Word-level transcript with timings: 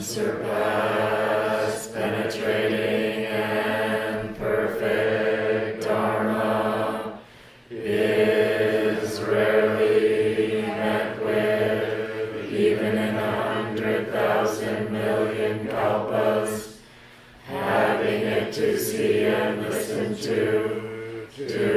unsurpassed, 0.00 1.92
penetrating, 1.92 3.26
and 3.26 4.34
perfect 4.38 5.82
Dharma 5.82 7.20
is 7.68 9.20
rarely 9.20 10.62
met 10.62 11.22
with, 11.22 12.50
even 12.50 12.96
in 12.96 13.14
a 13.14 13.52
hundred 13.52 14.10
thousand 14.10 14.90
million 14.90 15.68
kalpas. 15.68 16.78
Having 17.44 18.22
it 18.22 18.54
to 18.54 18.78
see 18.78 19.26
and 19.26 19.60
listen 19.60 20.16
to, 20.16 21.26
to 21.36 21.69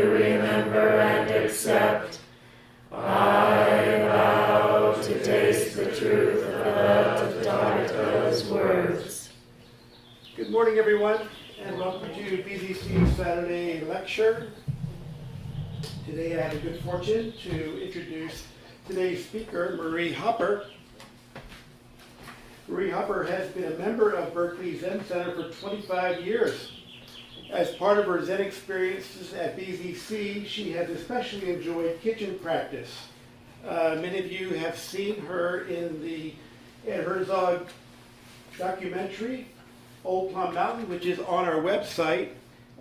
morning, 10.73 10.91
everyone, 10.91 11.27
and 11.63 11.77
welcome 11.77 12.09
to 12.15 12.37
BZC 12.43 13.15
Saturday 13.15 13.85
Lecture. 13.85 14.49
Today 16.07 16.39
I 16.39 16.41
have 16.47 16.53
the 16.53 16.67
good 16.67 16.81
fortune 16.81 17.31
to 17.43 17.85
introduce 17.85 18.47
today's 18.87 19.23
speaker, 19.23 19.75
Marie 19.77 20.11
Hopper. 20.11 20.65
Marie 22.67 22.89
Hopper 22.89 23.23
has 23.23 23.51
been 23.51 23.71
a 23.71 23.77
member 23.77 24.13
of 24.13 24.33
Berkeley 24.33 24.75
Zen 24.79 25.05
Center 25.05 25.35
for 25.35 25.61
25 25.61 26.25
years. 26.25 26.71
As 27.51 27.75
part 27.75 27.99
of 27.99 28.05
her 28.07 28.25
Zen 28.25 28.41
experiences 28.41 29.31
at 29.35 29.55
BZC, 29.55 30.47
she 30.47 30.71
has 30.71 30.89
especially 30.89 31.53
enjoyed 31.53 32.01
kitchen 32.01 32.39
practice. 32.39 33.09
Uh, 33.63 33.99
many 34.01 34.17
of 34.17 34.31
you 34.31 34.49
have 34.55 34.75
seen 34.75 35.21
her 35.27 35.65
in 35.65 36.01
the 36.01 36.33
Ed 36.87 37.03
Herzog 37.03 37.67
documentary, 38.57 39.49
Old 40.05 40.31
Plum 40.33 40.53
Mountain, 40.53 40.89
which 40.89 41.05
is 41.05 41.19
on 41.19 41.45
our 41.45 41.61
website, 41.61 42.29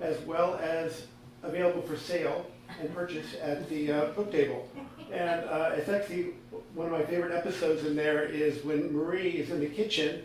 as 0.01 0.19
well 0.23 0.57
as 0.57 1.07
available 1.43 1.83
for 1.83 1.97
sale 1.97 2.47
and 2.81 2.93
purchase 2.95 3.37
at 3.41 3.69
the 3.69 3.93
uh, 3.93 4.05
book 4.07 4.33
table. 4.33 4.69
And 5.13 5.45
uh, 5.45 5.73
it's 5.75 5.89
actually 5.89 6.35
one 6.75 6.87
of 6.87 6.93
my 6.93 7.05
favorite 7.05 7.33
episodes 7.33 7.85
in 7.85 7.95
there 7.95 8.25
is 8.25 8.65
when 8.65 8.93
Marie 8.93 9.31
is 9.31 9.51
in 9.51 9.61
the 9.61 9.67
kitchen 9.67 10.23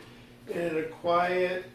in 0.47 0.77
a 0.77 0.83
quiet 0.83 1.65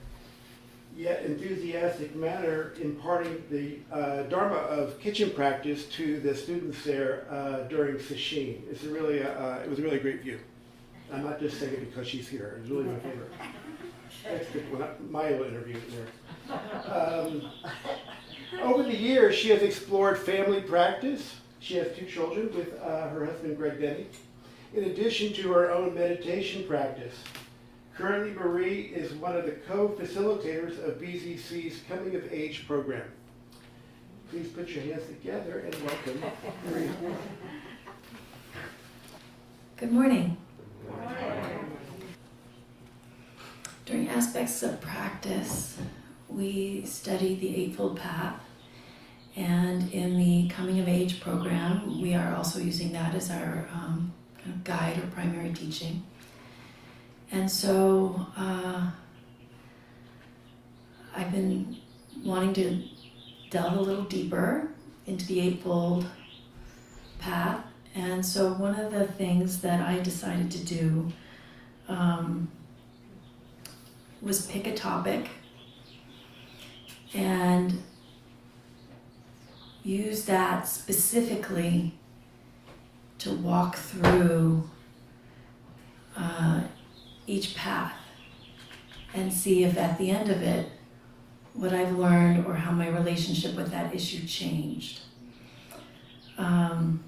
yet 0.97 1.25
enthusiastic 1.25 2.14
manner 2.14 2.75
imparting 2.81 3.42
the 3.51 3.79
uh, 3.92 4.25
Dharma 4.25 4.57
of 4.57 4.98
kitchen 5.01 5.31
practice 5.31 5.86
to 5.86 6.20
the 6.20 6.34
students 6.34 6.84
there 6.84 7.27
uh, 7.31 7.61
during 7.69 7.97
Sesshin. 7.97 8.61
It's 8.70 8.84
a 8.84 8.89
really, 8.89 9.23
uh, 9.23 9.59
it 9.59 9.70
was 9.70 9.79
a 9.79 9.83
really 9.83 9.98
great 9.98 10.23
view. 10.23 10.39
I'm 11.12 11.25
not 11.25 11.41
just 11.41 11.59
saying 11.59 11.75
it 11.75 11.91
because 11.91 12.09
she's 12.09 12.29
here. 12.29 12.59
It's 12.61 12.70
really 12.70 12.84
my 12.84 12.98
favorite. 13.01 13.31
That's 14.25 14.48
good. 14.51 15.11
My 15.11 15.28
interview 15.28 15.77
there. 15.91 16.56
Um, 16.92 17.51
over 18.62 18.83
the 18.83 18.97
years, 18.97 19.34
she 19.34 19.48
has 19.51 19.62
explored 19.62 20.19
family 20.19 20.61
practice. 20.61 21.37
She 21.61 21.77
has 21.77 21.97
two 21.97 22.06
children 22.06 22.55
with 22.55 22.81
uh, 22.81 23.09
her 23.09 23.25
husband, 23.25 23.56
Greg 23.56 23.81
Denny, 23.81 24.06
in 24.75 24.84
addition 24.84 25.33
to 25.34 25.53
her 25.53 25.70
own 25.70 25.95
meditation 25.95 26.64
practice. 26.64 27.14
Currently, 27.97 28.33
Marie 28.33 28.92
is 28.95 29.12
one 29.14 29.37
of 29.37 29.45
the 29.45 29.53
co-facilitators 29.53 30.83
of 30.84 31.01
BZC's 31.01 31.81
Coming 31.89 32.17
of 32.17 32.33
Age 32.33 32.67
program. 32.67 33.05
Please 34.31 34.48
put 34.48 34.69
your 34.70 34.83
hands 34.84 35.07
together 35.07 35.59
and 35.61 35.75
welcome 35.84 36.23
Marie. 36.70 36.89
Good 39.77 39.92
morning. 39.92 40.36
During 43.84 44.09
aspects 44.23 44.62
of 44.62 44.81
practice, 44.81 45.77
we 46.28 46.84
study 46.87 47.34
the 47.34 47.57
Eightfold 47.57 47.98
Path. 47.98 48.39
And 49.35 49.92
in 49.92 50.17
the 50.17 50.48
Coming 50.48 50.79
of 50.79 50.86
Age 50.86 51.20
program, 51.20 52.01
we 52.01 52.14
are 52.14 52.36
also 52.36 52.61
using 52.61 52.92
that 52.92 53.17
as 53.17 53.33
our 53.33 53.69
um, 53.74 54.13
kind 54.39 54.55
of 54.55 54.63
guide 54.63 54.98
or 54.98 55.08
primary 55.08 55.52
teaching. 55.52 56.05
And 57.33 57.51
so 57.51 58.24
uh, 58.36 58.92
I've 61.17 61.33
been 61.33 61.79
wanting 62.24 62.55
to 62.55 62.80
delve 63.51 63.77
a 63.77 63.80
little 63.80 64.05
deeper 64.05 64.68
into 65.05 65.27
the 65.27 65.41
Eightfold 65.41 66.07
Path. 67.18 67.64
And 67.97 68.24
so 68.24 68.52
one 68.52 68.79
of 68.79 68.92
the 68.92 69.05
things 69.05 69.63
that 69.63 69.80
I 69.80 69.98
decided 69.98 70.52
to 70.52 70.64
do 70.64 71.13
um, 71.89 72.48
was 74.23 74.47
pick 74.47 74.67
a 74.67 74.75
topic 74.75 75.29
and 77.13 77.83
use 79.83 80.25
that 80.27 80.67
specifically 80.69 81.93
to 83.19 83.33
walk 83.33 83.77
through 83.77 84.69
uh, 86.17 86.61
each 87.27 87.55
path 87.55 87.95
and 89.15 89.33
see 89.33 89.65
if 89.65 89.77
at 89.77 89.99
the 89.99 90.11
end 90.11 90.31
of 90.31 90.41
it 90.43 90.71
what 91.55 91.73
I've 91.73 91.99
learned 91.99 92.47
or 92.47 92.55
how 92.55 92.71
my 92.71 92.89
relationship 92.89 93.55
with 93.57 93.71
that 93.73 93.95
issue 93.95 94.27
changed. 94.27 95.01
Um, 96.39 97.05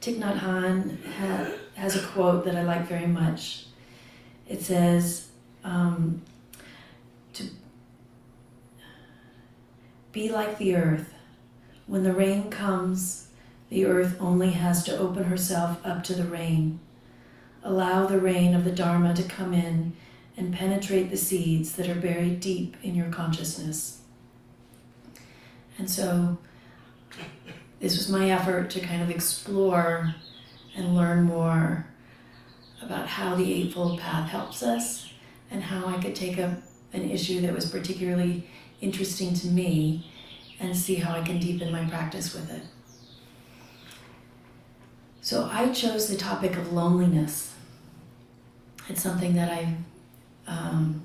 Thich 0.00 0.18
Nhat 0.18 0.40
Hanh 0.40 0.98
ha- 1.18 1.52
has 1.74 1.96
a 1.96 2.04
quote 2.08 2.44
that 2.44 2.56
I 2.56 2.62
like 2.62 2.88
very 2.88 3.06
much. 3.06 3.66
It 4.48 4.60
says, 4.60 5.28
um, 5.64 6.22
to 7.34 7.44
be 10.12 10.30
like 10.30 10.58
the 10.58 10.76
earth. 10.76 11.12
When 11.86 12.04
the 12.04 12.12
rain 12.12 12.50
comes, 12.50 13.28
the 13.68 13.86
earth 13.86 14.16
only 14.20 14.50
has 14.50 14.84
to 14.84 14.96
open 14.96 15.24
herself 15.24 15.84
up 15.84 16.04
to 16.04 16.14
the 16.14 16.24
rain. 16.24 16.80
Allow 17.64 18.06
the 18.06 18.20
rain 18.20 18.54
of 18.54 18.64
the 18.64 18.72
Dharma 18.72 19.14
to 19.14 19.22
come 19.22 19.54
in 19.54 19.94
and 20.36 20.54
penetrate 20.54 21.10
the 21.10 21.16
seeds 21.16 21.72
that 21.72 21.88
are 21.88 21.94
buried 21.94 22.40
deep 22.40 22.76
in 22.82 22.94
your 22.94 23.10
consciousness. 23.10 24.00
And 25.78 25.90
so, 25.90 26.38
this 27.80 27.96
was 27.96 28.08
my 28.08 28.30
effort 28.30 28.70
to 28.70 28.80
kind 28.80 29.02
of 29.02 29.10
explore 29.10 30.14
and 30.76 30.94
learn 30.96 31.24
more 31.24 31.86
about 32.82 33.06
how 33.06 33.34
the 33.34 33.52
Eightfold 33.52 34.00
Path 34.00 34.30
helps 34.30 34.62
us 34.62 35.01
and 35.52 35.62
how 35.62 35.86
I 35.86 36.00
could 36.00 36.16
take 36.16 36.38
a, 36.38 36.56
an 36.92 37.10
issue 37.10 37.40
that 37.42 37.54
was 37.54 37.70
particularly 37.70 38.48
interesting 38.80 39.34
to 39.34 39.46
me 39.48 40.10
and 40.58 40.76
see 40.76 40.96
how 40.96 41.14
I 41.14 41.22
can 41.22 41.38
deepen 41.38 41.70
my 41.70 41.84
practice 41.84 42.34
with 42.34 42.50
it. 42.50 42.62
So 45.20 45.48
I 45.52 45.70
chose 45.72 46.08
the 46.08 46.16
topic 46.16 46.56
of 46.56 46.72
loneliness. 46.72 47.54
It's 48.88 49.02
something 49.02 49.34
that 49.34 49.50
I've, 49.50 49.76
um, 50.48 51.02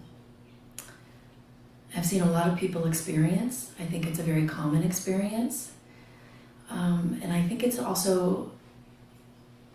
have 1.92 2.06
seen 2.06 2.22
a 2.22 2.32
lot 2.32 2.48
of 2.48 2.58
people 2.58 2.88
experience. 2.88 3.72
I 3.80 3.86
think 3.86 4.08
it's 4.08 4.20
a 4.20 4.24
very 4.24 4.48
common 4.48 4.84
experience. 4.84 5.72
Um, 6.70 7.20
and 7.22 7.32
I 7.32 7.42
think 7.48 7.64
it's 7.64 7.80
also 7.80 8.52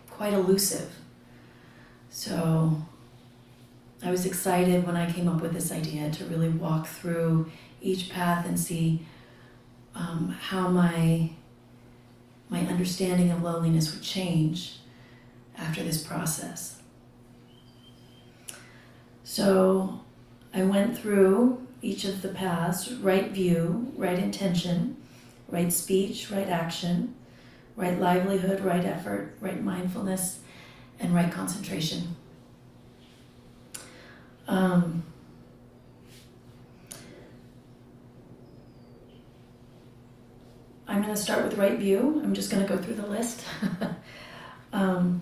quite 0.09 0.33
elusive. 0.33 0.93
So 2.09 2.81
I 4.03 4.11
was 4.11 4.25
excited 4.25 4.85
when 4.85 4.97
I 4.97 5.11
came 5.11 5.29
up 5.29 5.41
with 5.41 5.53
this 5.53 5.71
idea 5.71 6.11
to 6.11 6.25
really 6.25 6.49
walk 6.49 6.87
through 6.87 7.49
each 7.81 8.09
path 8.09 8.45
and 8.45 8.59
see 8.59 9.05
um, 9.95 10.35
how 10.39 10.67
my 10.67 11.31
my 12.49 12.59
understanding 12.67 13.31
of 13.31 13.41
loneliness 13.41 13.93
would 13.93 14.03
change 14.03 14.77
after 15.57 15.81
this 15.81 16.03
process. 16.03 16.81
So 19.23 20.01
I 20.53 20.63
went 20.63 20.97
through 20.97 21.65
each 21.81 22.03
of 22.05 22.21
the 22.21 22.29
paths 22.29 22.91
right 22.91 23.31
view, 23.31 23.91
right 23.95 24.19
intention, 24.19 24.97
right 25.47 25.71
speech, 25.73 26.29
right 26.29 26.47
action, 26.47 27.15
right 27.75 27.99
livelihood, 27.99 28.59
right 28.59 28.85
effort, 28.85 29.35
right 29.39 29.63
mindfulness, 29.63 30.39
and 30.99 31.15
right 31.15 31.31
concentration. 31.31 32.15
Um, 34.47 35.03
I'm 40.87 41.01
going 41.01 41.13
to 41.15 41.19
start 41.19 41.43
with 41.43 41.57
right 41.57 41.77
view. 41.77 42.21
I'm 42.23 42.33
just 42.33 42.51
going 42.51 42.61
to 42.65 42.69
go 42.69 42.79
through 42.81 42.95
the 42.95 43.07
list. 43.07 43.41
um, 44.73 45.21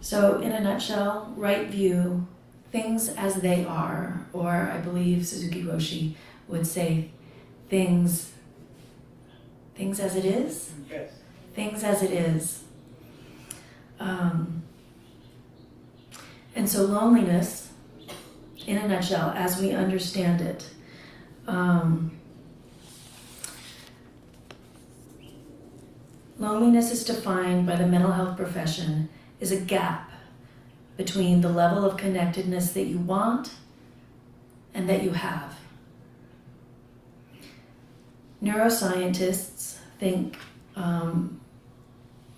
so, 0.00 0.40
in 0.40 0.52
a 0.52 0.60
nutshell, 0.60 1.32
right 1.36 1.68
view, 1.68 2.26
things 2.70 3.08
as 3.10 3.36
they 3.36 3.64
are, 3.64 4.26
or 4.32 4.70
I 4.72 4.78
believe 4.78 5.26
Suzuki 5.26 5.62
Roshi 5.62 6.14
would 6.48 6.66
say, 6.66 7.10
things, 7.68 8.32
things 9.74 10.00
as 10.00 10.16
it 10.16 10.24
is. 10.24 10.72
Yes. 10.90 11.12
Things 11.54 11.84
as 11.84 12.02
it 12.02 12.10
is. 12.10 12.64
Um, 14.00 14.62
and 16.54 16.68
so 16.68 16.84
loneliness 16.84 17.71
in 18.66 18.78
a 18.78 18.88
nutshell, 18.88 19.30
as 19.36 19.60
we 19.60 19.72
understand 19.72 20.40
it, 20.40 20.68
um, 21.46 22.12
loneliness 26.38 26.90
is 26.90 27.04
defined 27.04 27.66
by 27.66 27.76
the 27.76 27.86
mental 27.86 28.12
health 28.12 28.36
profession 28.36 29.08
as 29.40 29.52
a 29.52 29.60
gap 29.60 30.10
between 30.96 31.40
the 31.40 31.48
level 31.48 31.84
of 31.84 31.96
connectedness 31.96 32.72
that 32.72 32.84
you 32.84 32.98
want 32.98 33.52
and 34.74 34.88
that 34.88 35.02
you 35.02 35.10
have. 35.10 35.58
Neuroscientists 38.42 39.78
think 39.98 40.36
um, 40.74 41.40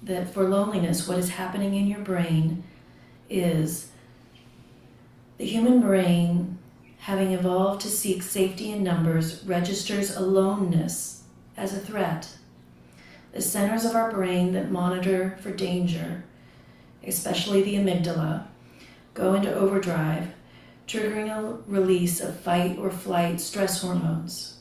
that 0.03 0.33
for 0.33 0.49
loneliness, 0.49 1.09
what 1.09 1.19
is 1.19 1.31
happening 1.31 1.75
in 1.75 1.87
your 1.87 2.01
brain 2.01 2.63
is 3.31 3.91
the 5.45 5.51
human 5.51 5.79
brain, 5.79 6.57
having 7.01 7.33
evolved 7.33 7.83
to 7.83 7.91
seek 7.91 8.23
safety 8.23 8.71
in 8.71 8.83
numbers, 8.83 9.45
registers 9.45 10.17
aloneness 10.17 11.25
as 11.55 11.75
a 11.75 11.79
threat. 11.79 12.31
The 13.33 13.43
centers 13.43 13.85
of 13.85 13.95
our 13.95 14.11
brain 14.11 14.55
that 14.55 14.71
monitor 14.71 15.37
for 15.43 15.51
danger, 15.51 16.25
especially 17.07 17.63
the 17.63 17.75
amygdala, 17.75 18.47
go 19.13 19.35
into 19.35 19.55
overdrive, 19.55 20.29
triggering 20.89 21.29
a 21.29 21.59
release 21.71 22.23
of 22.23 22.41
fight 22.41 22.79
or 22.79 22.91
flight 22.91 23.39
stress 23.39 23.83
hormones. 23.83 24.61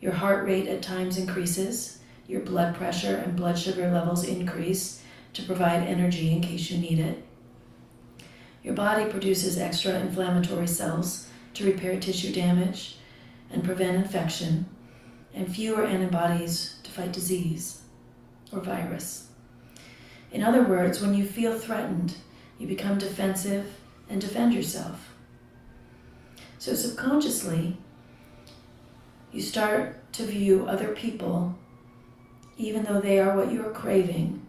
Your 0.00 0.14
heart 0.14 0.44
rate 0.44 0.66
at 0.66 0.82
times 0.82 1.16
increases, 1.16 2.00
your 2.26 2.40
blood 2.40 2.74
pressure 2.74 3.18
and 3.18 3.36
blood 3.36 3.56
sugar 3.56 3.88
levels 3.88 4.24
increase 4.24 5.00
to 5.34 5.44
provide 5.44 5.86
energy 5.86 6.32
in 6.32 6.40
case 6.40 6.72
you 6.72 6.78
need 6.78 6.98
it. 6.98 7.24
Your 8.62 8.74
body 8.74 9.10
produces 9.10 9.58
extra 9.58 9.98
inflammatory 9.98 10.68
cells 10.68 11.28
to 11.54 11.64
repair 11.64 11.98
tissue 11.98 12.32
damage 12.32 12.96
and 13.50 13.64
prevent 13.64 13.96
infection, 13.96 14.66
and 15.34 15.52
fewer 15.52 15.84
antibodies 15.84 16.76
to 16.84 16.90
fight 16.90 17.12
disease 17.12 17.82
or 18.52 18.60
virus. 18.60 19.28
In 20.30 20.42
other 20.42 20.62
words, 20.62 21.00
when 21.00 21.14
you 21.14 21.26
feel 21.26 21.58
threatened, 21.58 22.16
you 22.58 22.66
become 22.66 22.98
defensive 22.98 23.74
and 24.08 24.20
defend 24.20 24.54
yourself. 24.54 25.10
So 26.58 26.74
subconsciously, 26.74 27.76
you 29.32 29.42
start 29.42 30.12
to 30.12 30.24
view 30.24 30.66
other 30.66 30.94
people, 30.94 31.58
even 32.56 32.84
though 32.84 33.00
they 33.00 33.18
are 33.18 33.36
what 33.36 33.50
you 33.50 33.66
are 33.66 33.72
craving, 33.72 34.46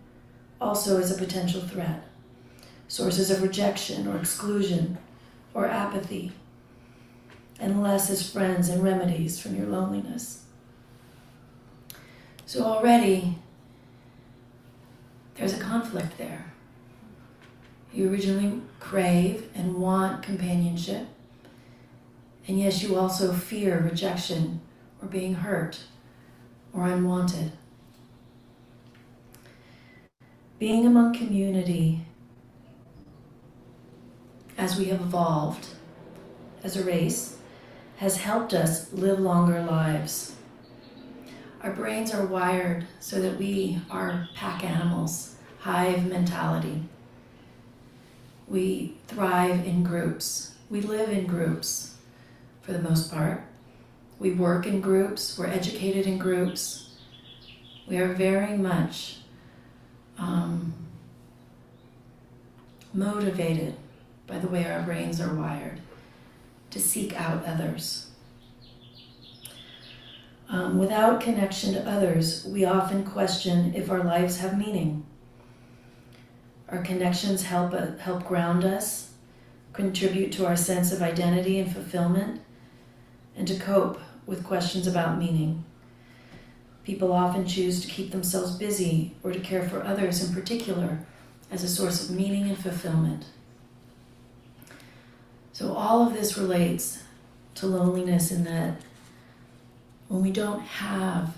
also 0.61 0.99
as 0.99 1.11
a 1.11 1.17
potential 1.17 1.61
threat 1.61 2.07
sources 2.93 3.31
of 3.31 3.41
rejection 3.41 4.07
or 4.07 4.15
exclusion 4.15 4.95
or 5.55 5.65
apathy, 5.65 6.31
and 7.59 7.81
less 7.81 8.07
as 8.11 8.31
friends 8.31 8.69
and 8.69 8.83
remedies 8.83 9.39
from 9.39 9.55
your 9.55 9.65
loneliness. 9.65 10.43
So 12.45 12.63
already 12.63 13.39
there's 15.33 15.57
a 15.57 15.59
conflict 15.59 16.19
there. 16.19 16.53
You 17.91 18.11
originally 18.11 18.61
crave 18.79 19.49
and 19.55 19.77
want 19.77 20.21
companionship, 20.21 21.07
and 22.47 22.59
yes, 22.59 22.83
you 22.83 22.95
also 22.95 23.33
fear 23.33 23.79
rejection 23.79 24.61
or 25.01 25.07
being 25.07 25.33
hurt 25.33 25.79
or 26.71 26.85
unwanted. 26.85 27.53
Being 30.59 30.85
among 30.85 31.15
community 31.15 32.05
as 34.57 34.77
we 34.77 34.85
have 34.85 35.01
evolved 35.01 35.67
as 36.63 36.77
a 36.77 36.83
race 36.83 37.37
has 37.97 38.17
helped 38.17 38.53
us 38.53 38.91
live 38.93 39.19
longer 39.19 39.61
lives. 39.61 40.35
Our 41.61 41.71
brains 41.71 42.13
are 42.13 42.25
wired 42.25 42.85
so 42.99 43.21
that 43.21 43.37
we 43.37 43.79
are 43.89 44.27
pack 44.35 44.63
animals, 44.63 45.35
hive 45.59 46.05
mentality. 46.05 46.83
We 48.47 48.97
thrive 49.07 49.65
in 49.65 49.83
groups. 49.83 50.55
We 50.69 50.81
live 50.81 51.09
in 51.09 51.25
groups 51.25 51.95
for 52.61 52.73
the 52.73 52.81
most 52.81 53.11
part. 53.11 53.43
We 54.19 54.31
work 54.31 54.65
in 54.65 54.81
groups. 54.81 55.37
We're 55.37 55.47
educated 55.47 56.05
in 56.05 56.17
groups. 56.17 56.95
We 57.87 57.97
are 57.97 58.13
very 58.13 58.57
much 58.57 59.17
um, 60.17 60.73
motivated 62.93 63.75
by 64.27 64.39
the 64.39 64.47
way 64.47 64.65
our 64.65 64.81
brains 64.81 65.19
are 65.19 65.33
wired 65.33 65.79
to 66.71 66.79
seek 66.79 67.19
out 67.19 67.45
others. 67.45 68.07
Um, 70.49 70.77
without 70.77 71.21
connection 71.21 71.73
to 71.73 71.89
others, 71.89 72.45
we 72.45 72.65
often 72.65 73.03
question 73.05 73.73
if 73.75 73.89
our 73.89 74.03
lives 74.03 74.39
have 74.39 74.57
meaning. 74.57 75.05
Our 76.69 76.81
connections 76.81 77.43
help, 77.43 77.73
uh, 77.73 77.97
help 77.99 78.25
ground 78.25 78.63
us, 78.63 79.13
contribute 79.73 80.31
to 80.33 80.45
our 80.45 80.55
sense 80.55 80.91
of 80.91 81.01
identity 81.01 81.59
and 81.59 81.71
fulfillment, 81.71 82.41
and 83.35 83.47
to 83.47 83.59
cope 83.59 83.99
with 84.25 84.43
questions 84.43 84.87
about 84.87 85.17
meaning. 85.17 85.63
People 86.83 87.13
often 87.13 87.47
choose 87.47 87.81
to 87.81 87.87
keep 87.87 88.11
themselves 88.11 88.55
busy 88.55 89.15
or 89.23 89.31
to 89.31 89.39
care 89.39 89.67
for 89.67 89.83
others 89.83 90.27
in 90.27 90.35
particular 90.35 90.99
as 91.49 91.63
a 91.63 91.69
source 91.69 92.07
of 92.07 92.15
meaning 92.15 92.49
and 92.49 92.57
fulfillment. 92.57 93.25
So, 95.53 95.73
all 95.73 96.05
of 96.05 96.13
this 96.13 96.35
relates 96.35 97.03
to 97.55 97.67
loneliness 97.67 98.31
in 98.31 98.43
that 98.45 98.81
when 100.07 100.23
we 100.23 100.31
don't 100.31 100.61
have 100.61 101.37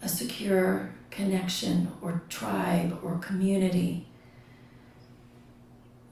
a 0.00 0.08
secure 0.08 0.94
connection 1.10 1.90
or 2.00 2.22
tribe 2.28 3.00
or 3.02 3.18
community, 3.18 4.06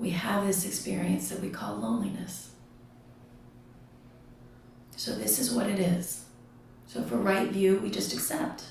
we 0.01 0.11
have 0.11 0.45
this 0.45 0.67
experience 0.67 1.29
that 1.29 1.41
we 1.41 1.49
call 1.49 1.77
loneliness. 1.77 2.51
So, 4.97 5.15
this 5.15 5.39
is 5.39 5.55
what 5.55 5.71
it 5.71 5.79
is. 5.79 6.25
So, 6.89 7.05
for 7.05 7.19
right 7.19 7.51
view, 7.51 7.79
we 7.79 7.89
just 7.89 8.13
accept. 8.13 8.65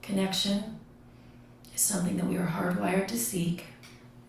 Connection 0.00 0.80
is 1.74 1.82
something 1.82 2.16
that 2.16 2.26
we 2.26 2.38
are 2.38 2.46
hardwired 2.46 3.08
to 3.08 3.18
seek 3.18 3.66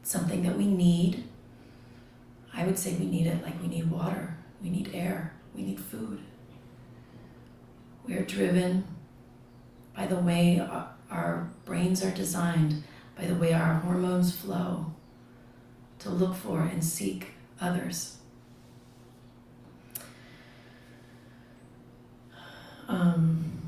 something 0.10 0.42
that 0.42 0.58
we 0.58 0.66
need. 0.66 1.24
I 2.51 2.66
would 2.66 2.80
say 2.80 2.96
we 2.96 3.06
need 3.06 3.28
it 3.28 3.44
like 3.44 3.62
we 3.62 3.68
need 3.68 3.92
water, 3.92 4.36
we 4.60 4.72
need 4.72 4.89
air, 4.92 5.36
we 5.56 5.62
need 5.62 5.80
food. 5.80 6.20
We 8.08 8.16
are 8.16 8.25
driven 8.25 8.86
by 9.96 10.08
the 10.08 10.16
way 10.16 10.68
our 11.12 11.51
brains 11.63 12.04
are 12.04 12.10
designed, 12.10 12.84
by 13.16 13.25
the 13.25 13.36
way 13.36 13.54
our 13.54 13.75
hormones 13.75 14.36
flow, 14.36 14.94
to 16.00 16.10
look 16.10 16.34
for 16.34 16.62
and 16.62 16.84
seek 16.84 17.28
others. 17.62 18.18
Um, 22.88 23.59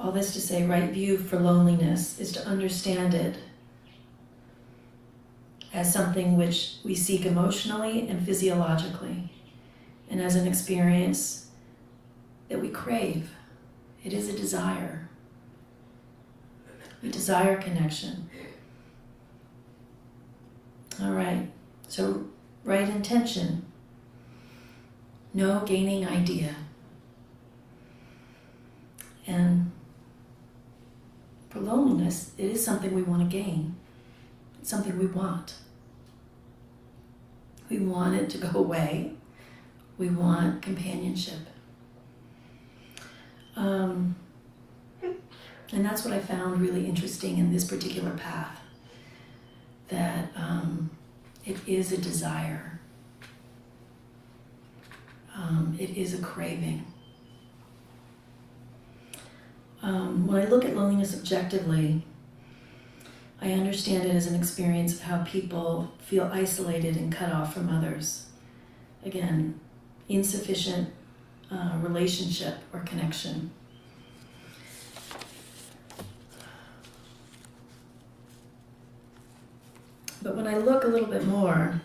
All 0.00 0.12
this 0.12 0.32
to 0.32 0.40
say, 0.40 0.64
right 0.64 0.90
view 0.90 1.18
for 1.18 1.38
loneliness 1.38 2.18
is 2.18 2.32
to 2.32 2.46
understand 2.46 3.12
it 3.12 3.36
as 5.74 5.92
something 5.92 6.38
which 6.38 6.76
we 6.82 6.94
seek 6.94 7.26
emotionally 7.26 8.08
and 8.08 8.24
physiologically, 8.24 9.30
and 10.08 10.20
as 10.20 10.36
an 10.36 10.48
experience 10.48 11.48
that 12.48 12.60
we 12.60 12.70
crave. 12.70 13.30
It 14.02 14.14
is 14.14 14.28
a 14.28 14.32
desire. 14.32 15.10
We 17.02 17.10
desire 17.10 17.60
connection. 17.60 18.30
All 21.02 21.12
right, 21.12 21.50
so 21.88 22.24
right 22.64 22.88
intention. 22.88 23.66
No 25.34 25.60
gaining 25.60 26.08
idea. 26.08 26.56
And 29.26 29.70
for 31.50 31.60
loneliness, 31.60 32.30
it 32.38 32.46
is 32.46 32.64
something 32.64 32.94
we 32.94 33.02
want 33.02 33.28
to 33.28 33.36
gain. 33.36 33.74
It's 34.60 34.70
something 34.70 34.96
we 34.98 35.06
want. 35.06 35.54
We 37.68 37.78
want 37.80 38.14
it 38.14 38.30
to 38.30 38.38
go 38.38 38.50
away. 38.54 39.14
We 39.98 40.08
want 40.08 40.62
companionship. 40.62 41.40
Um, 43.56 44.14
and 45.02 45.84
that's 45.84 46.04
what 46.04 46.14
I 46.14 46.20
found 46.20 46.60
really 46.60 46.86
interesting 46.86 47.38
in 47.38 47.52
this 47.52 47.64
particular 47.64 48.12
path 48.12 48.60
that 49.88 50.30
um, 50.36 50.90
it 51.44 51.56
is 51.66 51.92
a 51.92 51.98
desire, 51.98 52.80
um, 55.34 55.76
it 55.78 55.90
is 55.90 56.14
a 56.14 56.22
craving. 56.22 56.86
Um, 59.82 60.26
when 60.26 60.40
I 60.40 60.44
look 60.46 60.64
at 60.64 60.76
loneliness 60.76 61.16
objectively, 61.16 62.04
I 63.40 63.52
understand 63.52 64.04
it 64.04 64.14
as 64.14 64.26
an 64.26 64.34
experience 64.34 64.94
of 64.94 65.02
how 65.02 65.24
people 65.24 65.92
feel 65.98 66.28
isolated 66.32 66.96
and 66.96 67.10
cut 67.10 67.32
off 67.32 67.54
from 67.54 67.70
others. 67.70 68.26
Again, 69.04 69.58
insufficient 70.08 70.90
uh, 71.50 71.78
relationship 71.80 72.58
or 72.72 72.80
connection. 72.80 73.50
But 80.22 80.36
when 80.36 80.46
I 80.46 80.58
look 80.58 80.84
a 80.84 80.88
little 80.88 81.08
bit 81.08 81.26
more, 81.26 81.80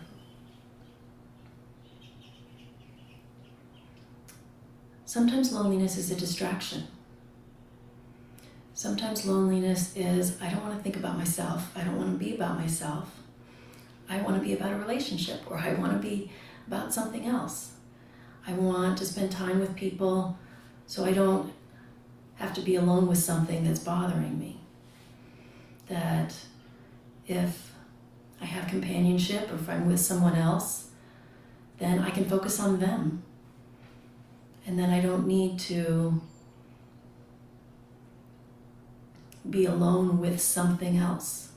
sometimes 5.06 5.52
loneliness 5.54 5.96
is 5.96 6.10
a 6.10 6.14
distraction. 6.14 6.86
Sometimes 8.76 9.24
loneliness 9.24 9.96
is 9.96 10.36
I 10.38 10.50
don't 10.50 10.62
want 10.62 10.76
to 10.76 10.82
think 10.82 10.96
about 10.96 11.16
myself. 11.16 11.72
I 11.74 11.82
don't 11.82 11.96
want 11.96 12.12
to 12.12 12.22
be 12.22 12.34
about 12.34 12.58
myself. 12.58 13.10
I 14.06 14.20
want 14.20 14.36
to 14.36 14.42
be 14.46 14.52
about 14.52 14.74
a 14.74 14.76
relationship 14.76 15.50
or 15.50 15.56
I 15.56 15.72
want 15.72 15.92
to 15.94 15.98
be 15.98 16.30
about 16.66 16.92
something 16.92 17.24
else. 17.24 17.72
I 18.46 18.52
want 18.52 18.98
to 18.98 19.06
spend 19.06 19.32
time 19.32 19.60
with 19.60 19.74
people 19.74 20.38
so 20.86 21.06
I 21.06 21.12
don't 21.12 21.54
have 22.34 22.52
to 22.52 22.60
be 22.60 22.76
alone 22.76 23.06
with 23.06 23.16
something 23.16 23.64
that's 23.64 23.80
bothering 23.80 24.38
me. 24.38 24.60
That 25.88 26.34
if 27.26 27.72
I 28.42 28.44
have 28.44 28.68
companionship 28.68 29.50
or 29.50 29.54
if 29.54 29.70
I'm 29.70 29.86
with 29.86 30.00
someone 30.00 30.36
else, 30.36 30.90
then 31.78 32.00
I 32.00 32.10
can 32.10 32.26
focus 32.26 32.60
on 32.60 32.78
them. 32.78 33.22
And 34.66 34.78
then 34.78 34.90
I 34.90 35.00
don't 35.00 35.26
need 35.26 35.58
to 35.60 36.20
be 39.50 39.66
alone 39.66 40.20
with 40.20 40.40
something 40.40 40.96
else, 40.96 41.50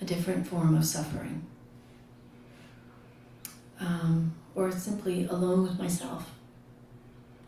a 0.00 0.04
different 0.04 0.46
form 0.46 0.74
of 0.74 0.84
suffering, 0.84 1.46
um, 3.80 4.34
or 4.54 4.70
simply 4.72 5.26
alone 5.26 5.62
with 5.62 5.78
myself, 5.78 6.30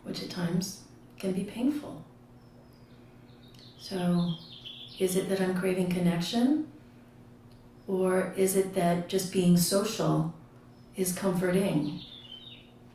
which 0.04 0.22
at 0.22 0.30
times 0.30 0.82
can 1.18 1.32
be 1.32 1.44
painful. 1.44 2.04
So, 3.78 4.34
is 4.98 5.16
it 5.16 5.28
that 5.28 5.40
I'm 5.40 5.58
craving 5.58 5.90
connection? 5.90 6.68
Or 7.88 8.32
is 8.36 8.56
it 8.56 8.74
that 8.74 9.08
just 9.08 9.32
being 9.32 9.56
social 9.56 10.32
is 10.96 11.12
comforting 11.12 12.00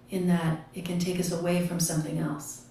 in 0.10 0.28
that 0.28 0.68
it 0.74 0.86
can 0.86 1.00
take 1.00 1.20
us 1.20 1.32
away 1.32 1.68
from 1.68 1.80
something 1.80 2.20
else? 2.20 2.67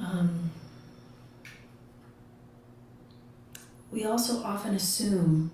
Um, 0.00 0.50
we 3.90 4.04
also 4.04 4.42
often 4.42 4.74
assume 4.74 5.50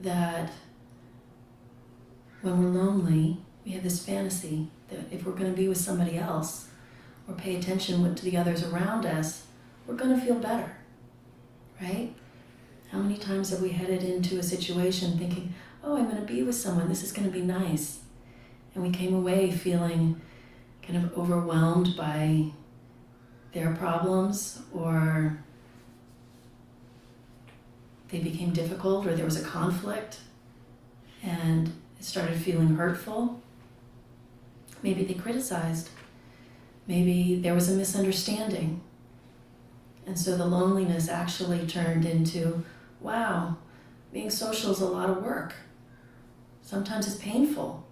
that 0.00 0.50
when 2.42 2.62
we're 2.62 2.70
lonely, 2.70 3.38
we 3.64 3.72
have 3.72 3.82
this 3.82 4.04
fantasy 4.04 4.68
that 4.88 5.12
if 5.12 5.24
we're 5.24 5.32
going 5.32 5.50
to 5.50 5.56
be 5.56 5.68
with 5.68 5.78
somebody 5.78 6.16
else 6.16 6.68
or 7.26 7.34
pay 7.34 7.56
attention 7.56 8.14
to 8.14 8.24
the 8.24 8.36
others 8.36 8.64
around 8.64 9.04
us, 9.04 9.46
we're 9.86 9.94
going 9.94 10.18
to 10.18 10.24
feel 10.24 10.36
better, 10.36 10.76
right? 11.80 12.14
How 12.90 12.98
many 12.98 13.18
times 13.18 13.50
have 13.50 13.60
we 13.60 13.70
headed 13.70 14.02
into 14.02 14.38
a 14.38 14.42
situation 14.42 15.18
thinking, 15.18 15.54
oh, 15.84 15.96
I'm 15.96 16.04
going 16.04 16.24
to 16.24 16.32
be 16.32 16.42
with 16.42 16.54
someone, 16.54 16.88
this 16.88 17.02
is 17.02 17.12
going 17.12 17.30
to 17.30 17.32
be 17.32 17.42
nice? 17.42 18.00
And 18.74 18.82
we 18.82 18.90
came 18.90 19.14
away 19.14 19.50
feeling 19.50 20.20
kind 20.82 21.04
of 21.04 21.18
overwhelmed 21.18 21.96
by 21.96 22.52
their 23.52 23.74
problems 23.74 24.60
or 24.72 25.38
they 28.10 28.20
became 28.20 28.50
difficult 28.52 29.06
or 29.06 29.14
there 29.14 29.24
was 29.24 29.40
a 29.40 29.44
conflict 29.44 30.20
and 31.22 31.68
it 31.98 32.04
started 32.04 32.36
feeling 32.36 32.76
hurtful. 32.76 33.40
Maybe 34.82 35.04
they 35.04 35.14
criticized. 35.14 35.90
Maybe 36.86 37.36
there 37.36 37.54
was 37.54 37.68
a 37.68 37.74
misunderstanding. 37.74 38.80
And 40.06 40.18
so 40.18 40.36
the 40.36 40.46
loneliness 40.46 41.08
actually 41.08 41.66
turned 41.66 42.06
into 42.06 42.64
wow, 43.00 43.56
being 44.12 44.30
social 44.30 44.72
is 44.72 44.80
a 44.80 44.86
lot 44.86 45.10
of 45.10 45.22
work. 45.22 45.54
Sometimes 46.62 47.06
it's 47.06 47.16
painful, 47.16 47.86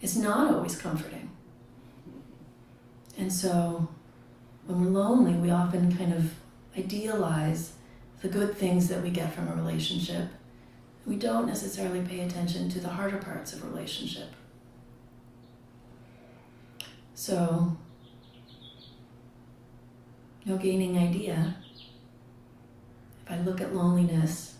it's 0.00 0.16
not 0.16 0.52
always 0.52 0.76
comforting. 0.76 1.30
And 3.16 3.32
so 3.32 3.88
when 4.66 4.80
we're 4.80 5.00
lonely, 5.00 5.34
we 5.34 5.50
often 5.50 5.94
kind 5.96 6.12
of 6.12 6.34
idealize 6.76 7.72
the 8.22 8.28
good 8.28 8.56
things 8.56 8.88
that 8.88 9.02
we 9.02 9.10
get 9.10 9.34
from 9.34 9.48
a 9.48 9.54
relationship. 9.54 10.28
We 11.06 11.16
don't 11.16 11.46
necessarily 11.46 12.00
pay 12.00 12.20
attention 12.20 12.70
to 12.70 12.80
the 12.80 12.88
harder 12.88 13.18
parts 13.18 13.52
of 13.52 13.62
a 13.62 13.66
relationship. 13.66 14.28
So, 17.14 17.76
no 20.46 20.56
gaining 20.56 20.98
idea. 20.98 21.56
If 23.24 23.32
I 23.32 23.38
look 23.40 23.60
at 23.60 23.74
loneliness, 23.74 24.54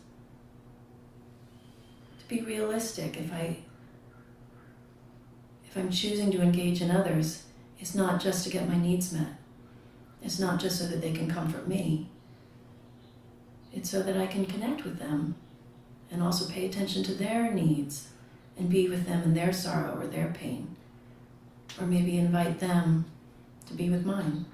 to 2.21 2.29
be 2.29 2.43
realistic, 2.43 3.17
if 3.17 3.33
I 3.33 3.59
if 5.67 5.77
I'm 5.77 5.91
choosing 5.91 6.31
to 6.31 6.41
engage 6.41 6.81
in 6.81 6.91
others, 6.91 7.45
it's 7.81 7.95
not 7.95 8.21
just 8.21 8.45
to 8.45 8.51
get 8.51 8.69
my 8.69 8.77
needs 8.77 9.13
met. 9.13 9.27
It's 10.25 10.41
not 10.41 10.59
just 10.59 10.79
so 10.79 10.87
that 10.87 11.03
they 11.03 11.13
can 11.13 11.31
comfort 11.31 11.69
me. 11.69 12.09
It's 13.75 13.91
so 13.91 14.03
that 14.03 14.17
I 14.17 14.27
can 14.27 14.47
connect 14.47 14.83
with 14.83 14.99
them 14.99 15.35
and 16.11 16.23
also 16.23 16.51
pay 16.51 16.65
attention 16.65 17.05
to 17.05 17.15
their 17.15 17.53
needs 17.53 18.09
and 18.57 18.71
be 18.71 18.89
with 18.89 19.07
them 19.07 19.23
in 19.23 19.35
their 19.35 19.53
sorrow 19.53 20.01
or 20.01 20.07
their 20.07 20.33
pain. 20.33 20.77
Or 21.79 21.87
maybe 21.87 22.17
invite 22.17 22.59
them 22.59 23.05
to 23.67 23.75
be 23.75 23.91
with 23.91 24.07
mine. 24.07 24.47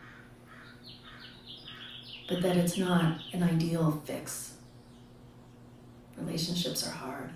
But 2.29 2.43
that 2.43 2.57
it's 2.57 2.77
not 2.77 3.21
an 3.33 3.43
ideal 3.43 4.03
fix. 4.05 4.55
Relationships 6.17 6.87
are 6.87 6.93
hard. 6.93 7.31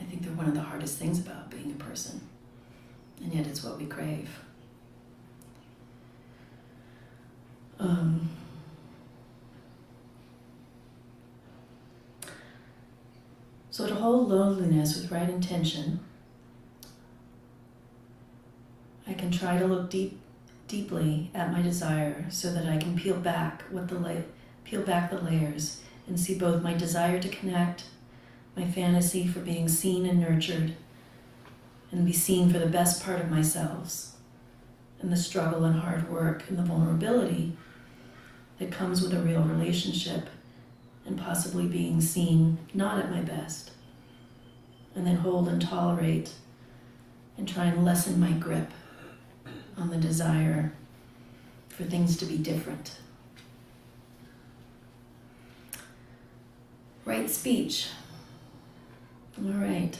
I 0.00 0.04
think 0.04 0.22
they're 0.22 0.32
one 0.32 0.48
of 0.48 0.54
the 0.54 0.60
hardest 0.60 0.98
things 0.98 1.18
about 1.18 1.50
being 1.50 1.72
a 1.72 1.84
person. 1.84 2.20
And 3.22 3.32
yet 3.34 3.46
it's 3.46 3.62
what 3.64 3.78
we 3.78 3.86
crave. 3.86 4.30
Um, 7.78 8.30
so 13.76 13.86
to 13.86 13.94
hold 13.94 14.30
loneliness 14.30 14.96
with 14.96 15.12
right 15.12 15.28
intention, 15.28 16.00
I 19.06 19.12
can 19.12 19.30
try 19.30 19.58
to 19.58 19.66
look 19.66 19.90
deep, 19.90 20.18
deeply 20.66 21.30
at 21.34 21.52
my 21.52 21.60
desire 21.60 22.24
so 22.30 22.54
that 22.54 22.64
I 22.64 22.78
can 22.78 22.96
peel 22.96 23.18
back 23.18 23.64
what 23.70 23.88
the 23.88 23.98
la- 23.98 24.22
peel 24.64 24.80
back 24.80 25.10
the 25.10 25.20
layers 25.20 25.82
and 26.06 26.18
see 26.18 26.38
both 26.38 26.62
my 26.62 26.72
desire 26.72 27.20
to 27.20 27.28
connect, 27.28 27.84
my 28.56 28.64
fantasy 28.64 29.26
for 29.26 29.40
being 29.40 29.68
seen 29.68 30.06
and 30.06 30.20
nurtured, 30.20 30.74
and 31.92 32.06
be 32.06 32.14
seen 32.14 32.50
for 32.50 32.58
the 32.58 32.64
best 32.64 33.04
part 33.04 33.20
of 33.20 33.30
myself, 33.30 34.12
and 35.02 35.12
the 35.12 35.18
struggle 35.18 35.64
and 35.64 35.80
hard 35.80 36.10
work 36.10 36.44
and 36.48 36.56
the 36.56 36.62
vulnerability 36.62 37.54
that 38.58 38.72
comes 38.72 39.02
with 39.02 39.12
a 39.12 39.20
real 39.20 39.42
relationship 39.42 40.30
and 41.06 41.18
possibly 41.18 41.66
being 41.66 42.00
seen 42.00 42.58
not 42.74 42.98
at 42.98 43.10
my 43.10 43.20
best. 43.20 43.70
And 44.94 45.06
then 45.06 45.16
hold 45.16 45.48
and 45.48 45.60
tolerate 45.60 46.32
and 47.36 47.46
try 47.46 47.66
and 47.66 47.84
lessen 47.84 48.18
my 48.18 48.32
grip 48.32 48.70
on 49.76 49.90
the 49.90 49.96
desire 49.96 50.72
for 51.68 51.84
things 51.84 52.16
to 52.16 52.24
be 52.24 52.38
different. 52.38 52.98
Right 57.04 57.30
speech. 57.30 57.88
All 59.38 59.52
right. 59.52 59.96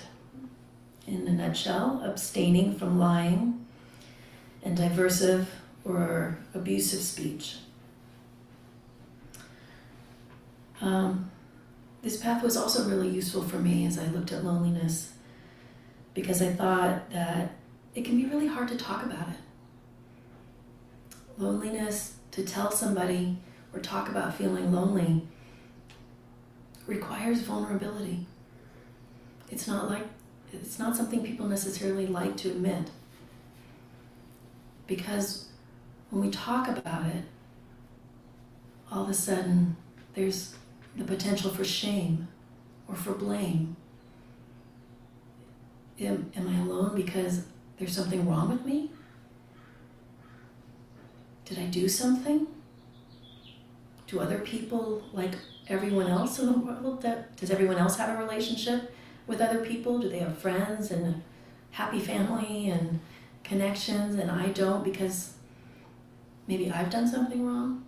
In 1.06 1.28
a 1.28 1.32
nutshell, 1.32 2.02
abstaining 2.04 2.74
from 2.74 2.98
lying 2.98 3.66
and 4.64 4.76
diversive 4.76 5.46
or 5.84 6.38
abusive 6.54 7.00
speech. 7.00 7.58
Um, 10.80 11.30
this 12.02 12.16
path 12.18 12.42
was 12.42 12.56
also 12.56 12.88
really 12.88 13.08
useful 13.08 13.42
for 13.42 13.58
me 13.58 13.86
as 13.86 13.98
I 13.98 14.06
looked 14.06 14.32
at 14.32 14.44
loneliness 14.44 15.12
because 16.14 16.40
I 16.40 16.52
thought 16.52 17.10
that 17.10 17.52
it 17.94 18.04
can 18.04 18.16
be 18.16 18.26
really 18.26 18.46
hard 18.46 18.68
to 18.68 18.76
talk 18.76 19.04
about 19.04 19.28
it. 19.28 19.36
Loneliness, 21.38 22.16
to 22.30 22.44
tell 22.44 22.70
somebody 22.70 23.38
or 23.72 23.80
talk 23.80 24.08
about 24.08 24.34
feeling 24.34 24.72
lonely, 24.72 25.26
requires 26.86 27.40
vulnerability. 27.40 28.26
It's 29.50 29.66
not 29.66 29.90
like 29.90 30.04
it's 30.52 30.78
not 30.78 30.96
something 30.96 31.24
people 31.24 31.46
necessarily 31.46 32.06
like 32.06 32.36
to 32.38 32.50
admit. 32.50 32.90
Because 34.86 35.48
when 36.10 36.22
we 36.22 36.30
talk 36.30 36.68
about 36.68 37.06
it, 37.06 37.24
all 38.90 39.04
of 39.04 39.10
a 39.10 39.14
sudden 39.14 39.76
there's 40.14 40.54
the 40.96 41.04
potential 41.04 41.50
for 41.50 41.64
shame 41.64 42.28
or 42.88 42.94
for 42.94 43.12
blame. 43.12 43.76
Am, 46.00 46.30
am 46.36 46.48
I 46.48 46.58
alone 46.60 46.94
because 46.94 47.44
there's 47.78 47.94
something 47.94 48.28
wrong 48.28 48.50
with 48.50 48.64
me? 48.64 48.90
Did 51.44 51.58
I 51.58 51.66
do 51.66 51.88
something? 51.88 52.46
Do 54.06 54.20
other 54.20 54.38
people, 54.38 55.02
like 55.12 55.34
everyone 55.68 56.06
else 56.08 56.38
in 56.38 56.46
the 56.46 56.58
world, 56.58 57.02
that, 57.02 57.36
does 57.36 57.50
everyone 57.50 57.76
else 57.76 57.96
have 57.96 58.18
a 58.18 58.22
relationship 58.22 58.94
with 59.26 59.40
other 59.40 59.64
people? 59.64 59.98
Do 59.98 60.08
they 60.08 60.18
have 60.18 60.38
friends 60.38 60.90
and 60.90 61.06
a 61.06 61.20
happy 61.70 62.00
family 62.00 62.70
and 62.70 63.00
connections 63.42 64.16
and 64.16 64.30
I 64.30 64.48
don't 64.48 64.82
because 64.82 65.34
maybe 66.46 66.70
I've 66.70 66.90
done 66.90 67.08
something 67.08 67.46
wrong? 67.46 67.84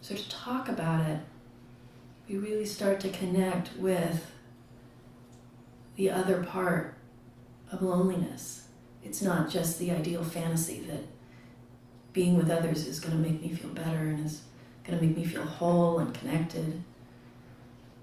So 0.00 0.14
to 0.14 0.28
talk 0.30 0.68
about 0.68 1.08
it, 1.08 1.20
we 2.28 2.36
really 2.36 2.66
start 2.66 3.00
to 3.00 3.08
connect 3.08 3.74
with 3.78 4.30
the 5.96 6.10
other 6.10 6.42
part 6.44 6.94
of 7.72 7.80
loneliness. 7.80 8.68
It's 9.02 9.22
not 9.22 9.48
just 9.48 9.78
the 9.78 9.90
ideal 9.90 10.22
fantasy 10.22 10.80
that 10.80 11.04
being 12.12 12.36
with 12.36 12.50
others 12.50 12.86
is 12.86 13.00
going 13.00 13.16
to 13.16 13.30
make 13.30 13.40
me 13.40 13.54
feel 13.54 13.70
better 13.70 14.08
and 14.08 14.24
is 14.24 14.42
going 14.84 14.98
to 14.98 15.04
make 15.04 15.16
me 15.16 15.24
feel 15.24 15.42
whole 15.42 15.98
and 15.98 16.12
connected. 16.12 16.82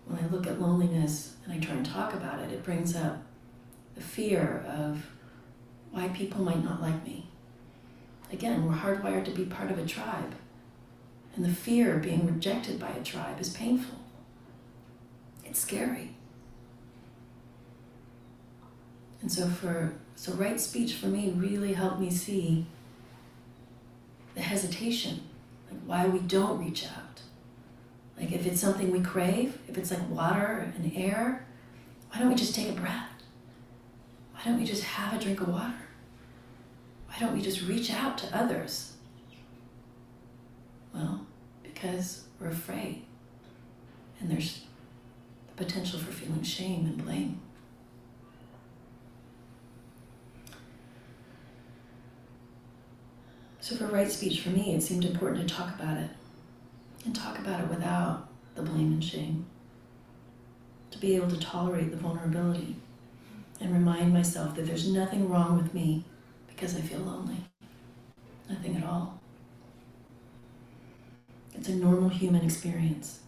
When 0.05 0.23
I 0.23 0.27
look 0.27 0.47
at 0.47 0.61
loneliness 0.61 1.35
and 1.43 1.53
I 1.53 1.59
try 1.59 1.75
and 1.75 1.85
talk 1.85 2.13
about 2.13 2.39
it, 2.39 2.51
it 2.51 2.63
brings 2.63 2.95
up 2.95 3.23
the 3.93 4.01
fear 4.01 4.65
of 4.67 5.05
why 5.91 6.09
people 6.09 6.43
might 6.43 6.63
not 6.63 6.81
like 6.81 7.05
me. 7.05 7.27
Again, 8.31 8.65
we're 8.65 8.75
hardwired 8.75 9.25
to 9.25 9.31
be 9.31 9.45
part 9.45 9.71
of 9.71 9.77
a 9.77 9.85
tribe, 9.85 10.33
and 11.35 11.45
the 11.45 11.53
fear 11.53 11.95
of 11.95 12.01
being 12.01 12.25
rejected 12.25 12.79
by 12.79 12.89
a 12.89 13.03
tribe 13.03 13.39
is 13.39 13.49
painful. 13.49 13.99
It's 15.55 15.61
scary. 15.61 16.09
And 19.21 19.31
so 19.31 19.47
for 19.47 19.93
so 20.15 20.33
right 20.33 20.59
speech 20.59 20.95
for 20.95 21.05
me 21.05 21.29
really 21.29 21.71
helped 21.71 22.01
me 22.01 22.11
see 22.11 22.65
the 24.33 24.41
hesitation, 24.41 25.21
like 25.71 25.79
why 25.85 26.07
we 26.07 26.19
don't 26.19 26.59
reach 26.59 26.85
out. 26.85 27.21
Like 28.19 28.33
if 28.33 28.45
it's 28.45 28.59
something 28.59 28.91
we 28.91 28.99
crave, 28.99 29.57
if 29.69 29.77
it's 29.77 29.91
like 29.91 30.09
water 30.09 30.73
and 30.75 30.91
air, 30.93 31.47
why 32.09 32.19
don't 32.19 32.27
we 32.27 32.35
just 32.35 32.53
take 32.53 32.67
a 32.67 32.73
breath? 32.73 33.07
Why 34.33 34.41
don't 34.43 34.59
we 34.59 34.65
just 34.65 34.83
have 34.83 35.13
a 35.13 35.23
drink 35.23 35.39
of 35.39 35.47
water? 35.47 35.87
Why 37.07 37.15
don't 37.17 37.33
we 37.33 37.41
just 37.41 37.61
reach 37.61 37.93
out 37.93 38.17
to 38.17 38.37
others? 38.37 38.91
Well, 40.93 41.25
because 41.63 42.25
we're 42.41 42.49
afraid. 42.49 43.03
And 44.19 44.29
there's 44.29 44.59
the 44.59 44.64
potential 45.55 45.99
for 45.99 46.11
feeling 46.11 46.43
shame 46.43 46.85
and 46.85 47.03
blame. 47.03 47.39
So, 53.59 53.75
for 53.75 53.87
right 53.87 54.11
speech, 54.11 54.41
for 54.41 54.49
me, 54.49 54.75
it 54.75 54.83
seemed 54.83 55.05
important 55.05 55.47
to 55.47 55.55
talk 55.55 55.73
about 55.73 55.97
it 55.97 56.11
and 57.03 57.15
talk 57.15 57.39
about 57.39 57.61
it 57.61 57.69
without 57.69 58.27
the 58.53 58.61
blame 58.61 58.93
and 58.93 59.03
shame. 59.03 59.47
To 60.91 60.99
be 60.99 61.15
able 61.15 61.29
to 61.29 61.39
tolerate 61.39 61.89
the 61.89 61.97
vulnerability 61.97 62.75
and 63.59 63.73
remind 63.73 64.13
myself 64.13 64.55
that 64.55 64.67
there's 64.67 64.87
nothing 64.87 65.29
wrong 65.29 65.57
with 65.57 65.73
me 65.73 66.03
because 66.47 66.75
I 66.75 66.81
feel 66.81 66.99
lonely. 66.99 67.37
Nothing 68.49 68.77
at 68.77 68.83
all. 68.83 69.19
It's 71.55 71.69
a 71.69 71.75
normal 71.75 72.09
human 72.09 72.45
experience. 72.45 73.21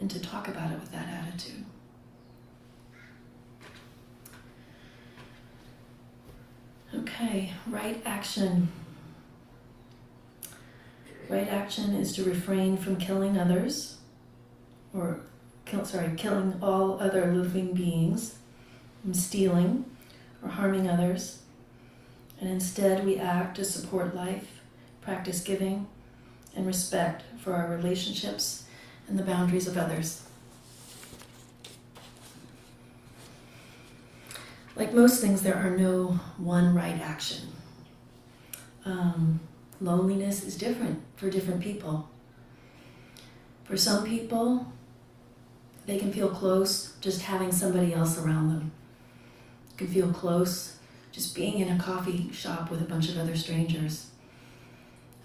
And 0.00 0.10
to 0.10 0.18
talk 0.18 0.48
about 0.48 0.72
it 0.72 0.80
with 0.80 0.90
that 0.92 1.08
attitude. 1.08 1.64
Okay, 6.94 7.52
right 7.68 8.00
action. 8.06 8.68
Right 11.28 11.46
action 11.46 11.94
is 11.94 12.14
to 12.14 12.24
refrain 12.24 12.76
from 12.78 12.96
killing 12.96 13.38
others, 13.38 13.98
or 14.94 15.20
kill, 15.66 15.84
sorry, 15.84 16.14
killing 16.16 16.58
all 16.62 16.98
other 16.98 17.32
living 17.32 17.74
beings, 17.74 18.38
from 19.02 19.14
stealing 19.14 19.84
or 20.42 20.48
harming 20.48 20.88
others, 20.88 21.42
and 22.40 22.48
instead 22.48 23.04
we 23.04 23.18
act 23.18 23.56
to 23.56 23.64
support 23.64 24.16
life, 24.16 24.62
practice 25.02 25.42
giving, 25.42 25.86
and 26.56 26.66
respect 26.66 27.22
for 27.38 27.52
our 27.52 27.68
relationships 27.68 28.64
and 29.10 29.18
the 29.18 29.24
boundaries 29.24 29.66
of 29.66 29.76
others. 29.76 30.22
Like 34.76 34.94
most 34.94 35.20
things, 35.20 35.42
there 35.42 35.56
are 35.56 35.76
no 35.76 36.20
one 36.38 36.74
right 36.74 36.98
action. 37.00 37.48
Um, 38.86 39.40
loneliness 39.80 40.44
is 40.44 40.56
different 40.56 41.02
for 41.16 41.28
different 41.28 41.60
people. 41.60 42.08
For 43.64 43.76
some 43.76 44.06
people, 44.06 44.72
they 45.86 45.98
can 45.98 46.12
feel 46.12 46.28
close 46.28 46.94
just 47.00 47.22
having 47.22 47.52
somebody 47.52 47.92
else 47.92 48.16
around 48.16 48.48
them. 48.48 48.72
can 49.76 49.88
feel 49.88 50.12
close 50.12 50.76
just 51.10 51.34
being 51.34 51.58
in 51.58 51.68
a 51.68 51.82
coffee 51.82 52.30
shop 52.32 52.70
with 52.70 52.80
a 52.80 52.84
bunch 52.84 53.08
of 53.08 53.18
other 53.18 53.36
strangers. 53.36 54.10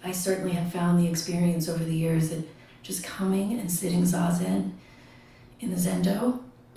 I 0.02 0.12
certainly 0.12 0.52
have 0.52 0.72
found 0.72 0.98
the 0.98 1.08
experience 1.08 1.68
over 1.68 1.84
the 1.84 1.96
years 1.96 2.30
that 2.30 2.46
just 2.86 3.02
coming 3.02 3.58
and 3.58 3.70
sitting 3.70 4.02
zazen 4.02 4.72
in 5.58 5.70
the 5.70 5.76
zendo 5.76 6.40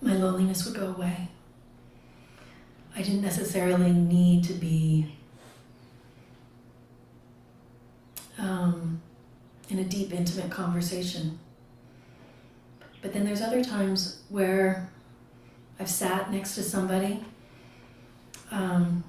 my 0.00 0.14
loneliness 0.14 0.64
would 0.64 0.74
go 0.74 0.88
away. 0.88 1.28
I 2.94 3.02
didn't 3.02 3.22
necessarily 3.22 3.92
need 3.92 4.44
to 4.44 4.54
be 4.54 5.12
um, 8.38 9.02
in 9.68 9.78
a 9.80 9.84
deep, 9.84 10.12
intimate 10.12 10.50
conversation. 10.50 11.38
But 13.02 13.12
then 13.12 13.24
there's 13.24 13.42
other 13.42 13.62
times 13.62 14.22
where 14.28 14.90
I've 15.78 15.90
sat 15.90 16.30
next 16.30 16.54
to 16.54 16.62
somebody. 16.62 17.24
Um, 18.50 19.04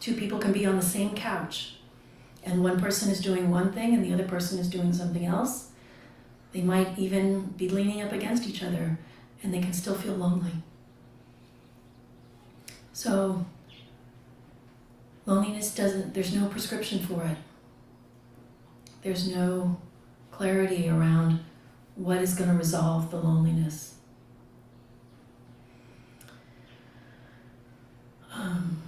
two 0.00 0.14
people 0.14 0.38
can 0.38 0.52
be 0.52 0.66
on 0.66 0.76
the 0.76 0.82
same 0.82 1.14
couch, 1.14 1.76
and 2.44 2.62
one 2.62 2.80
person 2.80 3.10
is 3.10 3.20
doing 3.20 3.50
one 3.50 3.72
thing 3.72 3.94
and 3.94 4.04
the 4.04 4.12
other 4.12 4.26
person 4.26 4.58
is 4.58 4.68
doing 4.68 4.92
something 4.92 5.26
else. 5.26 5.70
They 6.52 6.62
might 6.62 6.98
even 6.98 7.42
be 7.56 7.68
leaning 7.68 8.02
up 8.02 8.12
against 8.12 8.48
each 8.48 8.62
other 8.62 8.98
and 9.42 9.52
they 9.54 9.60
can 9.60 9.72
still 9.72 9.94
feel 9.94 10.14
lonely. 10.14 10.52
So, 12.92 13.46
loneliness 15.26 15.74
doesn't, 15.74 16.14
there's 16.14 16.34
no 16.34 16.46
prescription 16.46 16.98
for 16.98 17.24
it. 17.24 17.36
There's 19.02 19.34
no 19.34 19.80
clarity 20.30 20.88
around 20.88 21.40
what 21.94 22.18
is 22.18 22.34
going 22.34 22.50
to 22.50 22.56
resolve 22.56 23.10
the 23.10 23.16
loneliness. 23.16 23.94
Um, 28.34 28.82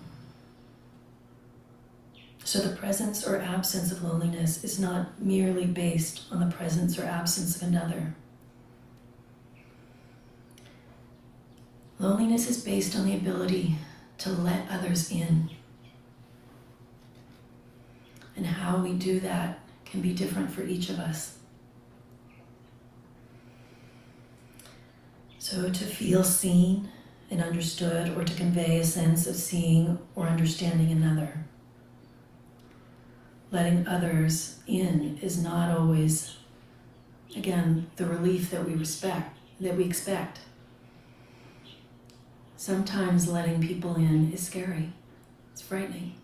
so, 2.53 2.59
the 2.59 2.77
presence 2.77 3.27
or 3.27 3.41
absence 3.41 3.91
of 3.91 4.05
loneliness 4.05 4.63
is 4.63 4.79
not 4.79 5.19
merely 5.19 5.65
based 5.65 6.25
on 6.31 6.39
the 6.39 6.55
presence 6.55 6.99
or 6.99 7.05
absence 7.05 7.57
of 7.57 7.67
another. 7.67 8.15
Loneliness 11.99 12.51
is 12.51 12.63
based 12.63 12.95
on 12.95 13.07
the 13.07 13.15
ability 13.15 13.77
to 14.19 14.33
let 14.33 14.69
others 14.71 15.11
in. 15.11 15.49
And 18.37 18.45
how 18.45 18.83
we 18.83 18.93
do 18.93 19.19
that 19.21 19.61
can 19.87 20.03
be 20.03 20.13
different 20.13 20.51
for 20.51 20.63
each 20.63 20.91
of 20.91 20.99
us. 20.99 21.39
So, 25.39 25.71
to 25.71 25.85
feel 25.87 26.23
seen 26.23 26.91
and 27.31 27.43
understood, 27.43 28.15
or 28.15 28.25
to 28.25 28.35
convey 28.35 28.79
a 28.81 28.85
sense 28.85 29.27
of 29.27 29.37
seeing 29.37 29.99
or 30.15 30.27
understanding 30.27 30.91
another. 30.93 31.47
Letting 33.53 33.87
others 33.87 34.59
in 34.67 35.19
is 35.21 35.43
not 35.43 35.77
always, 35.77 36.37
again, 37.37 37.91
the 37.97 38.07
relief 38.07 38.51
that 38.51 38.67
we 38.67 38.75
respect, 38.75 39.39
that 39.61 39.77
we 39.77 39.85
expect. 39.85 40.41
Sometimes 42.57 43.29
letting 43.29 43.61
people 43.61 43.97
in 43.97 44.33
is 44.33 44.41
scary, 44.47 44.95
it's 45.53 45.61
frightening. 45.61 46.15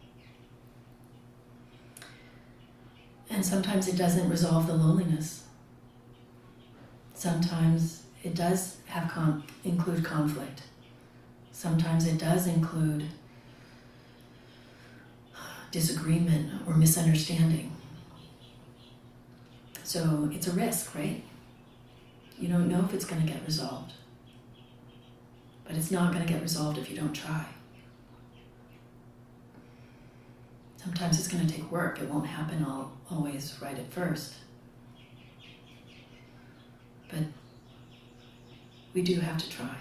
And 3.29 3.45
sometimes 3.45 3.89
it 3.89 3.97
doesn't 3.97 4.31
resolve 4.31 4.67
the 4.67 4.75
loneliness. 4.75 5.45
Sometimes 7.13 8.05
it 8.25 8.35
does 8.35 8.79
have 8.87 9.11
con- 9.11 9.45
include 9.65 10.03
conflict. 10.03 10.63
Sometimes 11.53 12.07
it 12.07 12.17
does 12.17 12.47
include 12.47 13.05
disagreement 15.71 16.51
or 16.67 16.75
misunderstanding. 16.75 17.73
So 19.85 20.29
it's 20.33 20.47
a 20.47 20.53
risk, 20.53 20.95
right? 20.95 21.23
You 22.39 22.49
don't 22.49 22.69
know 22.69 22.85
if 22.85 22.95
it's 22.95 23.05
going 23.05 23.21
to 23.21 23.27
get 23.27 23.45
resolved. 23.45 23.93
But 25.65 25.77
it's 25.77 25.91
not 25.91 26.13
going 26.13 26.27
to 26.27 26.33
get 26.33 26.43
resolved 26.43 26.79
if 26.79 26.91
you 26.91 26.97
don't 26.97 27.13
try. 27.13 27.47
Sometimes 30.77 31.19
it's 31.19 31.29
going 31.29 31.47
to 31.47 31.53
take 31.53 31.71
work. 31.71 32.01
It 32.01 32.09
won't 32.09 32.27
happen 32.27 32.65
all, 32.65 32.93
always 33.11 33.59
right 33.61 33.79
at 33.79 33.93
first. 33.93 34.35
But 37.11 37.25
we 38.95 39.03
do 39.03 39.21
have 39.21 39.39
to 39.39 39.51
try. 39.51 39.77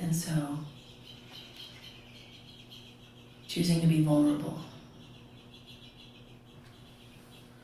And 0.00 0.14
so, 0.14 0.58
choosing 3.54 3.80
to 3.80 3.86
be 3.86 4.02
vulnerable. 4.02 4.58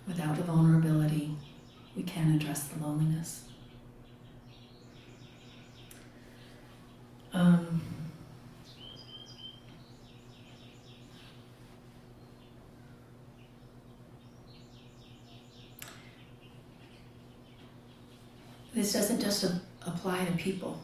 Without 0.07 0.37
the 0.37 0.44
vulnerability, 0.44 1.35
we 1.96 2.05
can't 2.05 2.40
address 2.40 2.68
the 2.68 2.81
loneliness. 2.81 3.46
Um, 7.33 7.83
this 18.72 18.92
doesn't 18.92 19.20
just 19.20 19.44
apply 19.85 20.24
to 20.24 20.33
people. 20.35 20.79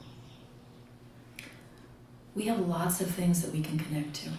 We 2.34 2.46
have 2.46 2.58
lots 2.58 3.00
of 3.00 3.08
things 3.08 3.40
that 3.42 3.52
we 3.52 3.60
can 3.60 3.78
connect 3.78 4.14
to, 4.14 4.30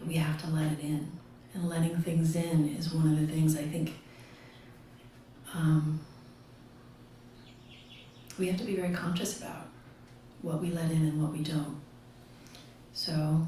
but 0.00 0.08
we 0.08 0.14
have 0.14 0.40
to 0.42 0.48
let 0.48 0.72
it 0.72 0.80
in. 0.80 1.12
And 1.52 1.68
letting 1.68 1.96
things 2.02 2.34
in 2.34 2.76
is 2.76 2.92
one 2.92 3.12
of 3.12 3.20
the 3.20 3.26
things 3.26 3.56
I 3.56 3.64
think 3.64 3.92
um, 5.52 6.00
we 8.38 8.46
have 8.46 8.56
to 8.58 8.64
be 8.64 8.76
very 8.76 8.94
conscious 8.94 9.38
about 9.38 9.66
what 10.42 10.60
we 10.60 10.70
let 10.70 10.90
in 10.90 11.02
and 11.02 11.22
what 11.22 11.32
we 11.32 11.42
don't. 11.42 11.80
So, 12.92 13.46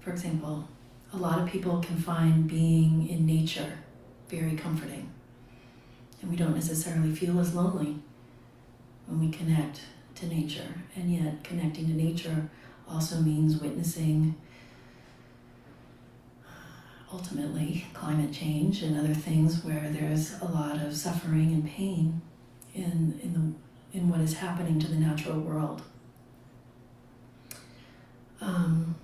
for 0.00 0.10
example, 0.10 0.66
a 1.12 1.16
lot 1.16 1.40
of 1.40 1.48
people 1.48 1.80
can 1.80 1.96
find 1.96 2.48
being 2.48 3.08
in 3.08 3.26
nature 3.26 3.78
very 4.28 4.56
comforting. 4.56 5.10
And 6.20 6.30
we 6.30 6.36
don't 6.36 6.54
necessarily 6.54 7.14
feel 7.14 7.38
as 7.38 7.54
lonely 7.54 7.98
when 9.06 9.20
we 9.20 9.30
connect 9.30 9.82
to 10.16 10.26
nature. 10.26 10.74
And 10.96 11.12
yet, 11.12 11.44
connecting 11.44 11.86
to 11.86 11.92
nature 11.92 12.50
also 12.90 13.16
means 13.16 13.60
witnessing 13.60 14.34
ultimately 17.12 17.86
climate 17.94 18.32
change 18.32 18.82
and 18.82 18.98
other 18.98 19.14
things 19.14 19.64
where 19.64 19.88
there's 19.90 20.40
a 20.42 20.44
lot 20.44 20.76
of 20.76 20.94
suffering 20.94 21.52
and 21.52 21.66
pain 21.66 22.20
in, 22.74 23.18
in, 23.22 23.32
the, 23.92 23.98
in 23.98 24.08
what 24.08 24.20
is 24.20 24.34
happening 24.34 24.78
to 24.78 24.88
the 24.88 24.96
natural 24.96 25.38
world. 25.40 25.82
Um, 28.40 28.94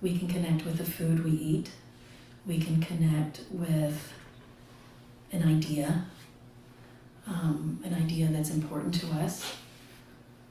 we 0.00 0.16
can 0.16 0.28
connect 0.28 0.64
with 0.64 0.78
the 0.78 0.84
food 0.84 1.24
we 1.24 1.32
eat. 1.32 1.70
We 2.46 2.58
can 2.58 2.80
connect 2.80 3.42
with 3.50 4.12
an 5.32 5.42
idea, 5.42 6.06
um, 7.26 7.80
an 7.84 7.94
idea 7.94 8.28
that's 8.28 8.50
important 8.50 8.94
to 9.00 9.06
us. 9.08 9.56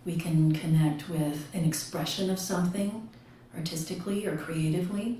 We 0.08 0.16
can 0.16 0.54
connect 0.54 1.10
with 1.10 1.54
an 1.54 1.66
expression 1.66 2.30
of 2.30 2.40
something 2.40 3.10
artistically 3.54 4.26
or 4.26 4.38
creatively. 4.38 5.20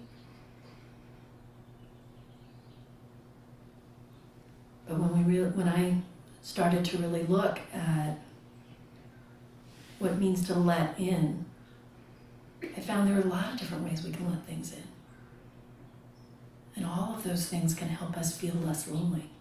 But 4.88 4.98
when 4.98 5.28
we 5.28 5.40
re- 5.40 5.50
when 5.50 5.68
I 5.68 5.98
started 6.42 6.86
to 6.86 6.98
really 7.00 7.24
look 7.24 7.60
at 7.74 8.18
what 10.00 10.12
it 10.12 10.20
means 10.20 10.48
to 10.48 10.54
let 10.54 10.98
in, 10.98 11.44
I 12.64 12.80
found 12.80 13.10
there 13.10 13.18
are 13.18 13.24
a 13.24 13.26
lot 13.28 13.52
of 13.52 13.60
different 13.60 13.84
ways 13.84 14.04
we 14.04 14.12
can 14.12 14.30
let 14.30 14.42
things 14.46 14.72
in. 14.72 14.84
And 16.78 16.86
all 16.86 17.16
of 17.18 17.26
those 17.26 17.48
things 17.48 17.74
can 17.74 17.90
help 17.90 18.16
us 18.18 18.38
feel 18.38 18.54
less 18.54 18.88
lonely. 18.88 19.32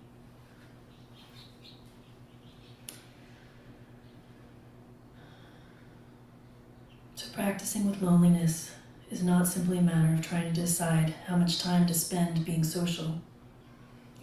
Practicing 7.37 7.87
with 7.87 8.01
loneliness 8.01 8.70
is 9.11 9.22
not 9.22 9.46
simply 9.46 9.77
a 9.77 9.83
matter 9.83 10.14
of 10.14 10.27
trying 10.27 10.55
to 10.55 10.61
decide 10.62 11.12
how 11.27 11.37
much 11.37 11.62
time 11.62 11.87
to 11.87 11.92
spend 11.92 12.46
being 12.46 12.64
social. 12.64 13.20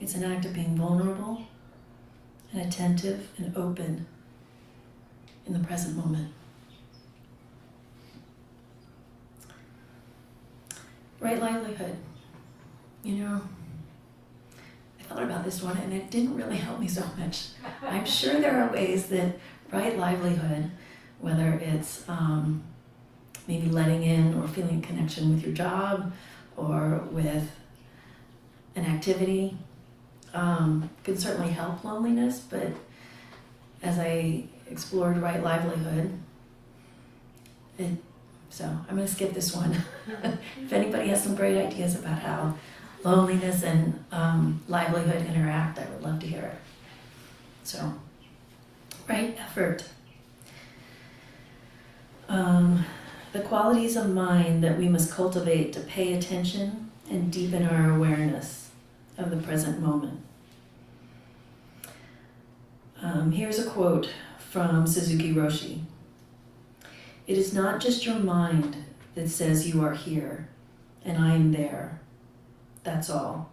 It's 0.01 0.15
an 0.15 0.23
act 0.23 0.45
of 0.45 0.53
being 0.53 0.75
vulnerable 0.75 1.43
and 2.51 2.61
attentive 2.63 3.29
and 3.37 3.55
open 3.55 4.07
in 5.45 5.53
the 5.53 5.59
present 5.59 5.95
moment. 5.95 6.33
Right 11.19 11.39
livelihood. 11.39 11.95
You 13.03 13.15
know, 13.17 13.41
I 14.99 15.03
thought 15.03 15.21
about 15.21 15.45
this 15.45 15.61
one 15.61 15.77
and 15.77 15.93
it 15.93 16.09
didn't 16.09 16.35
really 16.35 16.57
help 16.57 16.79
me 16.79 16.87
so 16.87 17.03
much. 17.19 17.49
I'm 17.83 18.05
sure 18.05 18.41
there 18.41 18.63
are 18.63 18.73
ways 18.73 19.05
that 19.09 19.37
right 19.71 19.99
livelihood, 19.99 20.71
whether 21.19 21.51
it's 21.61 22.03
um, 22.09 22.63
maybe 23.47 23.67
letting 23.67 24.03
in 24.03 24.33
or 24.35 24.47
feeling 24.47 24.83
a 24.83 24.87
connection 24.87 25.29
with 25.29 25.43
your 25.43 25.53
job 25.53 26.13
or 26.55 27.03
with 27.11 27.49
an 28.75 28.85
activity, 28.85 29.57
um, 30.33 30.89
can 31.03 31.17
certainly 31.17 31.51
help 31.51 31.83
loneliness, 31.83 32.39
but 32.39 32.69
as 33.81 33.99
I 33.99 34.45
explored 34.69 35.17
right 35.17 35.43
livelihood, 35.43 36.11
it, 37.77 37.97
so 38.49 38.65
I'm 38.65 38.95
going 38.95 39.07
to 39.07 39.13
skip 39.13 39.33
this 39.33 39.55
one. 39.55 39.83
if 40.61 40.73
anybody 40.73 41.09
has 41.09 41.23
some 41.23 41.35
great 41.35 41.57
ideas 41.57 41.95
about 41.95 42.19
how 42.19 42.55
loneliness 43.03 43.63
and 43.63 44.03
um, 44.11 44.61
livelihood 44.67 45.25
interact, 45.27 45.79
I 45.79 45.85
would 45.85 46.01
love 46.01 46.19
to 46.21 46.27
hear 46.27 46.43
it. 46.43 46.57
So, 47.63 47.93
right 49.07 49.35
effort. 49.39 49.87
Um, 52.29 52.85
the 53.33 53.41
qualities 53.41 53.95
of 53.95 54.07
mind 54.11 54.63
that 54.63 54.77
we 54.77 54.87
must 54.87 55.11
cultivate 55.11 55.73
to 55.73 55.79
pay 55.79 56.13
attention 56.13 56.91
and 57.09 57.31
deepen 57.31 57.67
our 57.67 57.89
awareness 57.89 58.69
of 59.17 59.31
the 59.31 59.37
present 59.37 59.81
moment. 59.81 60.19
Um, 63.01 63.31
here's 63.31 63.57
a 63.57 63.69
quote 63.69 64.11
from 64.37 64.85
Suzuki 64.85 65.33
Roshi 65.33 65.81
It 67.25 67.37
is 67.37 67.53
not 67.53 67.81
just 67.81 68.05
your 68.05 68.19
mind 68.19 68.77
that 69.15 69.29
says 69.29 69.67
you 69.67 69.83
are 69.83 69.95
here 69.95 70.47
and 71.03 71.17
I 71.17 71.33
am 71.33 71.51
there. 71.51 71.99
That's 72.83 73.09
all. 73.09 73.49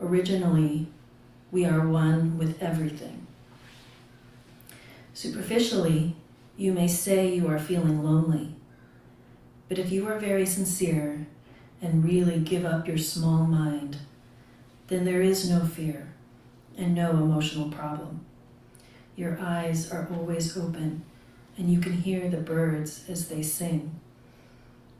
Originally, 0.00 0.86
we 1.50 1.64
are 1.64 1.86
one 1.86 2.38
with 2.38 2.62
everything. 2.62 3.26
Superficially, 5.12 6.14
you 6.56 6.72
may 6.72 6.86
say 6.86 7.34
you 7.34 7.48
are 7.48 7.58
feeling 7.58 8.04
lonely, 8.04 8.54
but 9.70 9.78
if 9.78 9.92
you 9.92 10.08
are 10.08 10.18
very 10.18 10.44
sincere 10.44 11.28
and 11.80 12.04
really 12.04 12.40
give 12.40 12.64
up 12.64 12.88
your 12.88 12.98
small 12.98 13.46
mind, 13.46 13.98
then 14.88 15.04
there 15.04 15.22
is 15.22 15.48
no 15.48 15.60
fear 15.60 16.12
and 16.76 16.92
no 16.92 17.10
emotional 17.10 17.70
problem. 17.70 18.26
Your 19.14 19.38
eyes 19.40 19.92
are 19.92 20.08
always 20.12 20.58
open, 20.58 21.04
and 21.56 21.72
you 21.72 21.78
can 21.78 21.92
hear 21.92 22.28
the 22.28 22.38
birds 22.38 23.04
as 23.08 23.28
they 23.28 23.44
sing. 23.44 24.00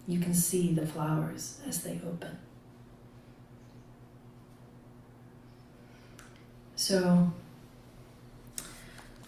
You 0.06 0.20
can 0.20 0.34
see 0.34 0.72
the 0.72 0.86
flowers 0.86 1.60
as 1.66 1.82
they 1.82 2.00
open. 2.06 2.38
So, 6.76 7.32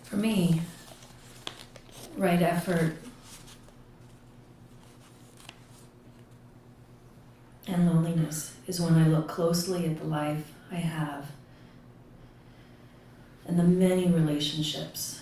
for 0.05 0.17
me, 0.17 0.63
right 2.17 2.41
effort 2.41 2.95
and 7.67 7.87
loneliness 7.87 8.55
is 8.67 8.81
when 8.81 8.95
I 8.95 9.07
look 9.07 9.29
closely 9.29 9.87
at 9.87 9.99
the 9.99 10.07
life 10.07 10.53
I 10.71 10.77
have 10.77 11.31
and 13.47 13.59
the 13.59 13.65
many 13.65 14.09
relationships 14.09 15.21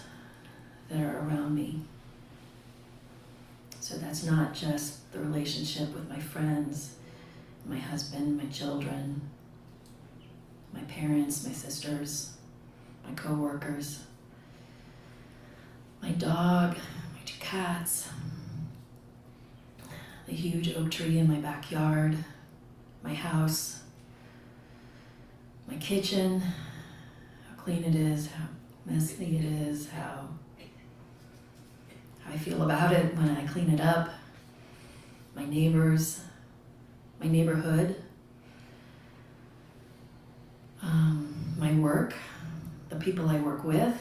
that 0.89 1.01
are 1.01 1.19
around 1.19 1.55
me. 1.55 1.81
So 3.81 3.97
that's 3.97 4.25
not 4.25 4.55
just 4.55 5.11
the 5.13 5.21
relationship 5.21 5.93
with 5.95 6.09
my 6.09 6.21
friends, 6.21 6.97
my 7.67 7.79
husband, 7.79 8.37
my 8.37 8.47
children, 8.47 9.21
my 10.73 10.83
parents, 10.83 11.45
my 11.47 11.53
sisters, 11.53 12.35
my 13.07 13.15
coworkers, 13.15 14.05
my 16.03 16.11
dog, 16.13 16.77
my 16.77 17.21
two 17.25 17.39
cats, 17.41 18.09
the 20.31 20.37
huge 20.37 20.73
oak 20.77 20.93
tree 20.93 21.19
in 21.19 21.29
my 21.29 21.39
backyard, 21.39 22.17
my 23.03 23.13
house, 23.13 23.81
my 25.67 25.75
kitchen, 25.77 26.41
how 26.41 27.57
clean 27.57 27.83
it 27.83 27.97
is, 27.97 28.29
how 28.29 28.45
messy 28.87 29.39
it 29.39 29.45
is, 29.45 29.91
how, 29.91 30.29
how 32.21 32.33
I 32.33 32.39
feel 32.39 32.63
about 32.63 32.93
it 32.93 33.17
when 33.17 33.29
I 33.29 33.45
clean 33.45 33.71
it 33.71 33.81
up, 33.81 34.11
my 35.35 35.45
neighbors, 35.45 36.21
my 37.21 37.27
neighborhood, 37.27 38.01
um, 40.81 41.57
my 41.59 41.73
work, 41.75 42.15
the 42.89 42.97
people 42.97 43.29
I 43.29 43.41
work 43.41 43.65
with. 43.65 44.01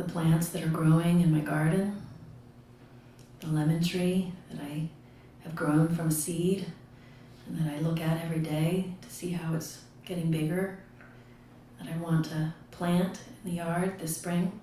The 0.00 0.08
plants 0.10 0.48
that 0.48 0.62
are 0.64 0.68
growing 0.68 1.20
in 1.20 1.30
my 1.30 1.40
garden, 1.40 2.00
the 3.40 3.48
lemon 3.48 3.84
tree 3.84 4.32
that 4.50 4.58
I 4.58 4.88
have 5.42 5.54
grown 5.54 5.94
from 5.94 6.10
seed 6.10 6.64
and 7.46 7.58
that 7.58 7.74
I 7.74 7.80
look 7.80 8.00
at 8.00 8.24
every 8.24 8.38
day 8.38 8.94
to 9.02 9.10
see 9.10 9.32
how 9.32 9.52
it's 9.52 9.82
getting 10.06 10.30
bigger, 10.30 10.78
that 11.78 11.92
I 11.92 11.98
want 11.98 12.24
to 12.26 12.54
plant 12.70 13.20
in 13.44 13.50
the 13.50 13.56
yard 13.58 13.98
this 13.98 14.16
spring. 14.16 14.58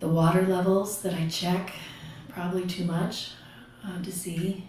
The 0.00 0.08
water 0.08 0.42
levels 0.42 1.00
that 1.00 1.14
I 1.14 1.28
check, 1.28 1.72
probably 2.28 2.66
too 2.66 2.84
much 2.84 3.30
uh, 3.82 4.02
to 4.02 4.12
see, 4.12 4.66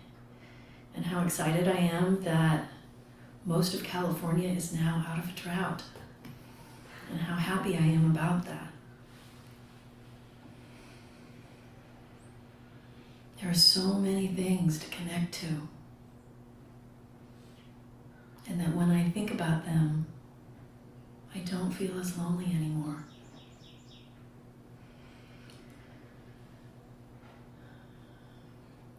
and 0.95 1.05
how 1.05 1.25
excited 1.25 1.67
I 1.67 1.75
am 1.77 2.23
that 2.23 2.69
most 3.45 3.73
of 3.73 3.83
California 3.83 4.47
is 4.47 4.71
now 4.71 5.05
out 5.09 5.19
of 5.19 5.27
a 5.27 5.33
drought, 5.33 5.83
and 7.11 7.19
how 7.19 7.35
happy 7.35 7.75
I 7.75 7.81
am 7.81 8.11
about 8.11 8.45
that. 8.45 8.71
There 13.39 13.49
are 13.49 13.55
so 13.55 13.95
many 13.95 14.27
things 14.27 14.79
to 14.79 14.87
connect 14.89 15.33
to. 15.41 15.67
And 18.47 18.59
that 18.59 18.75
when 18.75 18.91
I 18.91 19.09
think 19.09 19.31
about 19.31 19.65
them, 19.65 20.05
I 21.33 21.39
don't 21.39 21.71
feel 21.71 21.99
as 21.99 22.17
lonely 22.17 22.45
anymore. 22.45 23.03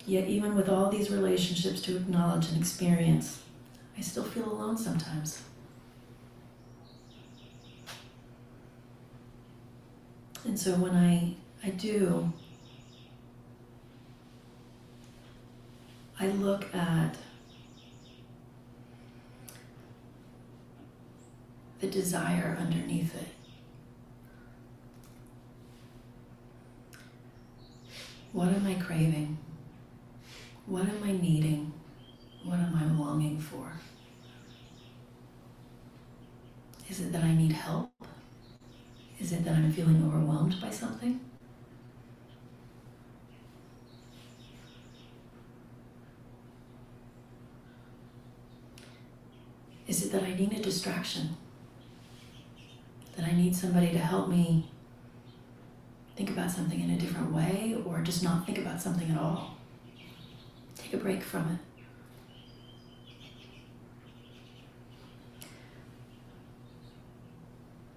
Yet, 0.05 0.27
even 0.27 0.57
with 0.57 0.69
all 0.69 0.91
these 0.91 1.11
relationships 1.11 1.81
to 1.83 1.97
acknowledge 1.97 2.49
and 2.49 2.59
experience, 2.59 3.43
I 3.97 4.01
still 4.01 4.25
feel 4.25 4.51
alone 4.51 4.77
sometimes. 4.77 5.43
And 10.45 10.59
so 10.59 10.73
when 10.75 10.93
I, 10.93 11.35
I 11.65 11.71
do, 11.71 12.33
I 16.19 16.27
look 16.29 16.75
at 16.75 17.17
the 21.81 21.87
desire 21.87 22.57
underneath 22.61 23.15
it. 23.15 23.29
What 28.33 28.49
am 28.49 28.67
I 28.67 28.75
craving? 28.75 29.39
What 30.67 30.89
am 30.89 31.03
I 31.05 31.13
needing? 31.13 31.73
What 32.45 32.59
am 32.59 32.75
I 32.75 32.85
longing 33.01 33.39
for? 33.39 33.73
Is 36.89 37.01
it 37.01 37.13
that 37.13 37.23
I 37.23 37.35
need 37.35 37.53
help? 37.53 37.91
Is 39.23 39.31
it 39.31 39.45
that 39.45 39.55
I'm 39.55 39.73
feeling 39.73 40.03
overwhelmed 40.05 40.61
by 40.61 40.71
something? 40.71 41.21
Is 49.87 50.05
it 50.05 50.11
that 50.11 50.25
I 50.25 50.35
need 50.35 50.53
a 50.55 50.61
distraction? 50.61 51.37
That 53.17 53.27
I 53.27 53.33
need 53.37 53.55
somebody 53.55 53.93
to 53.93 53.99
help 53.99 54.29
me 54.29 54.69
think 56.17 56.31
about 56.31 56.51
something 56.51 56.81
in 56.81 56.91
a 56.91 56.99
different 56.99 57.33
way 57.33 57.77
or 57.87 58.01
just 58.01 58.25
not 58.25 58.45
think 58.45 58.59
about 58.59 58.83
something 58.83 59.09
at 59.09 59.19
all? 59.19 59.57
Take 60.77 60.95
a 60.95 60.97
break 60.97 61.23
from 61.23 61.49
it. 61.53 61.59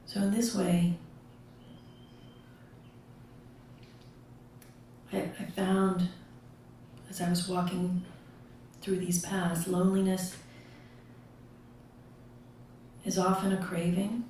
So, 0.05 0.21
in 0.21 0.31
this 0.31 0.53
way, 0.53 0.97
I, 5.15 5.17
I 5.17 5.44
found 5.55 6.09
as 7.09 7.21
I 7.21 7.29
was 7.29 7.47
walking 7.47 8.03
through 8.81 8.97
these 8.97 9.21
paths, 9.21 9.67
loneliness 9.67 10.35
is 13.05 13.17
often 13.17 13.53
a 13.53 13.57
craving, 13.57 14.25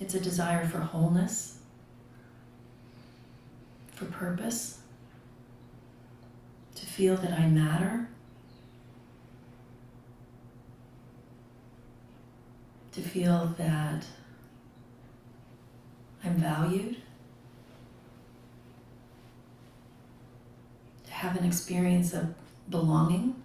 it's 0.00 0.14
a 0.14 0.20
desire 0.20 0.66
for 0.66 0.78
wholeness, 0.78 1.58
for 3.92 4.04
purpose, 4.04 4.78
to 6.74 6.86
feel 6.86 7.16
that 7.16 7.32
I 7.32 7.48
matter, 7.48 8.08
to 12.92 13.00
feel 13.00 13.54
that 13.58 14.04
I'm 16.24 16.36
valued, 16.36 16.96
have 21.22 21.36
an 21.36 21.44
experience 21.46 22.12
of 22.12 22.34
belonging. 22.68 23.36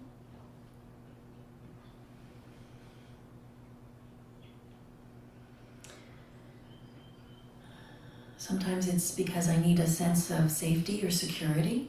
Sometimes 8.36 8.88
it's 8.88 9.12
because 9.12 9.48
I 9.48 9.58
need 9.60 9.78
a 9.78 9.86
sense 9.86 10.28
of 10.28 10.50
safety 10.50 11.04
or 11.06 11.10
security. 11.12 11.88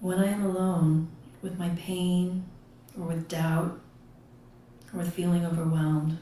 When 0.00 0.18
I 0.18 0.32
am 0.32 0.44
alone 0.44 1.06
with 1.42 1.56
my 1.60 1.68
pain 1.70 2.44
or 2.98 3.06
with 3.06 3.28
doubt 3.28 3.78
or 4.92 4.98
with 4.98 5.14
feeling 5.14 5.46
overwhelmed, 5.46 6.18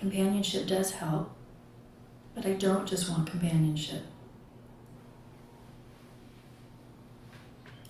companionship 0.00 0.66
does 0.66 0.92
help, 0.92 1.30
but 2.34 2.46
I 2.46 2.54
don't 2.54 2.88
just 2.88 3.10
want 3.10 3.30
companionship. 3.30 4.02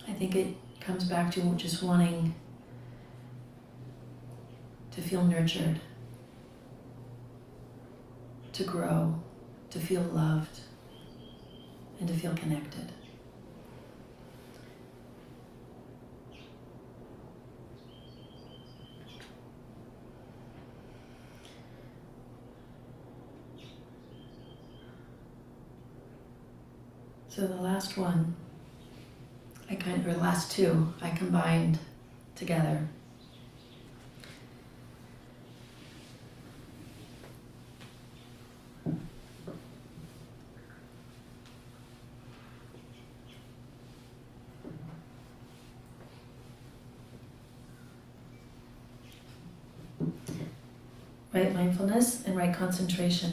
I 0.09 0.13
think 0.13 0.35
it 0.35 0.57
comes 0.81 1.05
back 1.05 1.31
to 1.33 1.41
just 1.55 1.85
wanting 1.85 2.35
to 4.91 5.01
feel 5.01 5.23
nurtured, 5.23 5.79
to 8.55 8.65
grow, 8.65 9.15
to 9.71 9.79
feel 9.79 10.03
loved, 10.03 10.61
and 12.01 12.09
to 12.09 12.15
feel 12.15 12.35
connected. 12.35 12.91
So 27.31 27.47
the 27.47 27.57
last 27.57 27.97
one 27.97 28.35
I 29.71 29.77
kind 29.77 30.05
or 30.07 30.13
last 30.15 30.51
two 30.51 30.93
I 31.01 31.11
combined 31.11 31.79
together. 32.35 32.87
Right 51.33 51.55
mindfulness 51.55 52.25
and 52.27 52.37
right 52.37 52.53
concentration. 52.55 53.33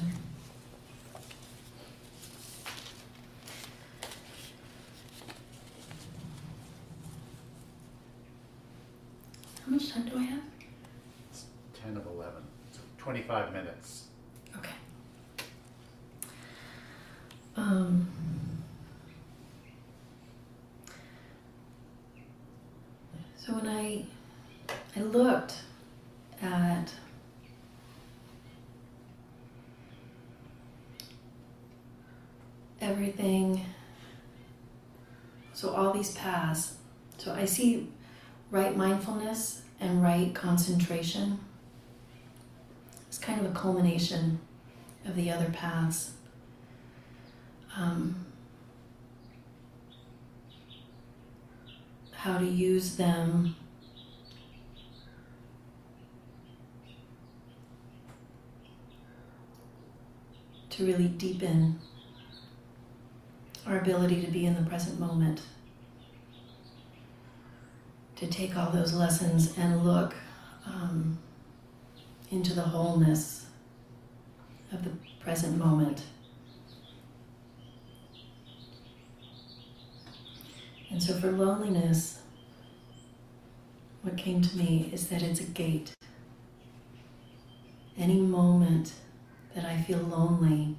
How 9.66 9.72
much 9.72 9.92
time 9.92 10.06
do 10.08 10.18
I 10.18 10.22
have? 10.24 10.42
It's 11.32 11.46
10 11.84 11.98
of 11.98 12.06
11, 12.06 12.34
so 12.72 12.80
25 13.00 13.54
minutes. 13.54 14.06
Okay. 14.58 14.72
Um, 17.56 18.08
So 23.38 23.54
when 23.54 23.68
I 23.68 24.04
I 24.98 25.02
looked 25.04 25.56
at 26.42 26.92
everything 32.82 33.66
so 35.58 35.72
all 35.72 35.92
these 35.92 36.14
paths 36.14 36.76
so 37.18 37.34
I 37.34 37.46
see 37.46 37.90
right 38.52 38.78
mindfulness 38.78 39.64
and 39.80 40.04
right 40.04 40.34
concentration. 40.34 41.40
It's 43.08 43.18
kind 43.18 43.44
of 43.44 43.52
a 43.52 43.56
culmination 43.56 44.40
of 45.04 45.16
the 45.16 45.32
other 45.32 45.50
paths. 45.50 46.12
Um, 47.76 48.28
how 52.12 52.38
to 52.38 52.46
use 52.46 52.98
them 52.98 53.56
to 60.70 60.86
really 60.86 61.08
deepen 61.08 61.80
our 63.68 63.78
ability 63.80 64.22
to 64.22 64.32
be 64.32 64.46
in 64.46 64.56
the 64.56 64.70
present 64.70 65.00
moment. 65.00 65.42
To 68.16 68.28
take 68.28 68.56
all 68.58 68.72
those 68.72 68.94
lessons 68.94 69.58
and 69.58 69.84
look 69.84 70.16
um, 70.66 71.20
into 72.32 72.54
the 72.54 72.62
wholeness 72.62 73.46
of 74.72 74.84
the 74.84 74.92
present 75.20 75.58
moment. 75.58 76.04
And 80.90 81.04
so 81.04 81.14
for 81.14 81.32
loneliness, 81.32 82.22
what 84.02 84.18
came 84.18 84.42
to 84.42 84.58
me 84.58 84.90
is 84.94 85.08
that 85.10 85.22
it's 85.22 85.42
a 85.42 85.46
gate. 85.46 85.94
Any 87.98 88.22
moment 88.22 88.94
that 89.54 89.66
I 89.66 89.82
feel 89.82 90.00
lonely 90.00 90.78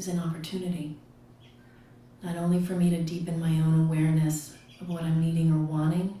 is 0.00 0.08
an 0.08 0.18
opportunity. 0.18 0.96
Not 2.22 2.36
only 2.36 2.62
for 2.62 2.72
me 2.72 2.88
to 2.88 3.02
deepen 3.02 3.38
my 3.38 3.50
own 3.60 3.84
awareness 3.84 4.56
of 4.80 4.88
what 4.88 5.02
I'm 5.02 5.20
needing 5.20 5.52
or 5.52 5.58
wanting, 5.58 6.18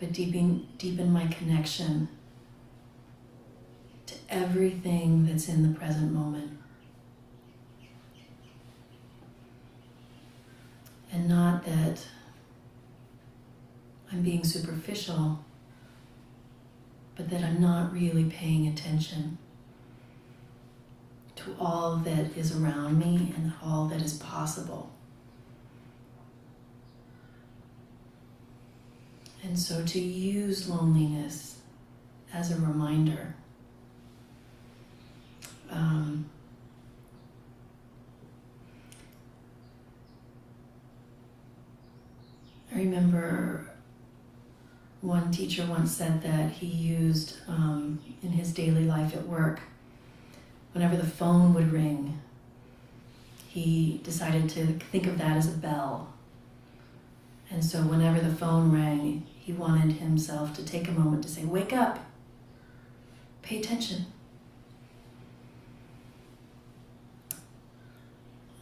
but 0.00 0.14
deepen, 0.14 0.66
deepen 0.78 1.12
my 1.12 1.26
connection 1.26 2.08
to 4.06 4.14
everything 4.30 5.26
that's 5.26 5.46
in 5.50 5.62
the 5.62 5.78
present 5.78 6.10
moment. 6.10 6.58
And 11.12 11.28
not 11.28 11.66
that 11.66 12.06
I'm 14.10 14.22
being 14.22 14.42
superficial, 14.42 15.44
but 17.14 17.28
that 17.28 17.44
I'm 17.44 17.60
not 17.60 17.92
really 17.92 18.24
paying 18.24 18.66
attention 18.68 19.36
to 21.38 21.56
all 21.60 21.96
that 21.96 22.36
is 22.36 22.56
around 22.56 22.98
me 22.98 23.32
and 23.36 23.52
all 23.62 23.86
that 23.86 24.02
is 24.02 24.14
possible. 24.14 24.90
And 29.42 29.58
so 29.58 29.84
to 29.84 30.00
use 30.00 30.68
loneliness 30.68 31.60
as 32.34 32.50
a 32.50 32.56
reminder. 32.60 33.34
Um, 35.70 36.28
I 42.74 42.78
remember 42.78 43.70
one 45.00 45.30
teacher 45.30 45.64
once 45.66 45.92
said 45.92 46.22
that 46.22 46.50
he 46.50 46.66
used 46.66 47.36
um, 47.46 48.00
in 48.22 48.30
his 48.30 48.52
daily 48.52 48.84
life 48.84 49.14
at 49.14 49.26
work, 49.26 49.60
whenever 50.72 50.96
the 50.96 51.06
phone 51.06 51.54
would 51.54 51.72
ring, 51.72 52.20
he 53.48 54.00
decided 54.04 54.48
to 54.50 54.66
think 54.66 55.06
of 55.06 55.18
that 55.18 55.36
as 55.36 55.48
a 55.48 55.56
bell. 55.56 56.12
And 57.50 57.64
so 57.64 57.80
whenever 57.80 58.20
the 58.20 58.34
phone 58.34 58.72
rang, 58.72 59.26
he 59.38 59.52
wanted 59.52 59.96
himself 59.96 60.54
to 60.56 60.64
take 60.64 60.88
a 60.88 60.92
moment 60.92 61.22
to 61.22 61.28
say, 61.28 61.44
Wake 61.44 61.72
up, 61.72 61.98
pay 63.42 63.58
attention. 63.58 64.06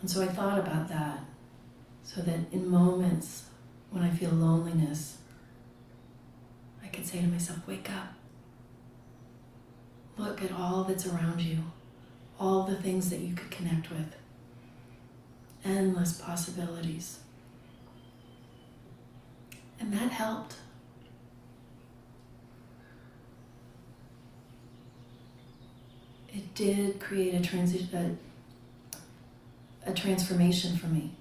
And 0.01 0.11
so 0.11 0.23
I 0.23 0.27
thought 0.27 0.59
about 0.59 0.89
that, 0.89 1.19
so 2.05 2.21
that 2.21 2.39
in 2.53 2.69
moments 2.71 3.47
when 3.91 4.05
I 4.05 4.11
feel 4.11 4.31
loneliness, 4.31 5.19
I 6.83 6.89
can 6.89 7.05
say 7.05 7.21
to 7.21 7.27
myself, 7.27 7.67
wake 7.67 7.91
up. 7.91 8.13
Look 10.19 10.43
at 10.43 10.53
all 10.53 10.85
that's 10.85 11.07
around 11.07 11.41
you, 11.41 11.59
all 12.39 12.65
the 12.65 12.75
things 12.77 13.11
that 13.11 13.21
you 13.21 13.35
could 13.35 13.51
connect 13.51 13.91
with, 13.91 14.15
endless 15.65 16.21
possibilities. 16.21 17.21
And 19.81 19.93
that 19.93 20.11
helped. 20.11 20.57
It 26.29 26.55
did 26.55 27.01
create 27.01 27.35
a 27.35 27.41
transition, 27.41 28.19
a, 29.87 29.91
a 29.91 29.95
transformation 29.95 30.77
for 30.77 30.87
me 30.87 31.13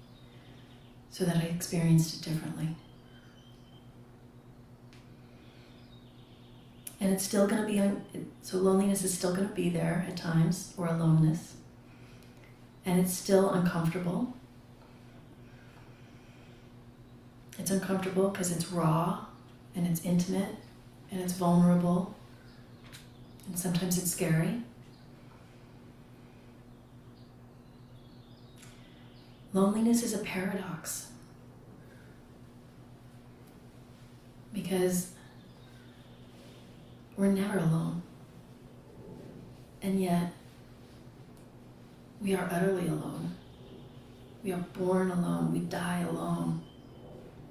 so 1.10 1.24
that 1.24 1.36
I 1.36 1.46
experienced 1.46 2.16
it 2.16 2.30
differently. 2.30 2.76
And 7.06 7.14
it's 7.14 7.22
still 7.22 7.46
going 7.46 7.62
to 7.62 7.68
be, 7.68 8.26
so 8.42 8.56
loneliness 8.56 9.04
is 9.04 9.14
still 9.16 9.32
going 9.32 9.48
to 9.48 9.54
be 9.54 9.68
there 9.68 10.04
at 10.08 10.16
times, 10.16 10.74
or 10.76 10.88
aloneness. 10.88 11.54
And 12.84 12.98
it's 12.98 13.14
still 13.14 13.50
uncomfortable. 13.50 14.34
It's 17.60 17.70
uncomfortable 17.70 18.30
because 18.30 18.50
it's 18.50 18.72
raw 18.72 19.24
and 19.76 19.86
it's 19.86 20.04
intimate 20.04 20.56
and 21.12 21.20
it's 21.20 21.34
vulnerable. 21.34 22.12
And 23.46 23.56
sometimes 23.56 23.98
it's 23.98 24.10
scary. 24.10 24.62
Loneliness 29.52 30.02
is 30.02 30.12
a 30.12 30.18
paradox 30.18 31.12
because 34.52 35.12
we're 37.16 37.32
never 37.32 37.58
alone. 37.58 38.02
And 39.82 40.00
yet, 40.00 40.32
we 42.20 42.34
are 42.34 42.48
utterly 42.50 42.88
alone. 42.88 43.34
We 44.42 44.52
are 44.52 44.64
born 44.74 45.10
alone. 45.10 45.52
We 45.52 45.60
die 45.60 46.00
alone. 46.08 46.62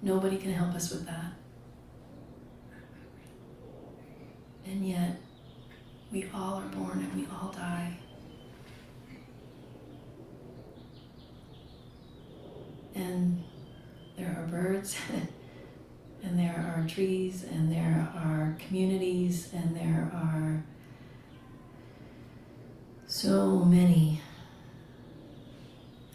Nobody 0.01 0.37
can 0.37 0.51
help 0.51 0.75
us 0.75 0.91
with 0.91 1.05
that. 1.05 1.33
And 4.65 4.87
yet, 4.87 5.17
we 6.11 6.29
all 6.33 6.55
are 6.55 6.67
born 6.67 6.99
and 6.99 7.13
we 7.13 7.27
all 7.31 7.51
die. 7.51 7.97
And 12.95 13.43
there 14.17 14.35
are 14.39 14.47
birds, 14.47 14.95
and 16.25 16.39
there 16.39 16.55
are 16.55 16.87
trees, 16.87 17.43
and 17.43 17.71
there 17.71 18.11
are 18.15 18.57
communities, 18.67 19.49
and 19.53 19.75
there 19.75 20.11
are 20.13 20.63
so 23.05 23.59
many 23.59 24.19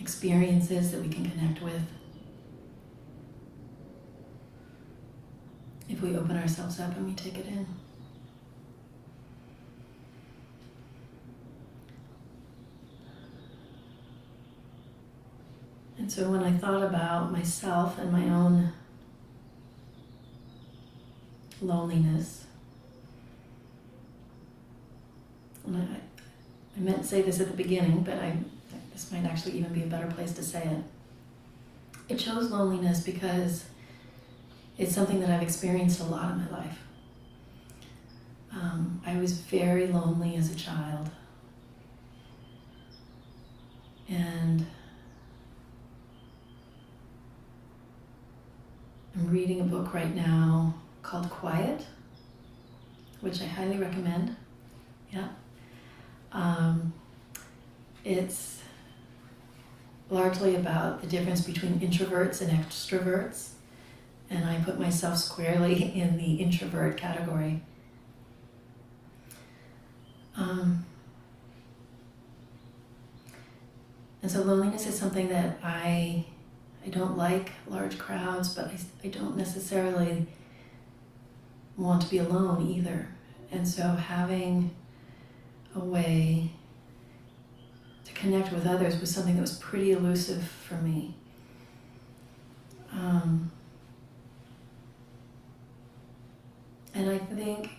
experiences 0.01 0.91
that 0.91 1.01
we 1.01 1.09
can 1.09 1.31
connect 1.31 1.63
with. 1.63 1.83
If 5.89 6.03
we 6.03 6.17
open 6.17 6.37
ourselves 6.37 6.81
up 6.81 6.97
and 6.97 7.07
we 7.07 7.15
take 7.15 7.39
it 7.39 7.47
in. 7.47 7.67
And 15.99 16.11
so 16.11 16.31
when 16.31 16.43
I 16.43 16.53
thought 16.53 16.83
about 16.83 17.31
myself 17.31 17.99
and 17.99 18.11
my 18.11 18.25
own 18.25 18.73
loneliness, 21.63 22.47
and 25.67 25.77
I, 25.77 25.97
I 26.77 26.81
meant 26.81 27.03
to 27.03 27.05
say 27.05 27.23
this 27.23 27.41
at 27.41 27.49
the 27.49 27.57
beginning, 27.57 28.03
but 28.03 28.15
I, 28.15 28.37
this 28.93 29.11
might 29.13 29.25
actually 29.25 29.59
even 29.59 29.73
be 29.73 29.83
a 29.83 29.87
better 29.87 30.07
place 30.09 30.33
to 30.33 30.43
say 30.43 30.63
it. 30.63 30.83
It 32.09 32.19
chose 32.19 32.51
loneliness 32.51 33.03
because 33.03 33.65
it's 34.79 34.95
something 34.95 35.21
that 35.21 35.31
I've 35.31 35.43
experienced 35.43 36.01
a 36.01 36.05
lot 36.05 36.33
in 36.33 36.39
my 36.39 36.59
life. 36.59 36.79
Um, 38.53 39.01
I 39.07 39.17
was 39.17 39.33
very 39.33 39.87
lonely 39.87 40.37
as 40.37 40.51
a 40.51 40.57
child. 40.57 41.11
And 44.09 44.67
I'm 49.15 49.31
reading 49.31 49.61
a 49.61 49.65
book 49.65 49.95
right 49.95 50.13
now 50.15 50.75
called 51.03 51.31
Quiet, 51.31 51.87
which 53.21 53.41
I 53.41 53.47
highly 53.47 53.79
recommend. 53.79 54.37
Yeah. 55.13 55.29
Um, 56.33 56.93
it's 58.05 58.63
largely 60.09 60.57
about 60.57 61.01
the 61.01 61.07
difference 61.07 61.43
between 61.43 61.79
introverts 61.81 62.41
and 62.41 62.51
extroverts, 62.51 63.51
and 64.29 64.45
I 64.45 64.59
put 64.61 64.79
myself 64.79 65.19
squarely 65.19 65.95
in 65.95 66.17
the 66.17 66.35
introvert 66.35 66.97
category. 66.97 67.63
Um, 70.37 70.87
and 74.23 74.31
so 74.31 74.43
loneliness 74.43 74.87
is 74.87 74.99
something 74.99 75.29
that 75.29 75.59
I 75.63 76.25
I 76.85 76.89
don't 76.89 77.17
like 77.17 77.53
large 77.69 77.99
crowds, 77.99 78.55
but 78.55 78.67
I, 78.67 78.79
I 79.05 79.09
don't 79.09 79.37
necessarily 79.37 80.27
want 81.81 82.03
to 82.03 82.09
be 82.09 82.19
alone 82.19 82.69
either. 82.71 83.09
And 83.51 83.67
so 83.67 83.83
having 83.83 84.71
a 85.75 85.81
way 85.81 86.51
to 88.05 88.13
connect 88.13 88.53
with 88.53 88.67
others 88.67 89.01
was 89.01 89.13
something 89.13 89.35
that 89.35 89.41
was 89.41 89.57
pretty 89.57 89.93
elusive 89.93 90.43
for 90.43 90.75
me. 90.75 91.15
Um, 92.93 93.51
and 96.95 97.11
I 97.11 97.19
think 97.19 97.71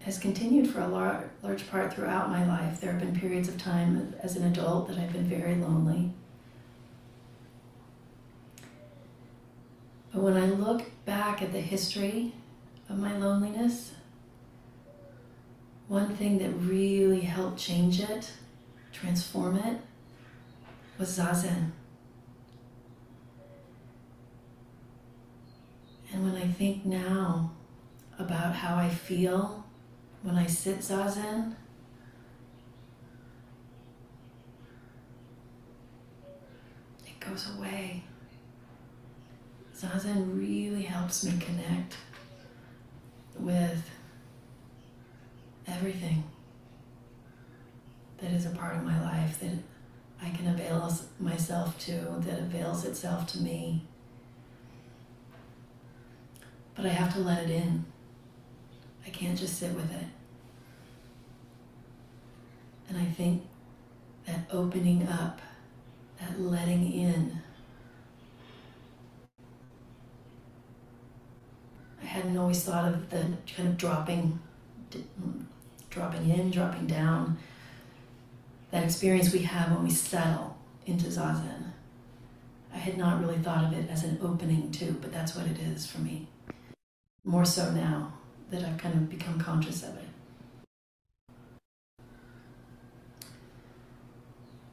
has 0.00 0.18
continued 0.18 0.68
for 0.68 0.80
a 0.80 0.88
lar- 0.88 1.30
large 1.42 1.68
part 1.70 1.92
throughout 1.94 2.30
my 2.30 2.46
life. 2.46 2.80
There 2.80 2.90
have 2.90 3.00
been 3.00 3.18
periods 3.18 3.48
of 3.48 3.58
time 3.58 4.14
as 4.22 4.36
an 4.36 4.44
adult 4.44 4.88
that 4.88 4.98
I've 4.98 5.12
been 5.12 5.28
very 5.28 5.54
lonely. 5.56 6.10
But 10.12 10.22
when 10.22 10.36
I 10.36 10.46
look 10.46 10.82
back 11.10 11.42
at 11.42 11.50
the 11.50 11.60
history 11.60 12.32
of 12.88 12.96
my 12.96 13.16
loneliness, 13.18 13.94
one 15.88 16.14
thing 16.14 16.38
that 16.38 16.50
really 16.50 17.22
helped 17.22 17.58
change 17.58 17.98
it, 17.98 18.30
transform 18.92 19.56
it, 19.56 19.80
was 21.00 21.18
Zazen. 21.18 21.72
And 26.12 26.22
when 26.24 26.40
I 26.40 26.46
think 26.46 26.86
now 26.86 27.50
about 28.16 28.54
how 28.54 28.76
I 28.76 28.88
feel 28.88 29.66
when 30.22 30.36
I 30.36 30.46
sit 30.46 30.78
Zazen, 30.78 31.56
it 37.04 37.18
goes 37.18 37.48
away. 37.58 38.04
Zazen 39.80 40.38
really 40.38 40.82
helps 40.82 41.24
me 41.24 41.32
connect 41.40 41.96
with 43.38 43.90
everything 45.66 46.22
that 48.18 48.30
is 48.32 48.44
a 48.44 48.50
part 48.50 48.76
of 48.76 48.84
my 48.84 49.00
life 49.02 49.40
that 49.40 49.56
I 50.22 50.28
can 50.30 50.48
avail 50.48 50.94
myself 51.18 51.78
to, 51.86 51.92
that 52.26 52.40
avails 52.40 52.84
itself 52.84 53.26
to 53.28 53.40
me. 53.40 53.82
But 56.74 56.84
I 56.84 56.90
have 56.90 57.14
to 57.14 57.20
let 57.20 57.44
it 57.44 57.50
in. 57.50 57.86
I 59.06 59.08
can't 59.08 59.38
just 59.38 59.58
sit 59.58 59.74
with 59.74 59.90
it. 59.90 60.06
And 62.90 62.98
I 62.98 63.06
think 63.06 63.46
that 64.26 64.40
opening 64.52 65.08
up, 65.08 65.40
that 66.20 66.38
letting 66.38 66.92
in, 66.92 67.40
hadn't 72.10 72.36
always 72.36 72.64
thought 72.64 72.92
of 72.92 73.08
the 73.10 73.24
kind 73.54 73.68
of 73.68 73.76
dropping, 73.76 74.40
dropping 75.90 76.28
in, 76.28 76.50
dropping 76.50 76.88
down, 76.88 77.38
that 78.72 78.82
experience 78.82 79.32
we 79.32 79.40
have 79.40 79.70
when 79.70 79.84
we 79.84 79.90
settle 79.90 80.58
into 80.86 81.06
zazen. 81.06 81.70
I 82.74 82.78
had 82.78 82.98
not 82.98 83.20
really 83.20 83.38
thought 83.38 83.64
of 83.64 83.72
it 83.78 83.88
as 83.88 84.02
an 84.02 84.18
opening 84.22 84.72
too, 84.72 84.96
but 85.00 85.12
that's 85.12 85.36
what 85.36 85.46
it 85.46 85.58
is 85.60 85.86
for 85.86 86.00
me. 86.00 86.26
More 87.24 87.44
so 87.44 87.70
now 87.70 88.12
that 88.50 88.64
I've 88.64 88.78
kind 88.78 88.94
of 88.94 89.08
become 89.08 89.38
conscious 89.38 89.84
of 89.84 89.96
it. 89.96 90.08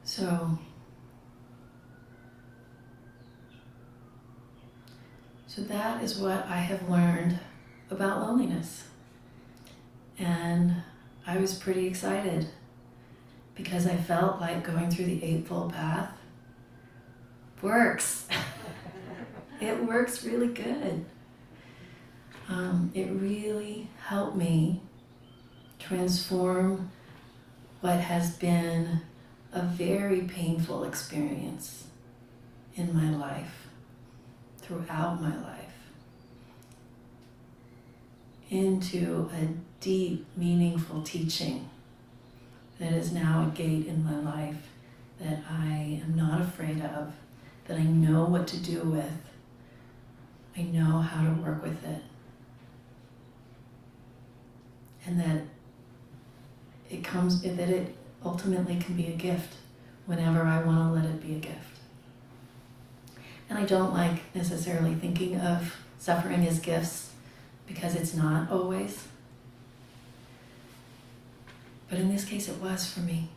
So, 0.02 0.58
so 5.58 5.64
that 5.64 6.04
is 6.04 6.16
what 6.16 6.46
I 6.46 6.58
have 6.58 6.88
learned 6.88 7.40
about 7.90 8.20
loneliness. 8.20 8.84
And 10.16 10.82
I 11.26 11.38
was 11.38 11.54
pretty 11.54 11.88
excited 11.88 12.46
because 13.56 13.84
I 13.84 13.96
felt 13.96 14.40
like 14.40 14.62
going 14.62 14.88
through 14.88 15.06
the 15.06 15.24
Eightfold 15.24 15.72
Path 15.72 16.12
works. 17.60 18.28
it 19.60 19.84
works 19.84 20.22
really 20.22 20.46
good. 20.46 21.04
Um, 22.48 22.92
it 22.94 23.10
really 23.10 23.88
helped 24.06 24.36
me 24.36 24.80
transform 25.80 26.92
what 27.80 27.98
has 27.98 28.36
been 28.36 29.00
a 29.52 29.62
very 29.62 30.20
painful 30.20 30.84
experience 30.84 31.88
in 32.76 32.94
my 32.94 33.10
life, 33.10 33.67
throughout 34.68 35.20
my 35.20 35.34
life, 35.34 35.64
into 38.50 39.30
a 39.32 39.48
deep, 39.80 40.26
meaningful 40.36 41.00
teaching 41.02 41.70
that 42.78 42.92
is 42.92 43.10
now 43.10 43.48
a 43.48 43.56
gate 43.56 43.86
in 43.86 44.04
my 44.04 44.16
life 44.18 44.68
that 45.18 45.38
I 45.50 46.00
am 46.04 46.14
not 46.14 46.42
afraid 46.42 46.82
of, 46.82 47.12
that 47.66 47.78
I 47.78 47.82
know 47.82 48.26
what 48.26 48.46
to 48.48 48.58
do 48.58 48.82
with, 48.82 49.10
I 50.56 50.62
know 50.62 51.00
how 51.00 51.24
to 51.24 51.40
work 51.40 51.62
with 51.62 51.82
it, 51.84 52.02
and 55.06 55.18
that 55.18 55.42
it 56.90 57.02
comes, 57.02 57.40
that 57.40 57.58
it 57.58 57.96
ultimately 58.22 58.76
can 58.76 58.94
be 58.96 59.06
a 59.06 59.16
gift 59.16 59.54
whenever 60.04 60.42
I 60.42 60.62
want 60.62 60.94
to 60.94 61.00
let 61.00 61.10
it 61.10 61.22
be 61.22 61.36
a 61.36 61.38
gift. 61.38 61.77
And 63.48 63.58
I 63.58 63.64
don't 63.64 63.94
like 63.94 64.34
necessarily 64.34 64.94
thinking 64.94 65.40
of 65.40 65.76
suffering 65.98 66.46
as 66.46 66.58
gifts 66.58 67.10
because 67.66 67.94
it's 67.94 68.14
not 68.14 68.50
always. 68.50 69.06
But 71.88 71.98
in 71.98 72.10
this 72.12 72.24
case, 72.24 72.48
it 72.48 72.60
was 72.60 72.90
for 72.90 73.00
me. 73.00 73.28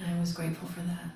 And 0.00 0.16
I 0.16 0.20
was 0.20 0.32
grateful 0.32 0.68
for 0.68 0.80
that. 0.80 1.10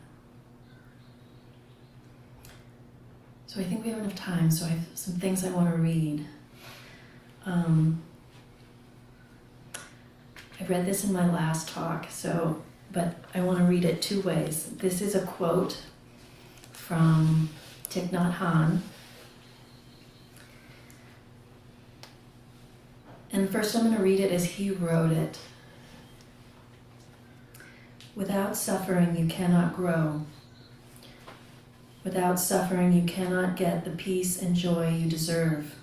So 3.47 3.61
I 3.61 3.65
think 3.65 3.85
we 3.85 3.91
have 3.91 4.01
enough 4.01 4.15
time, 4.15 4.51
so 4.51 4.67
I 4.67 4.71
have 4.71 4.87
some 4.95 5.15
things 5.15 5.45
I 5.45 5.51
want 5.51 5.71
to 5.71 5.77
read. 5.77 6.27
Um, 7.47 8.03
I 10.61 10.65
read 10.67 10.85
this 10.85 11.05
in 11.05 11.13
my 11.13 11.27
last 11.33 11.69
talk, 11.69 12.09
so 12.11 12.63
but 12.93 13.17
I 13.35 13.41
want 13.41 13.59
to 13.59 13.65
read 13.65 13.85
it 13.85 14.03
two 14.03 14.21
ways. 14.23 14.65
This 14.77 15.01
is 15.01 15.15
a 15.15 15.25
quote 15.25 15.83
from 16.89 17.51
Thich 17.91 18.09
Nhat 18.09 18.37
Hanh. 18.37 18.81
And 23.31 23.51
first 23.51 23.77
I'm 23.77 23.85
going 23.85 23.97
to 23.99 24.03
read 24.03 24.21
it 24.21 24.33
as 24.33 24.47
he 24.53 24.71
wrote 24.71 25.13
it. 25.13 25.39
Without 28.17 28.57
suffering, 28.57 29.19
you 29.19 29.27
cannot 29.27 29.77
grow. 29.77 30.25
Without 32.05 32.41
suffering, 32.41 32.95
you 32.95 33.03
cannot 33.03 33.55
get 33.55 33.85
the 33.85 33.91
peace 33.91 34.41
and 34.41 34.57
joy 34.57 34.89
you 34.89 35.11
deserve. 35.11 35.75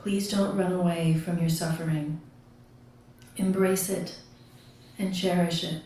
Please 0.00 0.28
don't 0.28 0.56
run 0.56 0.72
away 0.72 1.14
from 1.14 1.38
your 1.38 1.48
suffering. 1.48 2.20
Embrace 3.36 3.88
it 3.88 4.18
and 4.98 5.14
cherish 5.14 5.62
it. 5.62 5.82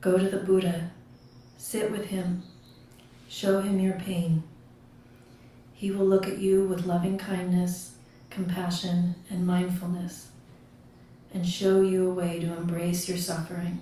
Go 0.00 0.18
to 0.18 0.28
the 0.28 0.38
Buddha, 0.38 0.92
sit 1.62 1.92
with 1.92 2.06
him, 2.06 2.42
show 3.28 3.60
him 3.60 3.78
your 3.78 3.94
pain. 3.94 4.42
He 5.72 5.92
will 5.92 6.04
look 6.04 6.26
at 6.26 6.38
you 6.38 6.64
with 6.64 6.86
loving 6.86 7.16
kindness, 7.16 7.92
compassion, 8.30 9.14
and 9.30 9.46
mindfulness, 9.46 10.30
and 11.32 11.46
show 11.46 11.80
you 11.80 12.10
a 12.10 12.14
way 12.14 12.40
to 12.40 12.56
embrace 12.56 13.08
your 13.08 13.16
suffering 13.16 13.80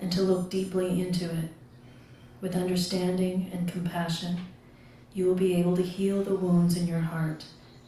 and 0.00 0.10
to 0.12 0.22
look 0.22 0.48
deeply 0.48 1.02
into 1.02 1.26
it. 1.26 1.50
With 2.40 2.56
understanding 2.56 3.50
and 3.52 3.70
compassion, 3.70 4.38
you 5.12 5.26
will 5.26 5.34
be 5.34 5.54
able 5.56 5.76
to 5.76 5.82
heal 5.82 6.24
the 6.24 6.34
wounds 6.34 6.74
in 6.74 6.86
your 6.88 7.00
heart 7.00 7.44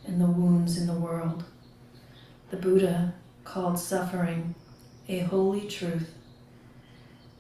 and 0.07 0.21
the 0.21 0.27
wounds 0.27 0.77
in 0.77 0.87
the 0.87 0.93
world. 0.93 1.45
The 2.51 2.59
Buddha 2.59 3.15
called 3.45 3.79
suffering 3.79 4.55
a 5.09 5.21
holy 5.21 5.67
truth 5.67 6.13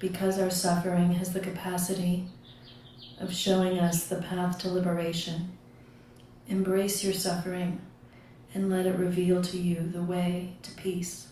because 0.04 0.38
our 0.38 0.50
suffering 0.50 1.12
has 1.12 1.32
the 1.32 1.40
capacity 1.40 2.26
of 3.18 3.32
showing 3.32 3.78
us 3.78 4.06
the 4.06 4.16
path 4.16 4.58
to 4.58 4.68
liberation. 4.68 5.56
Embrace 6.46 7.02
your 7.02 7.14
suffering 7.14 7.80
and 8.52 8.68
let 8.68 8.84
it 8.84 8.96
reveal 8.96 9.40
to 9.40 9.56
you 9.56 9.76
the 9.94 10.02
way 10.02 10.58
to 10.60 10.70
peace. 10.72 11.28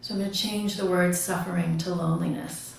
So 0.00 0.14
I'm 0.14 0.20
going 0.20 0.30
to 0.30 0.38
change 0.38 0.76
the 0.76 0.86
word 0.86 1.16
suffering 1.16 1.76
to 1.78 1.92
loneliness. 1.92 2.76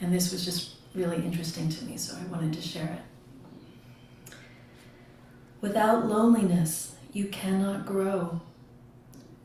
And 0.00 0.14
this 0.14 0.30
was 0.30 0.44
just 0.44 0.76
really 0.94 1.16
interesting 1.16 1.68
to 1.68 1.84
me, 1.84 1.96
so 1.96 2.16
I 2.16 2.24
wanted 2.26 2.52
to 2.52 2.62
share 2.62 2.96
it. 4.28 4.34
Without 5.60 6.06
loneliness, 6.06 6.94
you 7.12 7.26
cannot 7.26 7.84
grow. 7.84 8.40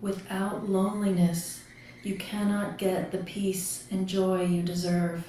Without 0.02 0.70
loneliness, 0.70 1.59
you 2.04 2.16
cannot 2.16 2.78
get 2.78 3.12
the 3.12 3.18
peace 3.20 3.86
and 3.92 4.08
joy 4.08 4.46
you 4.46 4.62
deserve. 4.64 5.24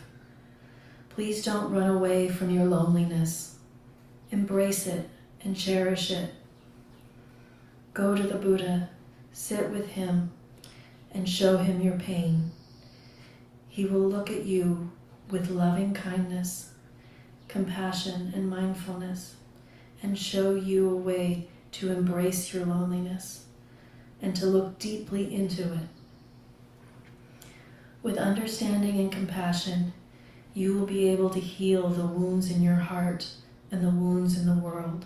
Please 1.08 1.44
don't 1.44 1.72
run 1.72 1.90
away 1.90 2.28
from 2.28 2.50
your 2.50 2.64
loneliness. 2.64 3.56
Embrace 4.30 4.86
it 4.86 5.08
and 5.42 5.56
cherish 5.56 6.10
it. 6.10 6.32
Go 7.92 8.14
to 8.14 8.22
the 8.22 8.36
Buddha, 8.36 8.90
sit 9.32 9.70
with 9.70 9.88
him, 9.88 10.30
and 11.12 11.28
show 11.28 11.56
him 11.56 11.80
your 11.80 11.98
pain. 11.98 12.52
He 13.68 13.84
will 13.84 14.08
look 14.08 14.30
at 14.30 14.44
you 14.44 14.92
with 15.28 15.50
loving 15.50 15.92
kindness, 15.92 16.72
compassion, 17.48 18.32
and 18.34 18.48
mindfulness, 18.48 19.34
and 20.02 20.16
show 20.16 20.54
you 20.54 20.88
a 20.88 20.96
way 20.96 21.48
to 21.72 21.92
embrace 21.92 22.54
your 22.54 22.64
loneliness 22.64 23.44
and 24.22 24.36
to 24.36 24.46
look 24.46 24.78
deeply 24.78 25.34
into 25.34 25.72
it. 25.72 25.99
With 28.02 28.16
understanding 28.16 28.98
and 28.98 29.12
compassion, 29.12 29.92
you 30.54 30.74
will 30.74 30.86
be 30.86 31.08
able 31.08 31.28
to 31.30 31.40
heal 31.40 31.88
the 31.88 32.06
wounds 32.06 32.50
in 32.50 32.62
your 32.62 32.76
heart 32.76 33.28
and 33.70 33.84
the 33.84 33.90
wounds 33.90 34.38
in 34.38 34.46
the 34.46 34.54
world. 34.54 35.04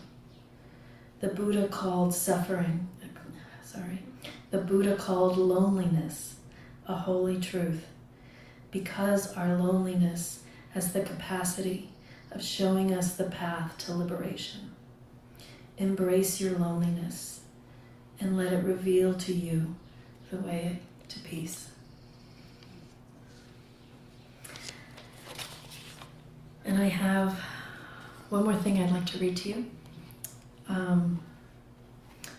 The 1.21 1.29
Buddha 1.29 1.69
called 1.69 2.15
suffering, 2.15 2.89
sorry, 3.65 4.03
the 4.51 4.59
Buddha 4.59 4.95
called 4.95 5.37
loneliness 5.37 6.37
a 6.87 6.95
holy 6.95 7.41
truth 7.41 7.87
because 8.71 9.35
our 9.37 9.57
loneliness 9.57 10.43
has 10.71 10.93
the 10.93 11.01
capacity 11.01 11.89
of 12.31 12.43
showing 12.43 12.95
us 12.95 13.17
the 13.17 13.25
path 13.25 13.77
to 13.79 13.95
liberation. 13.95 14.73
Embrace 15.79 16.41
your 16.41 16.59
loneliness 16.59 17.41
and 18.21 18.37
let 18.37 18.53
it 18.53 18.65
reveal 18.65 19.15
to 19.15 19.33
you 19.33 19.75
the 20.31 20.37
way 20.37 20.81
to 21.09 21.19
peace. 21.21 21.71
And 26.65 26.79
I 26.79 26.89
have 26.89 27.39
one 28.31 28.45
more 28.45 28.55
thing 28.55 28.83
I'd 28.83 28.91
like 28.91 29.07
to 29.07 29.19
read 29.19 29.37
to 29.39 29.49
you. 29.51 29.67
Um, 30.69 31.21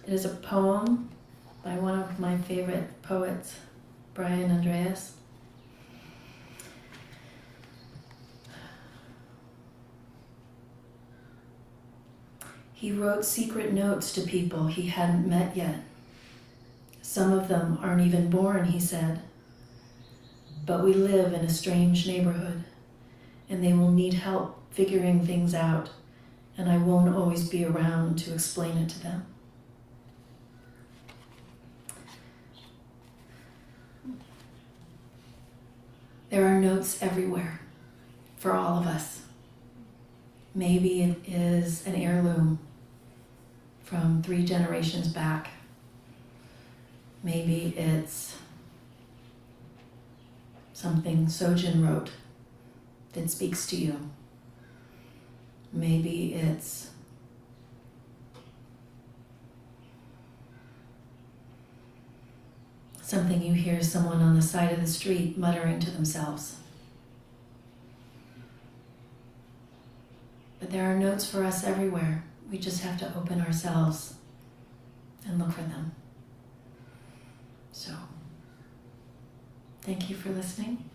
it 0.08 0.14
is 0.14 0.26
a 0.26 0.30
poem 0.30 1.10
by 1.64 1.78
one 1.78 2.00
of 2.00 2.20
my 2.20 2.38
favorite 2.38 3.02
poets, 3.02 3.56
Brian 4.14 4.52
Andreas. 4.52 5.14
He 12.74 12.92
wrote 12.92 13.26
secret 13.26 13.74
notes 13.74 14.12
to 14.14 14.22
people 14.22 14.68
he 14.68 14.88
hadn't 14.88 15.28
met 15.28 15.56
yet. 15.56 15.80
Some 17.02 17.32
of 17.32 17.48
them 17.48 17.80
aren't 17.82 18.06
even 18.06 18.30
born, 18.30 18.66
he 18.66 18.80
said. 18.80 19.22
But 20.66 20.84
we 20.84 20.94
live 20.94 21.34
in 21.34 21.42
a 21.42 21.50
strange 21.50 22.06
neighborhood, 22.06 22.64
and 23.50 23.64
they 23.64 23.74
will 23.74 23.92
need 23.92 24.16
help 24.16 24.60
figuring 24.72 25.26
things 25.26 25.54
out, 25.54 25.90
and 26.58 26.70
I 26.70 26.78
won't 26.78 27.16
always 27.16 27.48
be 27.48 27.66
around 27.66 28.18
to 28.20 28.34
explain 28.34 28.78
it 28.78 28.90
to 28.90 29.04
them. 29.04 29.26
There 36.30 36.46
are 36.46 36.60
notes 36.60 37.02
everywhere 37.02 37.62
for 38.38 38.54
all 38.54 38.80
of 38.80 38.88
us. 38.88 39.22
Maybe 40.54 41.02
it 41.02 41.18
is 41.28 41.86
an 41.88 41.96
heirloom 41.96 42.60
from 43.84 44.22
three 44.22 44.44
generations 44.44 45.08
back. 45.08 45.50
Maybe 47.24 47.74
it's 47.78 48.36
something 50.74 51.28
Sojun 51.28 51.88
wrote 51.88 52.12
that 53.16 53.32
speaks 53.32 53.66
to 53.68 53.76
you. 53.76 54.12
Maybe 55.72 56.34
it's 56.34 56.92
something 63.02 63.42
you 63.42 63.54
hear 63.54 63.82
someone 63.82 64.22
on 64.22 64.36
the 64.36 64.42
side 64.42 64.72
of 64.72 64.82
the 64.82 64.88
street 64.88 65.38
muttering 65.38 65.80
to 65.80 65.92
themselves. 65.92 66.58
But 70.60 70.72
there 70.72 70.92
are 70.92 70.96
notes 70.96 71.30
for 71.30 71.44
us 71.44 71.64
everywhere. 71.64 72.24
We 72.52 72.58
just 72.58 72.82
have 72.84 73.00
to 73.00 73.18
open 73.18 73.42
ourselves 73.42 74.16
and 75.26 75.40
look 75.40 75.52
for 75.52 75.62
them. 75.62 75.94
So, 77.72 77.92
thank 79.82 80.10
you 80.10 80.16
for 80.16 80.30
listening. 80.30 80.90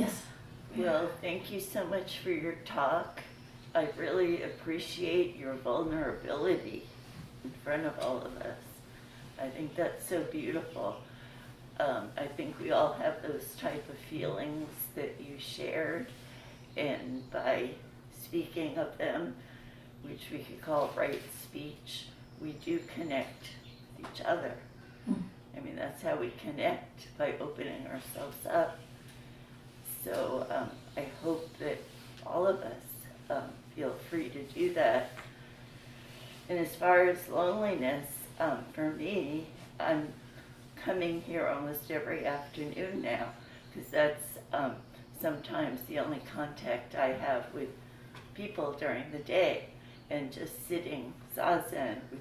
Yes. 0.00 0.22
Well, 0.78 1.10
thank 1.20 1.52
you 1.52 1.60
so 1.60 1.84
much 1.84 2.20
for 2.20 2.30
your 2.30 2.54
talk. 2.64 3.20
I 3.74 3.90
really 3.98 4.44
appreciate 4.44 5.36
your 5.36 5.52
vulnerability 5.56 6.84
in 7.44 7.50
front 7.62 7.84
of 7.84 7.98
all 7.98 8.16
of 8.16 8.34
us. 8.38 8.56
I 9.38 9.48
think 9.48 9.76
that's 9.76 10.08
so 10.08 10.22
beautiful. 10.22 10.96
Um, 11.78 12.08
I 12.16 12.24
think 12.24 12.58
we 12.58 12.70
all 12.70 12.94
have 12.94 13.20
those 13.22 13.54
type 13.60 13.86
of 13.90 13.98
feelings 14.08 14.70
that 14.94 15.16
you 15.20 15.38
shared, 15.38 16.06
and 16.78 17.30
by 17.30 17.72
speaking 18.24 18.78
of 18.78 18.96
them, 18.96 19.34
which 20.02 20.28
we 20.32 20.38
could 20.38 20.62
call 20.62 20.94
right 20.96 21.20
speech, 21.42 22.06
we 22.40 22.52
do 22.52 22.80
connect 22.94 23.50
with 23.98 24.06
each 24.14 24.22
other. 24.24 24.54
Mm. 25.10 25.22
I 25.58 25.60
mean, 25.60 25.76
that's 25.76 26.02
how 26.02 26.16
we 26.16 26.32
connect 26.42 27.18
by 27.18 27.34
opening 27.38 27.86
ourselves 27.86 28.46
up. 28.50 28.78
So 30.04 30.46
um, 30.50 30.70
I 30.96 31.06
hope 31.22 31.48
that 31.58 31.78
all 32.26 32.46
of 32.46 32.60
us 32.60 32.82
um, 33.28 33.50
feel 33.74 33.94
free 34.08 34.28
to 34.30 34.42
do 34.44 34.72
that. 34.74 35.10
And 36.48 36.58
as 36.58 36.74
far 36.74 37.06
as 37.06 37.28
loneliness, 37.28 38.06
um, 38.38 38.64
for 38.72 38.90
me, 38.90 39.46
I'm 39.78 40.08
coming 40.76 41.20
here 41.20 41.46
almost 41.46 41.90
every 41.90 42.26
afternoon 42.26 43.02
now 43.02 43.28
because 43.72 43.90
that's 43.90 44.24
um, 44.52 44.74
sometimes 45.20 45.80
the 45.88 45.98
only 45.98 46.20
contact 46.34 46.94
I 46.94 47.08
have 47.12 47.46
with 47.54 47.68
people 48.34 48.72
during 48.72 49.10
the 49.12 49.18
day 49.18 49.66
and 50.08 50.32
just 50.32 50.66
sitting 50.66 51.12
zazen 51.36 51.96
with 52.10 52.20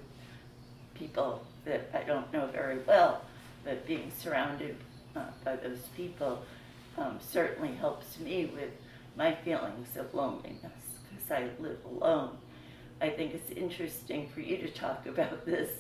people 0.94 1.46
that 1.66 1.90
I 1.94 2.04
don't 2.04 2.32
know 2.32 2.48
very 2.48 2.80
well, 2.86 3.22
but 3.64 3.88
being 3.88 4.12
surrounded 4.20 4.76
uh, 5.16 5.24
by 5.44 5.56
those 5.56 5.80
people 5.96 6.44
um, 7.00 7.20
certainly 7.22 7.74
helps 7.76 8.20
me 8.20 8.52
with 8.54 8.72
my 9.16 9.34
feelings 9.34 9.96
of 9.96 10.14
loneliness 10.14 10.72
because 11.10 11.32
I 11.32 11.50
live 11.62 11.80
alone. 11.86 12.38
I 13.02 13.10
think 13.10 13.34
it's 13.34 13.52
interesting 13.52 14.28
for 14.30 14.42
you 14.42 14.58
to 14.58 14.70
talk 14.70 15.06
about 15.06 15.46
this 15.46 15.72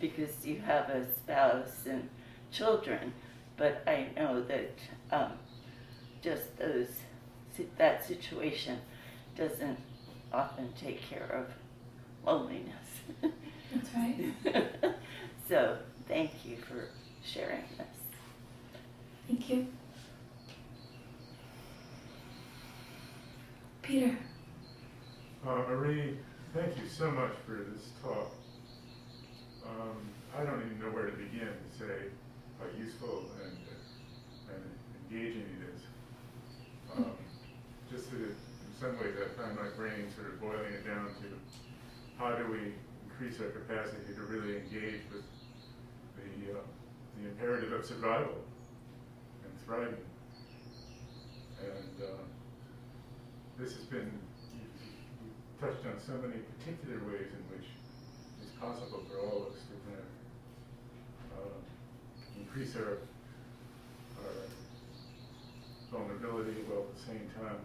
because 0.00 0.44
you 0.44 0.60
have 0.60 0.88
a 0.90 1.06
spouse 1.16 1.86
and 1.88 2.08
children, 2.50 3.12
but 3.56 3.82
I 3.86 4.08
know 4.16 4.42
that 4.42 4.72
um, 5.10 5.32
just 6.22 6.56
those 6.58 6.88
that 7.78 8.04
situation 8.04 8.78
doesn't 9.36 9.78
often 10.32 10.72
take 10.72 11.00
care 11.08 11.46
of 11.46 12.26
loneliness. 12.26 12.72
That's 13.72 13.94
right. 13.94 14.32
so 15.48 15.78
thank 16.08 16.30
you 16.44 16.56
for 16.56 16.88
sharing 17.24 17.64
this. 17.78 17.86
Thank 19.28 19.48
you. 19.48 19.68
Peter. 23.94 24.18
Uh, 25.46 25.62
Marie, 25.70 26.18
thank 26.52 26.76
you 26.76 26.88
so 26.88 27.12
much 27.12 27.30
for 27.46 27.62
this 27.70 27.90
talk. 28.02 28.34
Um, 29.64 30.10
I 30.36 30.42
don't 30.42 30.66
even 30.66 30.80
know 30.80 30.90
where 30.90 31.06
to 31.06 31.12
begin 31.12 31.46
to 31.46 31.78
say 31.78 32.10
how 32.58 32.66
useful 32.76 33.30
and, 33.40 33.56
and 34.50 34.64
engaging 34.98 35.42
it 35.42 35.76
is. 35.76 35.82
Um, 36.96 37.12
just 37.88 38.10
that 38.10 38.20
it, 38.20 38.34
in 38.34 38.74
some 38.80 38.98
ways 38.98 39.14
I 39.14 39.30
find 39.40 39.54
my 39.54 39.68
brain 39.76 40.10
sort 40.16 40.26
of 40.26 40.40
boiling 40.40 40.72
it 40.72 40.84
down 40.84 41.14
to 41.22 41.28
how 42.18 42.34
do 42.34 42.50
we 42.50 42.74
increase 43.06 43.40
our 43.40 43.50
capacity 43.50 44.12
to 44.12 44.22
really 44.22 44.56
engage 44.56 45.02
with 45.14 45.22
the, 46.16 46.58
uh, 46.58 46.62
the 47.22 47.28
imperative 47.28 47.70
of 47.70 47.86
survival 47.86 48.42
and 49.44 49.52
thriving. 49.64 50.02
And 51.62 52.02
uh, 52.02 52.33
this 53.58 53.74
has 53.76 53.84
been, 53.84 54.10
you 54.52 54.66
you 55.22 55.30
touched 55.60 55.86
on 55.86 55.94
so 56.04 56.14
many 56.14 56.42
particular 56.58 56.98
ways 57.06 57.30
in 57.32 57.42
which 57.54 57.68
it's 58.42 58.50
possible 58.58 59.02
for 59.08 59.18
all 59.20 59.46
of 59.46 59.54
us 59.54 59.60
to 59.70 59.74
kind 59.86 60.02
of 60.02 60.08
uh, 61.38 62.40
increase 62.40 62.74
our, 62.76 62.98
our 64.18 64.34
vulnerability 65.90 66.62
while 66.66 66.82
at 66.82 66.96
the 66.96 67.02
same 67.02 67.30
time 67.38 67.58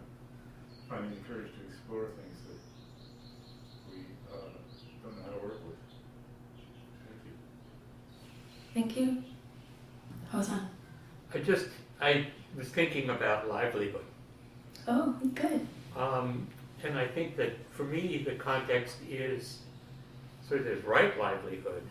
finding 0.87 1.11
the 1.11 1.27
courage 1.27 1.51
to 1.53 1.61
explore 1.67 2.05
things 2.17 2.37
that 2.47 2.61
we 3.91 4.05
uh, 4.31 4.53
don't 5.03 5.17
know 5.17 5.23
how 5.23 5.37
to 5.37 5.43
work 5.43 5.59
with. 5.65 5.77
Thank 8.73 8.93
you. 8.95 8.97
Thank 8.97 8.97
you. 8.97 9.23
Hozan. 10.31 10.67
I 11.33 11.39
just, 11.39 11.67
I 12.01 12.27
was 12.55 12.69
thinking 12.69 13.09
about 13.09 13.47
livelihood. 13.49 14.05
Oh, 14.87 15.15
good. 15.35 15.67
Um, 15.99 16.47
and 16.83 16.97
I 16.97 17.05
think 17.05 17.35
that 17.35 17.51
for 17.71 17.83
me, 17.83 18.23
the 18.25 18.35
context 18.35 18.95
is, 19.07 19.59
so 20.47 20.57
there's 20.57 20.83
right 20.85 21.17
livelihood. 21.19 21.83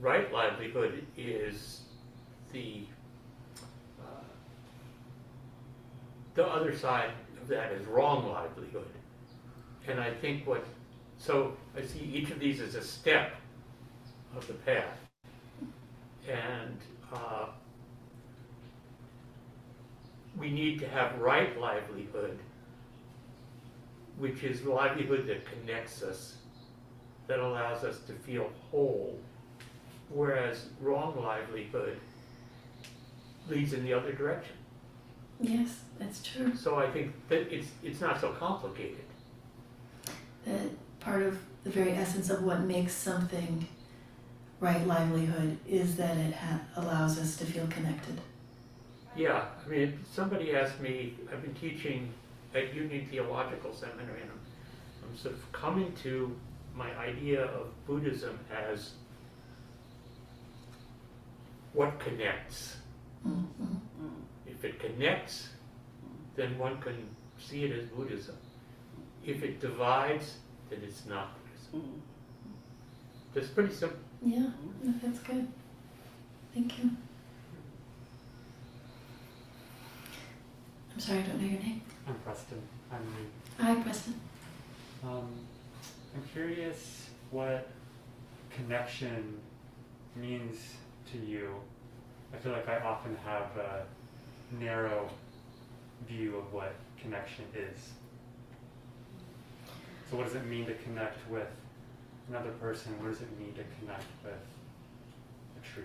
Right 0.00 0.32
livelihood 0.32 1.04
is 1.14 1.82
the, 2.52 2.84
uh, 4.00 4.22
the 6.34 6.46
other 6.46 6.74
side 6.74 7.10
of 7.42 7.48
that 7.48 7.72
is 7.72 7.86
wrong 7.86 8.26
livelihood. 8.30 8.88
And 9.86 10.00
I 10.00 10.10
think 10.10 10.46
what, 10.46 10.64
so 11.18 11.54
I 11.76 11.82
see 11.82 12.00
each 12.00 12.30
of 12.30 12.38
these 12.40 12.62
as 12.62 12.76
a 12.76 12.82
step 12.82 13.34
of 14.34 14.46
the 14.46 14.54
path. 14.54 14.96
And, 16.26 16.78
uh, 17.12 17.46
we 20.38 20.50
need 20.50 20.78
to 20.78 20.88
have 20.88 21.18
right 21.20 21.60
livelihood, 21.60 22.38
which 24.20 24.44
is 24.44 24.64
livelihood 24.64 25.26
that 25.26 25.40
connects 25.46 26.02
us, 26.02 26.36
that 27.26 27.38
allows 27.38 27.84
us 27.84 28.00
to 28.00 28.12
feel 28.12 28.50
whole, 28.70 29.18
whereas 30.10 30.66
wrong 30.80 31.18
livelihood 31.22 31.98
leads 33.48 33.72
in 33.72 33.82
the 33.82 33.94
other 33.94 34.12
direction. 34.12 34.54
Yes, 35.40 35.80
that's 35.98 36.22
true. 36.22 36.54
So 36.54 36.76
I 36.76 36.90
think 36.90 37.14
that 37.30 37.52
it's, 37.52 37.68
it's 37.82 38.00
not 38.02 38.20
so 38.20 38.32
complicated. 38.32 39.04
That 40.44 40.68
part 41.00 41.22
of 41.22 41.38
the 41.64 41.70
very 41.70 41.92
essence 41.92 42.28
of 42.28 42.42
what 42.42 42.60
makes 42.60 42.92
something 42.92 43.66
right 44.60 44.86
livelihood 44.86 45.56
is 45.66 45.96
that 45.96 46.18
it 46.18 46.34
ha- 46.34 46.60
allows 46.76 47.18
us 47.18 47.36
to 47.38 47.46
feel 47.46 47.66
connected. 47.68 48.20
Yeah, 49.16 49.46
I 49.64 49.68
mean, 49.68 49.98
somebody 50.12 50.54
asked 50.54 50.78
me, 50.80 51.14
I've 51.32 51.40
been 51.42 51.54
teaching 51.54 52.12
at 52.54 52.74
Union 52.74 53.06
Theological 53.10 53.72
Seminary, 53.72 54.22
and 54.22 54.30
I'm, 54.30 54.40
I'm 55.10 55.16
sort 55.16 55.34
of 55.34 55.52
coming 55.52 55.92
to 56.02 56.34
my 56.74 56.90
idea 56.96 57.44
of 57.44 57.68
Buddhism 57.86 58.38
as 58.52 58.92
what 61.72 61.98
connects. 62.00 62.76
Mhm. 63.26 63.44
Mm, 64.00 64.22
If 64.46 64.64
it 64.64 64.78
connects, 64.80 65.50
then 66.36 66.58
one 66.58 66.80
can 66.80 66.96
see 67.38 67.64
it 67.64 67.72
as 67.72 67.86
Buddhism. 67.88 68.36
If 69.24 69.42
it 69.42 69.60
divides, 69.60 70.38
then 70.68 70.80
it's 70.82 71.06
not 71.06 71.34
Buddhism. 71.38 71.80
mm. 71.96 72.00
That's 73.34 73.48
pretty 73.48 73.72
simple. 73.74 73.98
Yeah, 74.22 74.50
that's 75.02 75.20
good. 75.20 75.46
Thank 76.54 76.78
you. 76.78 76.90
I'm 81.00 81.06
sorry, 81.06 81.20
I 81.20 81.22
don't 81.22 81.40
know 81.40 81.48
your 81.48 81.62
name. 81.62 81.80
I'm 82.06 82.14
Preston. 82.16 82.60
I'm 82.92 83.00
new. 83.00 83.64
Hi, 83.64 83.74
Preston. 83.82 84.20
Um, 85.02 85.30
I'm 86.14 86.22
curious 86.34 87.08
what 87.30 87.70
connection 88.50 89.38
means 90.14 90.58
to 91.10 91.18
you. 91.18 91.54
I 92.34 92.36
feel 92.36 92.52
like 92.52 92.68
I 92.68 92.80
often 92.80 93.16
have 93.24 93.56
a 93.56 93.86
narrow 94.60 95.08
view 96.06 96.36
of 96.36 96.52
what 96.52 96.74
connection 97.00 97.46
is. 97.54 97.92
So, 100.10 100.18
what 100.18 100.26
does 100.26 100.34
it 100.34 100.44
mean 100.44 100.66
to 100.66 100.74
connect 100.74 101.16
with 101.30 101.48
another 102.28 102.50
person? 102.50 102.92
What 103.02 103.10
does 103.10 103.22
it 103.22 103.40
mean 103.40 103.54
to 103.54 103.64
connect 103.80 104.04
with 104.22 104.34
a 105.56 105.66
tree? 105.66 105.84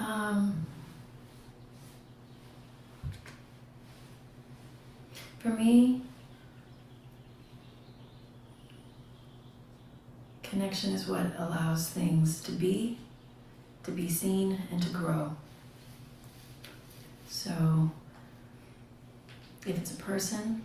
Um, 0.00 0.64
for 5.38 5.48
me, 5.48 6.02
connection 10.42 10.92
is 10.92 11.06
what 11.06 11.26
allows 11.38 11.88
things 11.88 12.40
to 12.42 12.52
be, 12.52 12.98
to 13.84 13.90
be 13.90 14.08
seen, 14.08 14.60
and 14.70 14.82
to 14.82 14.88
grow. 14.90 15.36
So, 17.28 17.90
if 19.66 19.76
it's 19.76 19.92
a 19.92 19.96
person, 19.96 20.64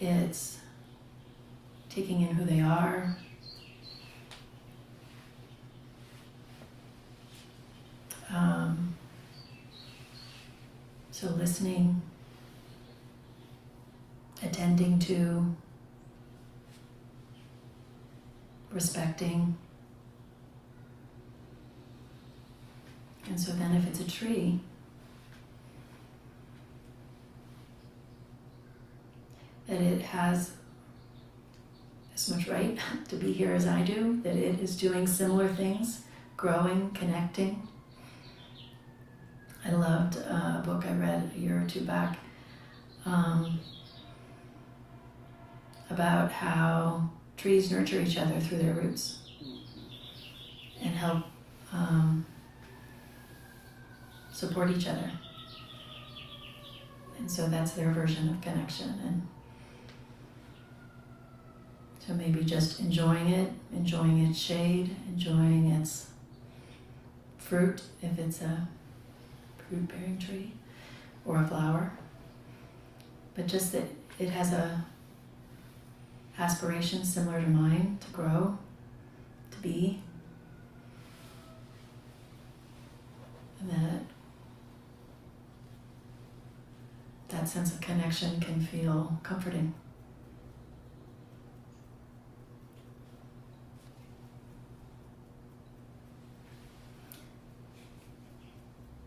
it's 0.00 0.58
taking 1.88 2.20
in 2.22 2.34
who 2.34 2.44
they 2.44 2.60
are, 2.60 3.16
Um, 8.36 8.94
so 11.10 11.28
listening, 11.30 12.02
attending 14.42 14.98
to, 15.00 15.54
respecting. 18.70 19.56
And 23.28 23.40
so 23.40 23.52
then 23.52 23.74
if 23.76 23.86
it's 23.86 24.00
a 24.00 24.10
tree, 24.10 24.60
that 29.66 29.80
it 29.80 30.00
has 30.00 30.52
as 32.14 32.30
much 32.30 32.48
right 32.48 32.78
to 33.08 33.16
be 33.16 33.32
here 33.32 33.52
as 33.52 33.66
I 33.66 33.82
do, 33.82 34.20
that 34.22 34.36
it 34.36 34.60
is 34.60 34.76
doing 34.76 35.06
similar 35.06 35.48
things, 35.48 36.02
growing, 36.36 36.90
connecting. 36.90 37.66
I 39.64 39.72
loved 39.72 40.16
a 40.16 40.62
book 40.64 40.86
I 40.86 40.92
read 40.92 41.32
a 41.34 41.38
year 41.38 41.60
or 41.60 41.66
two 41.66 41.80
back 41.80 42.18
um, 43.04 43.58
about 45.90 46.32
how 46.32 47.10
trees 47.36 47.70
nurture 47.70 48.00
each 48.00 48.16
other 48.16 48.40
through 48.40 48.58
their 48.58 48.74
roots 48.74 49.18
and 50.82 50.94
help 50.94 51.24
um, 51.72 52.26
support 54.32 54.70
each 54.70 54.86
other. 54.86 55.10
And 57.18 57.30
so 57.30 57.48
that's 57.48 57.72
their 57.72 57.90
version 57.92 58.28
of 58.28 58.40
connection. 58.40 58.88
And 59.04 59.26
so 62.06 62.14
maybe 62.14 62.44
just 62.44 62.80
enjoying 62.80 63.28
it, 63.30 63.52
enjoying 63.72 64.24
its 64.26 64.38
shade, 64.38 64.94
enjoying 65.08 65.70
its 65.70 66.10
fruit 67.38 67.82
if 68.02 68.18
it's 68.18 68.42
a 68.42 68.68
fruit 69.68 69.88
bearing 69.88 70.18
tree 70.18 70.52
or 71.24 71.42
a 71.42 71.46
flower. 71.46 71.92
But 73.34 73.46
just 73.46 73.72
that 73.72 73.84
it 74.18 74.30
has 74.30 74.52
a 74.52 74.84
aspiration 76.38 77.04
similar 77.04 77.40
to 77.40 77.48
mine 77.48 77.98
to 78.00 78.10
grow, 78.12 78.58
to 79.50 79.58
be. 79.58 80.02
And 83.60 83.70
that 83.70 84.02
that 87.28 87.48
sense 87.48 87.72
of 87.72 87.80
connection 87.80 88.40
can 88.40 88.60
feel 88.60 89.18
comforting. 89.22 89.74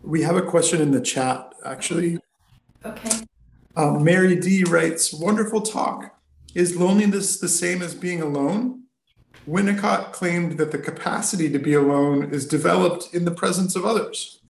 We 0.02 0.22
have 0.22 0.36
a 0.36 0.42
question 0.42 0.80
in 0.80 0.90
the 0.90 1.00
chat, 1.00 1.54
actually. 1.64 2.18
Okay. 2.84 3.20
Uh, 3.76 3.92
Mary 3.92 4.34
D 4.34 4.64
writes, 4.64 5.12
wonderful 5.12 5.60
talk. 5.60 6.19
Is 6.54 6.76
loneliness 6.76 7.38
the 7.38 7.48
same 7.48 7.80
as 7.80 7.94
being 7.94 8.20
alone? 8.20 8.84
Winnicott 9.48 10.12
claimed 10.12 10.58
that 10.58 10.72
the 10.72 10.78
capacity 10.78 11.48
to 11.50 11.58
be 11.58 11.74
alone 11.74 12.34
is 12.34 12.46
developed 12.46 13.14
in 13.14 13.24
the 13.24 13.30
presence 13.30 13.76
of 13.76 13.84
others. 13.84 14.40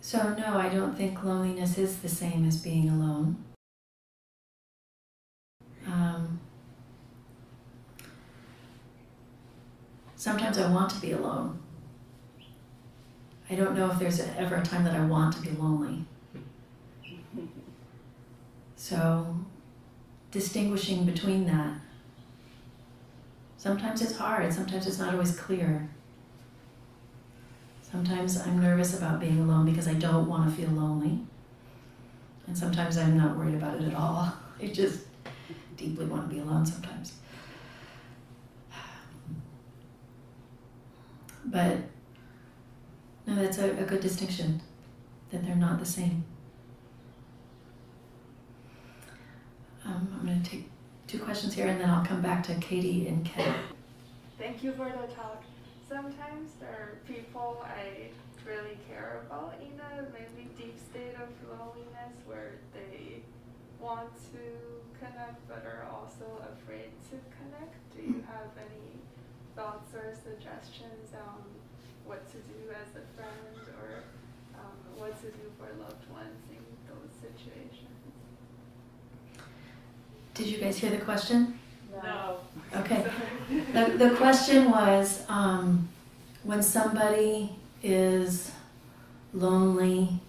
So, 0.00 0.34
no, 0.34 0.58
I 0.58 0.68
don't 0.68 0.96
think 0.96 1.24
loneliness 1.24 1.76
is 1.76 1.98
the 1.98 2.08
same 2.08 2.46
as 2.46 2.56
being 2.58 2.88
alone. 2.88 3.36
Um, 5.86 6.40
sometimes 10.14 10.56
I 10.58 10.70
want 10.70 10.90
to 10.90 11.00
be 11.00 11.12
alone. 11.12 11.58
I 13.50 13.56
don't 13.56 13.76
know 13.76 13.90
if 13.90 13.98
there's 13.98 14.20
ever 14.20 14.56
a 14.56 14.62
time 14.62 14.84
that 14.84 14.94
I 14.94 15.04
want 15.04 15.34
to 15.34 15.40
be 15.42 15.50
lonely. 15.50 16.04
So 18.76 19.36
distinguishing 20.34 21.06
between 21.06 21.46
that. 21.46 21.72
Sometimes 23.56 24.02
it's 24.02 24.16
hard, 24.16 24.52
sometimes 24.52 24.84
it's 24.88 24.98
not 24.98 25.14
always 25.14 25.38
clear. 25.38 25.88
Sometimes 27.82 28.36
I'm 28.44 28.60
nervous 28.60 28.98
about 28.98 29.20
being 29.20 29.38
alone 29.38 29.64
because 29.64 29.86
I 29.86 29.94
don't 29.94 30.28
want 30.28 30.50
to 30.50 30.60
feel 30.60 30.70
lonely. 30.74 31.20
And 32.48 32.58
sometimes 32.58 32.98
I'm 32.98 33.16
not 33.16 33.36
worried 33.36 33.54
about 33.54 33.80
it 33.80 33.84
at 33.86 33.94
all. 33.94 34.34
I 34.60 34.66
just 34.66 35.04
deeply 35.76 36.04
want 36.06 36.28
to 36.28 36.34
be 36.34 36.40
alone 36.40 36.66
sometimes. 36.66 37.14
But 41.44 41.76
no, 43.24 43.36
that's 43.36 43.58
a, 43.58 43.70
a 43.70 43.84
good 43.84 44.00
distinction 44.00 44.60
that 45.30 45.44
they're 45.46 45.54
not 45.54 45.78
the 45.78 45.86
same. 45.86 46.24
Um, 49.86 50.08
I'm 50.18 50.26
going 50.26 50.42
to 50.42 50.50
take 50.50 50.70
two 51.06 51.18
questions 51.18 51.54
here 51.54 51.66
and 51.66 51.80
then 51.80 51.90
I'll 51.90 52.04
come 52.04 52.22
back 52.22 52.42
to 52.44 52.54
Katie 52.54 53.06
and 53.08 53.24
Ken. 53.24 53.54
Thank 54.38 54.64
you 54.64 54.72
for 54.72 54.86
the 54.86 55.12
talk. 55.14 55.42
Sometimes 55.88 56.52
there 56.58 56.70
are 56.70 56.98
people 57.06 57.62
I 57.64 58.08
really 58.48 58.78
care 58.88 59.22
about 59.26 59.54
in 59.60 59.78
a 59.78 60.08
maybe 60.12 60.48
deep 60.56 60.76
state 60.90 61.14
of 61.16 61.28
loneliness 61.48 62.16
where 62.26 62.52
they 62.72 63.22
want 63.78 64.08
to 64.32 64.42
connect 64.98 65.46
but 65.48 65.64
are 65.66 65.86
also 65.92 66.24
afraid 66.52 66.90
to 67.10 67.16
connect. 67.36 67.76
Do 67.94 68.02
you 68.02 68.24
have 68.26 68.48
any 68.56 68.96
thoughts 69.54 69.94
or 69.94 70.14
suggestions 70.16 71.12
on 71.12 71.44
what 72.04 72.26
to 72.32 72.38
do 72.48 72.72
as 72.72 72.96
a 72.96 73.04
friend 73.16 73.60
or 73.80 74.04
um, 74.58 74.76
what 74.96 75.20
to 75.20 75.28
do 75.28 75.52
for 75.58 75.68
loved 75.80 76.08
ones 76.10 76.40
in 76.50 76.64
those 76.88 77.12
situations? 77.20 77.83
Did 80.34 80.48
you 80.48 80.58
guys 80.58 80.76
hear 80.78 80.90
the 80.90 80.98
question? 80.98 81.56
No. 82.02 82.38
Okay. 82.74 83.06
The, 83.72 83.94
the 83.96 84.16
question 84.16 84.68
was 84.68 85.24
um, 85.28 85.88
when 86.42 86.60
somebody 86.60 87.50
is 87.84 88.50
lonely 89.32 90.20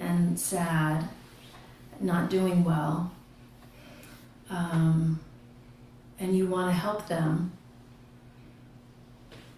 and 0.00 0.38
sad, 0.38 1.08
not 2.00 2.30
doing 2.30 2.64
well, 2.64 3.12
um, 4.50 5.20
and 6.18 6.36
you 6.36 6.48
want 6.48 6.68
to 6.68 6.76
help 6.76 7.06
them, 7.06 7.52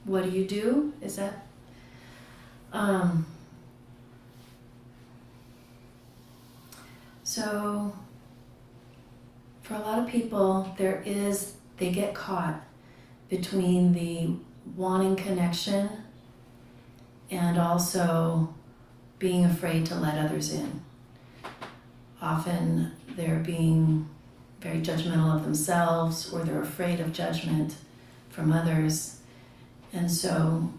what 0.05 0.25
do 0.25 0.31
you 0.31 0.45
do? 0.45 0.93
Is 1.01 1.17
that. 1.17 1.47
Um, 2.73 3.25
so, 7.25 7.95
for 9.67 9.75
a 9.75 9.81
lot 9.81 9.99
of 9.99 10.07
people, 10.07 10.73
there 10.79 11.03
is, 11.05 11.55
they 11.79 11.91
get 11.91 12.15
caught 12.15 12.65
between 13.29 13.93
the 13.93 14.31
wanting 14.77 15.17
connection 15.17 15.91
and 17.33 17.59
also 17.59 18.55
being 19.19 19.45
afraid 19.45 19.85
to 19.87 19.97
let 19.97 20.17
others 20.19 20.53
in. 20.53 20.83
Often 22.23 22.93
they're 23.17 23.41
being 23.41 24.09
very 24.61 24.81
judgmental 24.81 25.35
of 25.35 25.43
themselves 25.43 26.33
or 26.33 26.45
they're 26.45 26.63
afraid 26.63 27.01
of 27.01 27.13
judgment 27.13 27.75
from 28.31 28.53
others. 28.53 29.19
And 29.93 30.09
so 30.09 30.73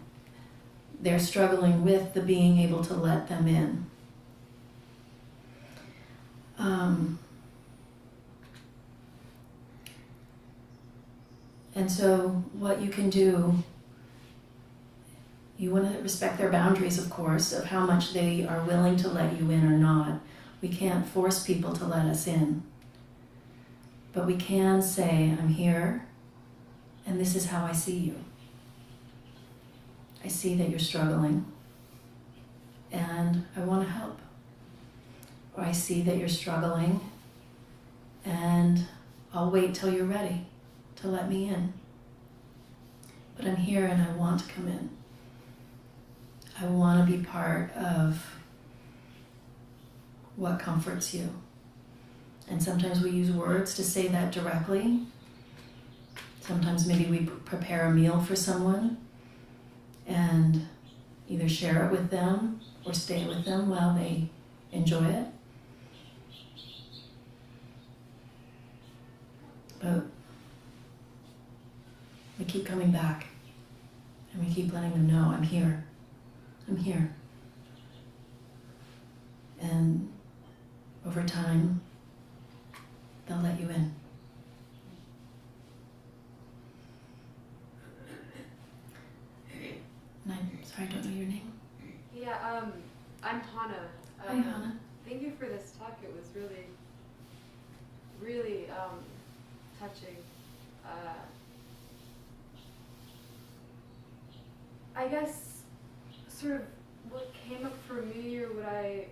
they're 0.98 1.18
struggling 1.18 1.84
with 1.84 2.14
the 2.14 2.22
being 2.22 2.58
able 2.58 2.82
to 2.84 2.94
let 2.94 3.28
them 3.28 3.48
in. 3.48 3.84
Um, 6.58 7.18
and 11.88 11.96
so, 11.96 12.28
what 12.52 12.82
you 12.82 12.90
can 12.90 13.08
do, 13.08 13.64
you 15.56 15.70
want 15.70 15.90
to 15.90 16.02
respect 16.02 16.36
their 16.36 16.52
boundaries, 16.52 16.98
of 16.98 17.08
course, 17.08 17.50
of 17.50 17.64
how 17.64 17.86
much 17.86 18.12
they 18.12 18.46
are 18.46 18.62
willing 18.64 18.96
to 18.96 19.08
let 19.08 19.40
you 19.40 19.50
in 19.50 19.64
or 19.64 19.78
not. 19.78 20.20
We 20.60 20.68
can't 20.68 21.06
force 21.06 21.46
people 21.46 21.72
to 21.72 21.86
let 21.86 22.04
us 22.04 22.26
in. 22.26 22.62
But 24.12 24.26
we 24.26 24.36
can 24.36 24.82
say, 24.82 25.34
I'm 25.40 25.48
here, 25.48 26.06
and 27.06 27.18
this 27.18 27.34
is 27.34 27.46
how 27.46 27.64
I 27.64 27.72
see 27.72 27.96
you. 27.96 28.16
I 30.22 30.28
see 30.28 30.56
that 30.56 30.68
you're 30.68 30.78
struggling, 30.78 31.46
and 32.92 33.46
I 33.56 33.60
want 33.60 33.86
to 33.86 33.90
help. 33.90 34.18
Or 35.56 35.64
I 35.64 35.72
see 35.72 36.02
that 36.02 36.18
you're 36.18 36.28
struggling, 36.28 37.00
and 38.26 38.86
I'll 39.32 39.50
wait 39.50 39.74
till 39.74 39.90
you're 39.90 40.04
ready 40.04 40.44
to 40.96 41.08
let 41.08 41.30
me 41.30 41.48
in. 41.48 41.77
But 43.38 43.46
I'm 43.46 43.56
here 43.56 43.86
and 43.86 44.02
I 44.02 44.10
want 44.16 44.40
to 44.40 44.52
come 44.52 44.68
in. 44.68 44.90
I 46.60 46.66
want 46.66 47.08
to 47.08 47.16
be 47.16 47.22
part 47.22 47.72
of 47.74 48.26
what 50.34 50.58
comforts 50.58 51.14
you. 51.14 51.30
And 52.50 52.60
sometimes 52.60 53.00
we 53.00 53.10
use 53.10 53.30
words 53.30 53.74
to 53.76 53.84
say 53.84 54.08
that 54.08 54.32
directly. 54.32 55.06
Sometimes 56.40 56.86
maybe 56.86 57.06
we 57.06 57.26
prepare 57.44 57.86
a 57.86 57.90
meal 57.92 58.20
for 58.20 58.34
someone 58.34 58.96
and 60.06 60.66
either 61.28 61.48
share 61.48 61.86
it 61.86 61.92
with 61.92 62.10
them 62.10 62.60
or 62.84 62.92
stay 62.92 63.24
with 63.26 63.44
them 63.44 63.68
while 63.68 63.94
they 63.94 64.28
enjoy 64.72 65.04
it. 65.04 65.26
But 69.80 70.06
we 72.38 72.44
keep 72.46 72.66
coming 72.66 72.90
back 72.90 73.27
and 74.38 74.46
we 74.46 74.54
keep 74.54 74.72
letting 74.72 74.90
them 74.92 75.06
know 75.08 75.30
I'm 75.34 75.42
here. 75.42 75.84
I'm 76.68 76.76
here. 76.76 77.12
And 79.60 80.12
over 81.06 81.22
time, 81.24 81.80
they'll 83.26 83.38
let 83.38 83.60
you 83.60 83.68
in. 83.68 83.92
And 90.24 90.32
I'm 90.32 90.50
sorry, 90.62 90.88
I 90.88 90.92
don't 90.92 91.04
know 91.06 91.16
your 91.16 91.26
name. 91.26 91.52
Yeah, 92.14 92.36
um, 92.62 92.72
I'm 93.22 93.40
Hannah. 93.40 93.88
Hi, 94.20 94.32
Um, 94.32 94.42
Hannah. 94.42 94.78
Thank 95.08 95.22
you 95.22 95.32
for 95.38 95.46
this 95.46 95.72
talk. 95.78 95.98
It 96.02 96.14
was 96.14 96.26
really, 96.36 96.66
really 98.20 98.70
um, 98.70 99.00
touching. 99.80 100.16
Uh, 100.84 101.14
I 104.98 105.06
guess 105.06 105.62
sort 106.26 106.56
of 106.56 106.62
what 107.08 107.32
came 107.48 107.64
up 107.64 107.76
for 107.86 108.02
me 108.02 108.36
or 108.40 108.48
what 108.52 108.64
I 108.66 109.06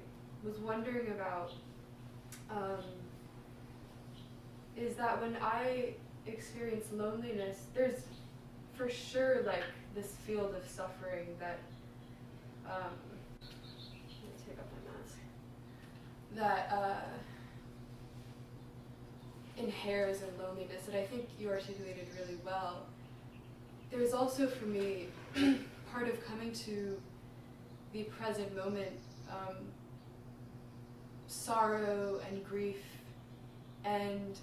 was 0.44 0.58
wondering 0.58 1.12
about 1.12 1.52
um, 2.50 2.82
is 4.76 4.96
that 4.96 5.22
when 5.22 5.36
I 5.40 5.94
experience 6.26 6.86
loneliness, 6.92 7.66
there's 7.72 8.02
for 8.74 8.90
sure 8.90 9.42
like 9.46 9.62
this 9.94 10.16
field 10.26 10.56
of 10.56 10.68
suffering 10.68 11.28
that 11.38 11.60
um, 12.68 12.90
take 13.40 14.58
off 14.58 14.66
my 14.74 14.92
mask 14.92 15.18
that 16.34 16.68
uh, 16.76 17.00
inheres 19.56 20.20
in 20.22 20.28
loneliness 20.42 20.82
that 20.86 20.98
I 20.98 21.06
think 21.06 21.28
you 21.38 21.48
articulated 21.48 22.08
really 22.20 22.40
well. 22.44 22.86
There's 23.92 24.12
also 24.12 24.48
for 24.48 24.66
me 24.66 25.06
part 25.96 26.08
of 26.08 26.26
coming 26.26 26.52
to 26.52 27.00
the 27.94 28.02
present 28.04 28.54
moment, 28.54 28.92
um, 29.30 29.56
sorrow 31.26 32.20
and 32.28 32.44
grief, 32.44 32.76
and 33.82 34.38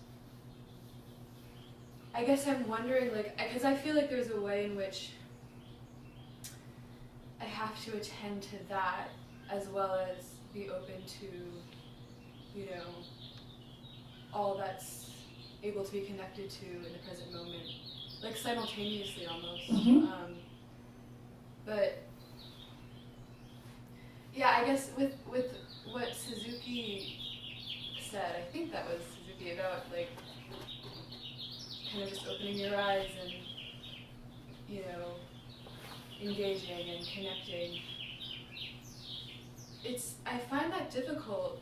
I 2.16 2.24
guess 2.24 2.47
I'm 2.47 2.68
wondering, 2.68 3.14
like, 3.16 3.38
because 3.38 3.64
I 3.64 3.76
feel 3.76 3.95
like 3.95 4.10
there's 4.10 4.32
a 4.32 4.41
way 4.41 4.66
in 4.66 4.76
which 4.76 5.12
I 7.39 7.45
have 7.45 7.80
to 7.86 7.97
attend 7.97 8.41
to 8.43 8.56
that 8.70 9.10
as 9.51 9.68
well 9.68 9.93
as 9.93 10.26
be 10.56 10.72
open 10.72 11.04
to, 11.20 12.60
you 12.60 12.66
know, 12.66 12.86
all 14.34 14.58
that's 14.58 15.12
able 15.62 15.84
to 15.84 15.91
be 15.91 16.01
connected 16.01 16.49
to 16.49 16.66
in 16.66 16.93
the 16.93 16.99
present 17.08 17.32
moment, 17.32 17.70
like 18.24 18.36
simultaneously 18.36 19.28
almost. 19.28 19.70
Mhm. 19.70 20.12
Um, 20.12 20.36
but 21.66 22.03
yeah, 24.34 24.57
I 24.61 24.66
guess 24.66 24.89
with 24.97 25.14
with 25.30 25.55
what 25.91 26.14
Suzuki 26.16 27.20
said, 28.09 28.36
I 28.38 28.51
think 28.51 28.72
that 28.72 28.86
was 28.86 29.01
Suzuki 29.01 29.53
about 29.53 29.86
like 29.91 30.09
kind 31.91 32.03
of 32.03 32.09
just 32.09 32.28
opening 32.28 32.57
your 32.57 32.76
eyes 32.76 33.07
and 33.22 33.32
you 34.68 34.82
know 34.82 35.16
engaging 36.22 36.89
and 36.89 37.07
connecting. 37.07 37.80
It's 39.84 40.16
I 40.26 40.38
find 40.38 40.72
that 40.72 40.89
difficult 40.91 41.59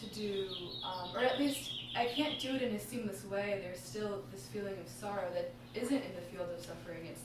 to 0.00 0.06
do, 0.14 0.48
um, 0.84 1.14
or 1.14 1.20
at 1.20 1.38
least 1.38 1.72
I 1.96 2.06
can't 2.06 2.38
do 2.38 2.54
it 2.54 2.62
in 2.62 2.74
a 2.74 2.78
seamless 2.78 3.24
way. 3.24 3.60
There's 3.62 3.80
still 3.80 4.22
this 4.32 4.46
feeling 4.46 4.74
of 4.78 4.88
sorrow 4.88 5.28
that 5.34 5.52
isn't 5.74 5.96
in 5.96 6.14
the 6.14 6.22
field 6.30 6.48
of 6.56 6.64
suffering. 6.64 7.06
It's 7.10 7.22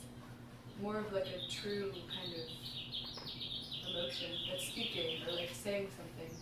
more 0.82 0.98
of 0.98 1.12
like 1.14 1.28
a 1.28 1.52
true 1.52 1.92
kind 1.92 2.34
of 2.34 3.90
emotion 3.90 4.32
that's 4.50 4.68
speaking 4.68 5.20
or 5.28 5.34
like 5.36 5.50
saying 5.54 5.88
something. 5.96 6.38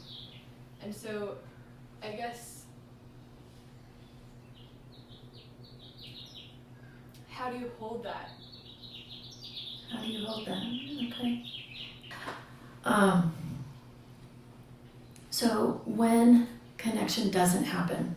And 0.84 0.95
so 0.95 1.36
I 2.03 2.11
guess 2.11 2.63
how 7.29 7.51
do 7.51 7.57
you 7.57 7.71
hold 7.79 8.03
that? 8.03 8.29
How 9.91 10.01
do 10.01 10.07
you 10.07 10.25
hold 10.25 10.47
that? 10.47 10.57
Okay. 10.57 11.43
Um, 12.86 13.34
so 15.29 15.82
when 15.86 16.47
connection 16.77 17.29
doesn't 17.29 17.63
happen, 17.63 18.15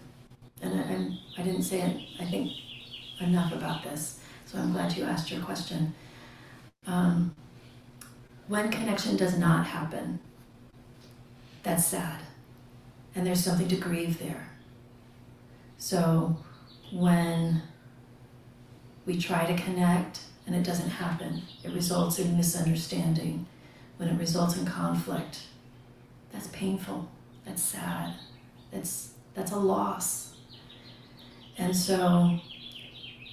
and 0.63 0.81
I, 0.81 0.83
I'm, 0.85 1.19
I 1.39 1.43
didn't 1.43 1.63
say 1.63 1.81
it, 1.81 2.23
I 2.23 2.25
think 2.25 2.53
enough 3.21 3.53
about 3.53 3.83
this, 3.83 4.21
so 4.47 4.59
I'm 4.59 4.73
glad 4.73 4.97
you 4.97 5.05
asked 5.05 5.31
your 5.31 5.43
question. 5.43 5.95
Um, 6.87 7.35
when 8.47 8.71
connection 8.71 9.17
does 9.17 9.39
not 9.39 9.67
happen, 9.67 10.21
that's 11.63 11.87
sad, 11.87 12.21
and 13.15 13.27
there's 13.27 13.43
something 13.43 13.69
to 13.69 13.77
grieve 13.77 14.19
there. 14.19 14.51
So 15.79 16.37
when 16.93 17.63
we 19.07 19.19
try 19.19 19.47
to 19.47 19.63
connect 19.63 20.21
and 20.47 20.55
it 20.55 20.63
doesn't 20.63 20.91
happen, 20.91 21.43
it 21.63 21.73
results 21.73 22.19
in 22.19 22.37
misunderstanding. 22.37 23.47
When 23.97 24.09
it 24.09 24.19
results 24.19 24.57
in 24.57 24.67
conflict, 24.67 25.43
that's 26.33 26.49
painful, 26.49 27.09
that's 27.47 27.63
sad, 27.63 28.15
that's, 28.71 29.13
that's 29.35 29.53
a 29.53 29.59
loss. 29.59 30.35
And 31.57 31.75
so, 31.75 32.41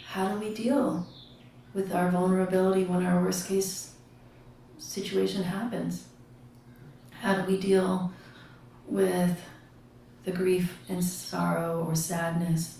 how 0.07 0.29
do 0.29 0.39
we 0.39 0.53
deal 0.53 1.07
with 1.73 1.93
our 1.93 2.09
vulnerability 2.09 2.83
when 2.83 3.05
our 3.05 3.21
worst 3.21 3.47
case 3.47 3.93
situation 4.77 5.43
happens? 5.43 6.07
How 7.21 7.35
do 7.35 7.51
we 7.51 7.59
deal 7.59 8.11
with 8.87 9.39
the 10.25 10.31
grief 10.31 10.77
and 10.89 11.03
sorrow 11.03 11.85
or 11.87 11.95
sadness 11.95 12.79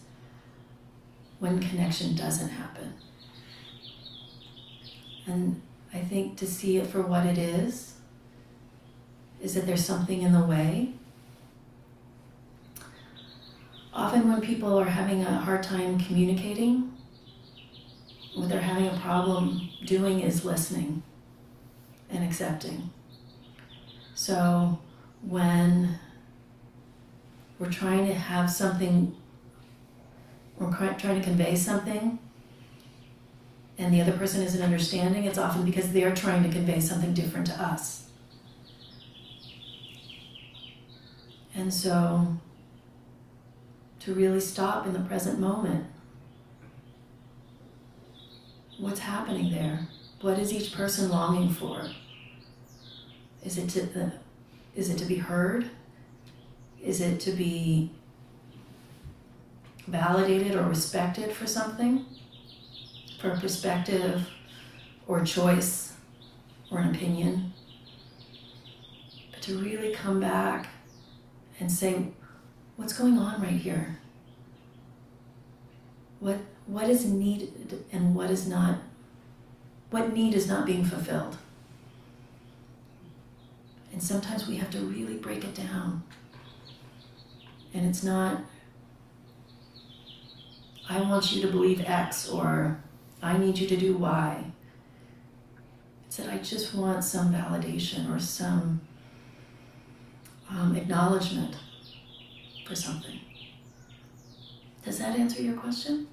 when 1.40 1.60
connection 1.60 2.16
doesn't 2.16 2.50
happen? 2.50 2.94
And 5.26 5.62
I 5.94 6.00
think 6.00 6.38
to 6.38 6.48
see 6.48 6.78
it 6.78 6.88
for 6.88 7.02
what 7.02 7.26
it 7.26 7.38
is, 7.38 7.96
is 9.42 9.56
that 9.56 9.66
there's 9.66 9.84
something 9.84 10.22
in 10.22 10.34
the 10.34 10.44
way. 10.44 10.94
Often, 13.94 14.32
when 14.32 14.42
people 14.42 14.78
are 14.80 14.86
having 14.86 15.22
a 15.24 15.34
hard 15.40 15.64
time 15.64 16.00
communicating, 16.00 16.91
what 18.36 18.50
they're 18.50 18.62
having 18.62 18.88
a 18.88 18.98
problem 19.00 19.70
doing 19.86 20.22
is 20.22 20.46
listening 20.46 21.04
and 22.10 22.24
accepting. 22.24 22.90
So, 24.16 24.80
when 25.22 26.00
we're 27.60 27.72
trying 27.72 28.08
to 28.08 28.14
have 28.14 28.50
something, 28.50 29.16
we're 30.58 30.72
trying 30.72 31.20
to 31.20 31.24
convey 31.24 31.56
something, 31.56 32.20
and 33.78 33.94
the 33.94 34.02
other 34.02 34.14
person 34.14 34.42
isn't 34.44 34.62
understanding, 34.62 35.26
it's 35.26 35.38
often 35.38 35.66
because 35.66 35.92
they're 35.92 36.14
trying 36.14 36.44
to 36.44 36.50
convey 36.50 36.80
something 36.80 37.14
different 37.14 37.48
to 37.48 37.54
us. 37.54 38.10
And 41.56 41.74
so, 41.74 42.38
to 44.00 44.14
really 44.14 44.40
stop 44.40 44.88
in 44.88 44.94
the 44.94 45.00
present 45.00 45.40
moment, 45.40 45.86
what's 48.82 49.00
happening 49.00 49.52
there? 49.52 49.88
What 50.22 50.40
is 50.40 50.52
each 50.52 50.74
person 50.74 51.10
longing 51.10 51.50
for? 51.50 51.88
Is 53.44 53.58
it 53.58 53.70
to 53.70 53.84
the, 53.84 54.12
is 54.76 54.90
it 54.90 54.98
to 54.98 55.06
be 55.06 55.16
heard? 55.16 55.70
Is 56.82 57.00
it 57.00 57.20
to 57.22 57.32
be 57.32 57.92
validated 59.88 60.56
or 60.56 60.64
respected 60.64 61.32
for 61.32 61.46
something? 61.46 62.06
For 63.20 63.32
a 63.32 63.40
perspective 63.40 64.28
or 65.08 65.24
choice 65.24 65.94
or 66.72 66.80
an 66.80 66.94
opinion? 66.94 67.54
But 69.32 69.44
to 69.44 69.60
really 69.60 69.94
come 69.94 70.20
back 70.20 70.70
and 71.60 71.72
say, 71.72 72.08
what's 72.78 72.94
going 72.94 73.20
on 73.20 73.42
right 73.42 73.52
here? 73.52 74.00
What, 76.20 76.38
what 76.72 76.90
is 76.90 77.04
needed 77.06 77.84
and 77.92 78.16
what 78.16 78.32
is 78.32 78.48
not, 78.48 78.78
what 79.90 80.14
need 80.14 80.34
is 80.34 80.48
not 80.48 80.66
being 80.66 80.86
fulfilled? 80.86 81.38
And 83.92 84.02
sometimes 84.02 84.48
we 84.48 84.56
have 84.56 84.72
to 84.72 84.80
really 84.80 85.18
break 85.18 85.44
it 85.44 85.54
down. 85.54 86.04
And 87.74 87.86
it's 87.86 88.04
not, 88.04 88.44
I 90.90 91.02
want 91.02 91.34
you 91.34 91.42
to 91.42 91.50
believe 91.50 91.84
X 91.86 92.30
or 92.30 92.82
I 93.22 93.38
need 93.38 93.58
you 93.58 93.68
to 93.68 93.76
do 93.76 93.98
Y. 93.98 94.46
It's 96.08 96.16
that 96.18 96.30
I 96.30 96.38
just 96.38 96.74
want 96.74 97.04
some 97.04 97.34
validation 97.34 98.14
or 98.16 98.20
some 98.20 98.80
um, 100.50 100.78
acknowledgement 100.78 101.58
for 102.66 102.76
something. 102.76 103.20
Does 104.86 105.00
that 105.00 105.20
answer 105.20 105.42
your 105.42 105.56
question? 105.56 106.08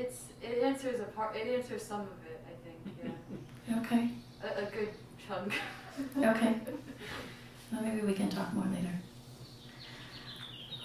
It's 0.00 0.24
it 0.40 0.62
answers 0.62 1.00
a 1.00 1.04
part. 1.04 1.36
It 1.36 1.46
answers 1.46 1.82
some 1.82 2.00
of 2.00 2.06
it, 2.26 2.42
I 2.46 2.54
think. 2.64 2.78
Yeah. 3.04 3.10
Okay. 3.82 4.10
A, 4.42 4.62
a 4.62 4.70
good 4.70 4.88
chunk. 5.26 5.52
Okay. 6.16 6.54
Well, 7.72 7.82
maybe 7.82 8.00
we 8.00 8.14
can 8.14 8.28
talk 8.28 8.52
more 8.52 8.64
later. 8.64 8.98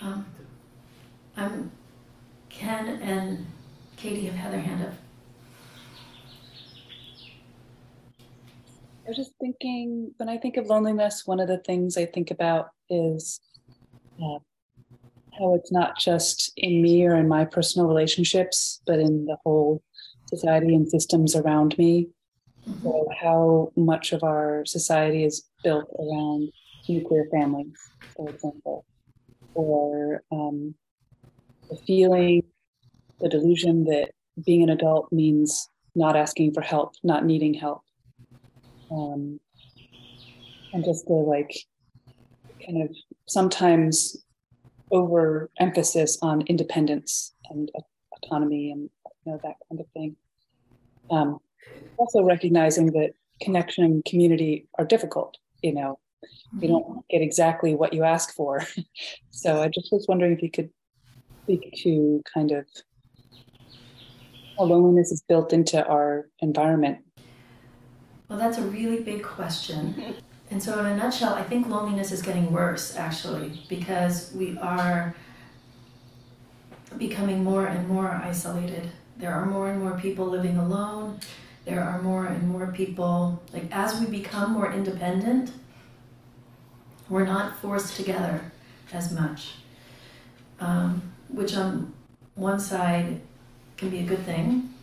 Um, 0.01 0.24
I'm 1.36 1.72
Ken 2.47 3.01
and 3.01 3.47
Katie 3.97 4.28
have 4.28 4.36
had 4.36 4.53
their 4.53 4.61
hand 4.61 4.84
up. 4.84 4.93
I 9.03 9.07
was 9.07 9.18
just 9.18 9.32
thinking, 9.41 10.11
when 10.18 10.30
I 10.30 10.38
think 10.38 10.57
of 10.57 10.68
loneliness, 10.68 11.24
one 11.26 11.39
of 11.39 11.47
the 11.47 11.57
things 11.57 11.97
I 11.97 12.05
think 12.05 12.30
about 12.30 12.70
is 12.88 13.39
uh, 14.24 14.38
how 15.38 15.56
it's 15.56 15.72
not 15.72 15.98
just 15.98 16.52
in 16.58 16.82
me 16.82 17.06
or 17.06 17.16
in 17.16 17.28
my 17.28 17.46
personal 17.46 17.88
relationships, 17.88 18.82
but 18.86 19.00
in 19.00 19.26
the 19.26 19.38
whole 19.44 19.84
society 20.28 20.74
and 20.74 20.90
systems 20.90 21.36
around 21.36 21.78
me. 21.78 22.10
So, 22.82 23.08
how 23.22 23.72
much 23.76 24.12
of 24.12 24.24
our 24.24 24.66
society 24.66 25.24
is 25.24 25.48
built 25.64 25.88
around 26.00 26.52
nuclear 26.90 27.26
families, 27.32 27.78
for 28.16 28.30
example, 28.30 28.86
or 29.54 30.24
um, 30.32 30.74
the 31.70 31.78
feeling, 31.86 32.44
the 33.20 33.30
delusion 33.30 33.84
that 33.86 34.12
being 34.46 34.64
an 34.64 34.70
adult 34.70 35.12
means 35.12 35.70
not 35.94 36.16
asking 36.16 36.54
for 36.54 36.62
help, 36.62 36.94
not 37.04 37.26
needing 37.26 37.54
help 37.54 37.82
um, 38.92 39.40
and 40.74 40.84
just 40.84 41.06
the 41.06 41.14
like 41.14 41.56
kind 42.66 42.84
of 42.84 42.96
sometimes 43.28 44.25
overemphasis 44.92 46.18
on 46.22 46.42
independence 46.48 47.34
and 47.50 47.72
autonomy 48.24 48.72
and 48.72 48.90
you 49.26 49.32
know 49.32 49.40
that 49.44 49.56
kind 49.70 49.82
of 49.82 49.88
thing. 49.94 50.16
Um, 51.10 51.40
also 51.98 52.24
recognizing 52.24 52.88
that 52.92 53.14
connection 53.42 53.84
and 53.84 54.06
community 54.06 54.68
are 54.78 54.86
difficult. 54.86 55.38
You 55.62 55.74
know, 55.74 56.00
you 56.60 56.68
don't 56.68 57.08
get 57.10 57.22
exactly 57.22 57.76
what 57.76 57.94
you 57.94 58.04
ask 58.04 58.34
for. 58.34 58.64
so 59.32 59.62
I 59.62 59.68
just 59.68 59.92
was 59.92 60.06
wondering 60.08 60.34
if 60.34 60.42
you 60.42 60.52
could 60.52 60.70
speak 61.44 61.74
to 61.84 62.24
kind 62.34 62.52
of 62.52 62.66
how 64.58 64.66
loneliness 64.66 65.12
is 65.12 65.22
built 65.28 65.54
into 65.54 65.86
our 65.86 66.28
environment 66.40 67.00
Well, 68.30 68.40
that's 68.40 68.58
a 68.58 68.64
really 68.64 69.02
big 69.04 69.24
question. 69.24 70.16
And 70.56 70.64
so, 70.64 70.80
in 70.80 70.86
a 70.86 70.95
nutshell, 70.95 71.34
I 71.34 71.43
think 71.43 71.68
loneliness 71.68 72.14
is 72.14 72.22
getting 72.22 72.49
worse 72.49 72.95
actually 72.95 73.62
because 73.68 74.32
we 74.34 74.58
are 74.60 75.14
becoming 76.97 77.43
more 77.43 77.66
and 77.66 77.86
more 77.89 78.08
isolated. 78.08 78.89
There 79.18 79.34
are 79.34 79.45
more 79.45 79.70
and 79.70 79.82
more 79.82 79.99
people 79.99 80.28
living 80.28 80.56
alone. 80.56 81.20
There 81.66 81.84
are 81.84 82.01
more 82.01 82.28
and 82.28 82.47
more 82.47 82.68
people, 82.68 83.43
like, 83.51 83.66
as 83.70 83.99
we 83.99 84.06
become 84.06 84.53
more 84.53 84.72
independent, 84.72 85.51
we're 87.10 87.26
not 87.26 87.60
forced 87.60 87.97
together 87.97 88.53
as 88.93 89.12
much. 89.12 89.56
Um, 90.62 91.01
which, 91.28 91.53
on 91.53 91.93
one 92.36 92.62
side, 92.62 93.20
can 93.76 93.89
be 93.89 93.99
a 93.99 94.03
good 94.03 94.24
thing 94.24 94.74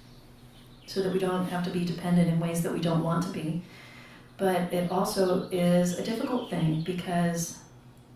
so 0.85 1.01
that 1.01 1.15
we 1.15 1.19
don't 1.19 1.47
have 1.47 1.65
to 1.65 1.71
be 1.71 1.83
dependent 1.87 2.29
in 2.29 2.39
ways 2.41 2.63
that 2.63 2.75
we 2.75 2.81
don't 2.81 3.03
want 3.03 3.25
to 3.25 3.31
be. 3.31 3.63
But 4.43 4.73
it 4.73 4.91
also 4.91 5.49
is 5.53 5.97
a 6.01 6.03
difficult 6.03 6.51
thing 6.51 6.83
because 6.83 7.61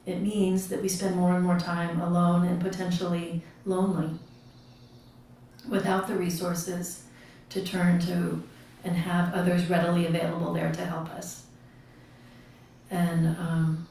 it 0.07 0.21
means 0.21 0.67
that 0.67 0.83
we 0.83 0.89
spend 0.89 1.15
more 1.15 1.37
and 1.37 1.45
more 1.45 1.57
time 1.57 2.01
alone 2.01 2.45
and 2.49 2.61
potentially 2.61 3.45
lonely 3.65 4.11
without 5.69 6.09
the 6.09 6.17
resources 6.17 7.05
to 7.51 7.65
turn 7.65 8.01
to 8.01 8.43
and 8.83 8.97
have 8.97 9.35
others 9.35 9.71
readily 9.71 10.07
available 10.07 10.53
there 10.53 10.73
to 10.73 10.85
help 10.85 11.09
us. 11.11 11.47
And 12.91 13.29
um, 13.39 13.87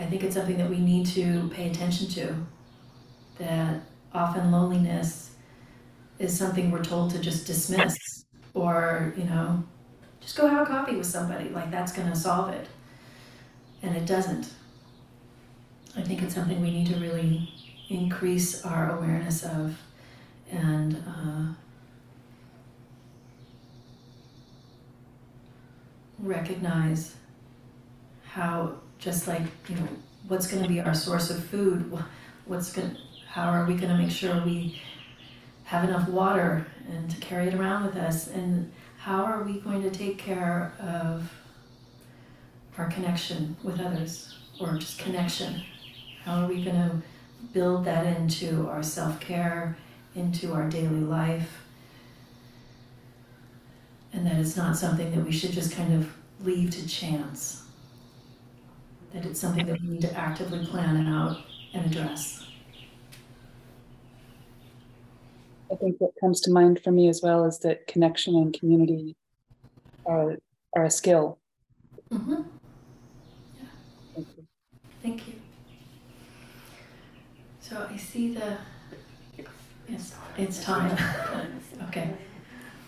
I 0.00 0.06
think 0.06 0.24
it's 0.24 0.34
something 0.34 0.58
that 0.58 0.68
we 0.68 0.80
need 0.80 1.06
to 1.10 1.48
pay 1.54 1.70
attention 1.70 2.08
to. 2.08 2.34
That 3.38 3.82
often 4.12 4.50
loneliness 4.50 5.30
is 6.18 6.36
something 6.36 6.72
we're 6.72 6.82
told 6.82 7.12
to 7.12 7.20
just 7.20 7.46
dismiss 7.46 8.24
or, 8.52 9.14
you 9.16 9.22
know, 9.22 9.62
just 10.24 10.36
go 10.36 10.48
have 10.48 10.62
a 10.62 10.66
coffee 10.66 10.96
with 10.96 11.06
somebody, 11.06 11.50
like 11.50 11.70
that's 11.70 11.92
going 11.92 12.08
to 12.08 12.16
solve 12.16 12.48
it. 12.48 12.66
And 13.82 13.94
it 13.94 14.06
doesn't. 14.06 14.48
I 15.94 16.00
think 16.00 16.22
it's 16.22 16.34
something 16.34 16.60
we 16.62 16.70
need 16.70 16.86
to 16.86 16.96
really 16.96 17.52
increase 17.90 18.64
our 18.64 18.96
awareness 18.96 19.44
of 19.44 19.78
and 20.50 20.96
uh, 21.06 21.52
recognize 26.18 27.14
how 28.24 28.74
just 28.98 29.28
like 29.28 29.42
you 29.68 29.76
know 29.76 29.88
what's 30.28 30.46
going 30.46 30.62
to 30.62 30.68
be 30.68 30.80
our 30.80 30.94
source 30.94 31.30
of 31.30 31.44
food 31.44 31.92
what's 32.46 32.72
going 32.72 32.96
how 33.28 33.48
are 33.50 33.66
we 33.66 33.74
going 33.74 33.90
to 33.90 33.96
make 33.96 34.10
sure 34.10 34.42
we 34.44 34.80
have 35.64 35.84
enough 35.84 36.08
water 36.08 36.66
and 36.88 37.10
to 37.10 37.16
carry 37.18 37.48
it 37.48 37.54
around 37.54 37.84
with 37.84 37.96
us 37.96 38.28
and 38.28 38.72
how 39.04 39.22
are 39.22 39.42
we 39.42 39.60
going 39.60 39.82
to 39.82 39.90
take 39.90 40.16
care 40.16 40.72
of 40.80 41.30
our 42.78 42.88
connection 42.88 43.54
with 43.62 43.78
others 43.78 44.34
or 44.58 44.78
just 44.78 44.98
connection? 44.98 45.62
How 46.24 46.42
are 46.42 46.48
we 46.48 46.64
going 46.64 46.76
to 46.76 47.02
build 47.52 47.84
that 47.84 48.06
into 48.06 48.66
our 48.66 48.82
self-care 48.82 49.76
into 50.14 50.54
our 50.54 50.70
daily 50.70 51.00
life? 51.00 51.66
And 54.14 54.26
that 54.26 54.36
it's 54.36 54.56
not 54.56 54.74
something 54.74 55.14
that 55.14 55.22
we 55.22 55.32
should 55.32 55.52
just 55.52 55.76
kind 55.76 55.92
of 55.92 56.10
leave 56.40 56.70
to 56.70 56.88
chance. 56.88 57.64
That 59.12 59.26
it's 59.26 59.38
something 59.38 59.66
that 59.66 59.82
we 59.82 59.86
need 59.86 60.00
to 60.00 60.16
actively 60.16 60.64
plan 60.64 61.06
out 61.06 61.40
and 61.74 61.84
address. 61.84 62.43
I 65.72 65.76
think 65.76 65.96
what 65.98 66.12
comes 66.20 66.40
to 66.42 66.50
mind 66.50 66.80
for 66.82 66.90
me 66.90 67.08
as 67.08 67.22
well 67.22 67.44
is 67.44 67.58
that 67.60 67.86
connection 67.86 68.36
and 68.36 68.58
community 68.58 69.16
are, 70.06 70.36
are 70.76 70.84
a 70.84 70.90
skill. 70.90 71.38
Mm-hmm. 72.12 72.32
Yeah. 72.32 73.66
Thank 74.14 74.28
you. 74.36 74.46
Thank 75.02 75.28
you. 75.28 75.34
So 77.60 77.88
I 77.90 77.96
see 77.96 78.34
the, 78.34 78.58
it's, 79.88 80.14
it's 80.36 80.62
time. 80.62 80.96
okay. 81.88 82.14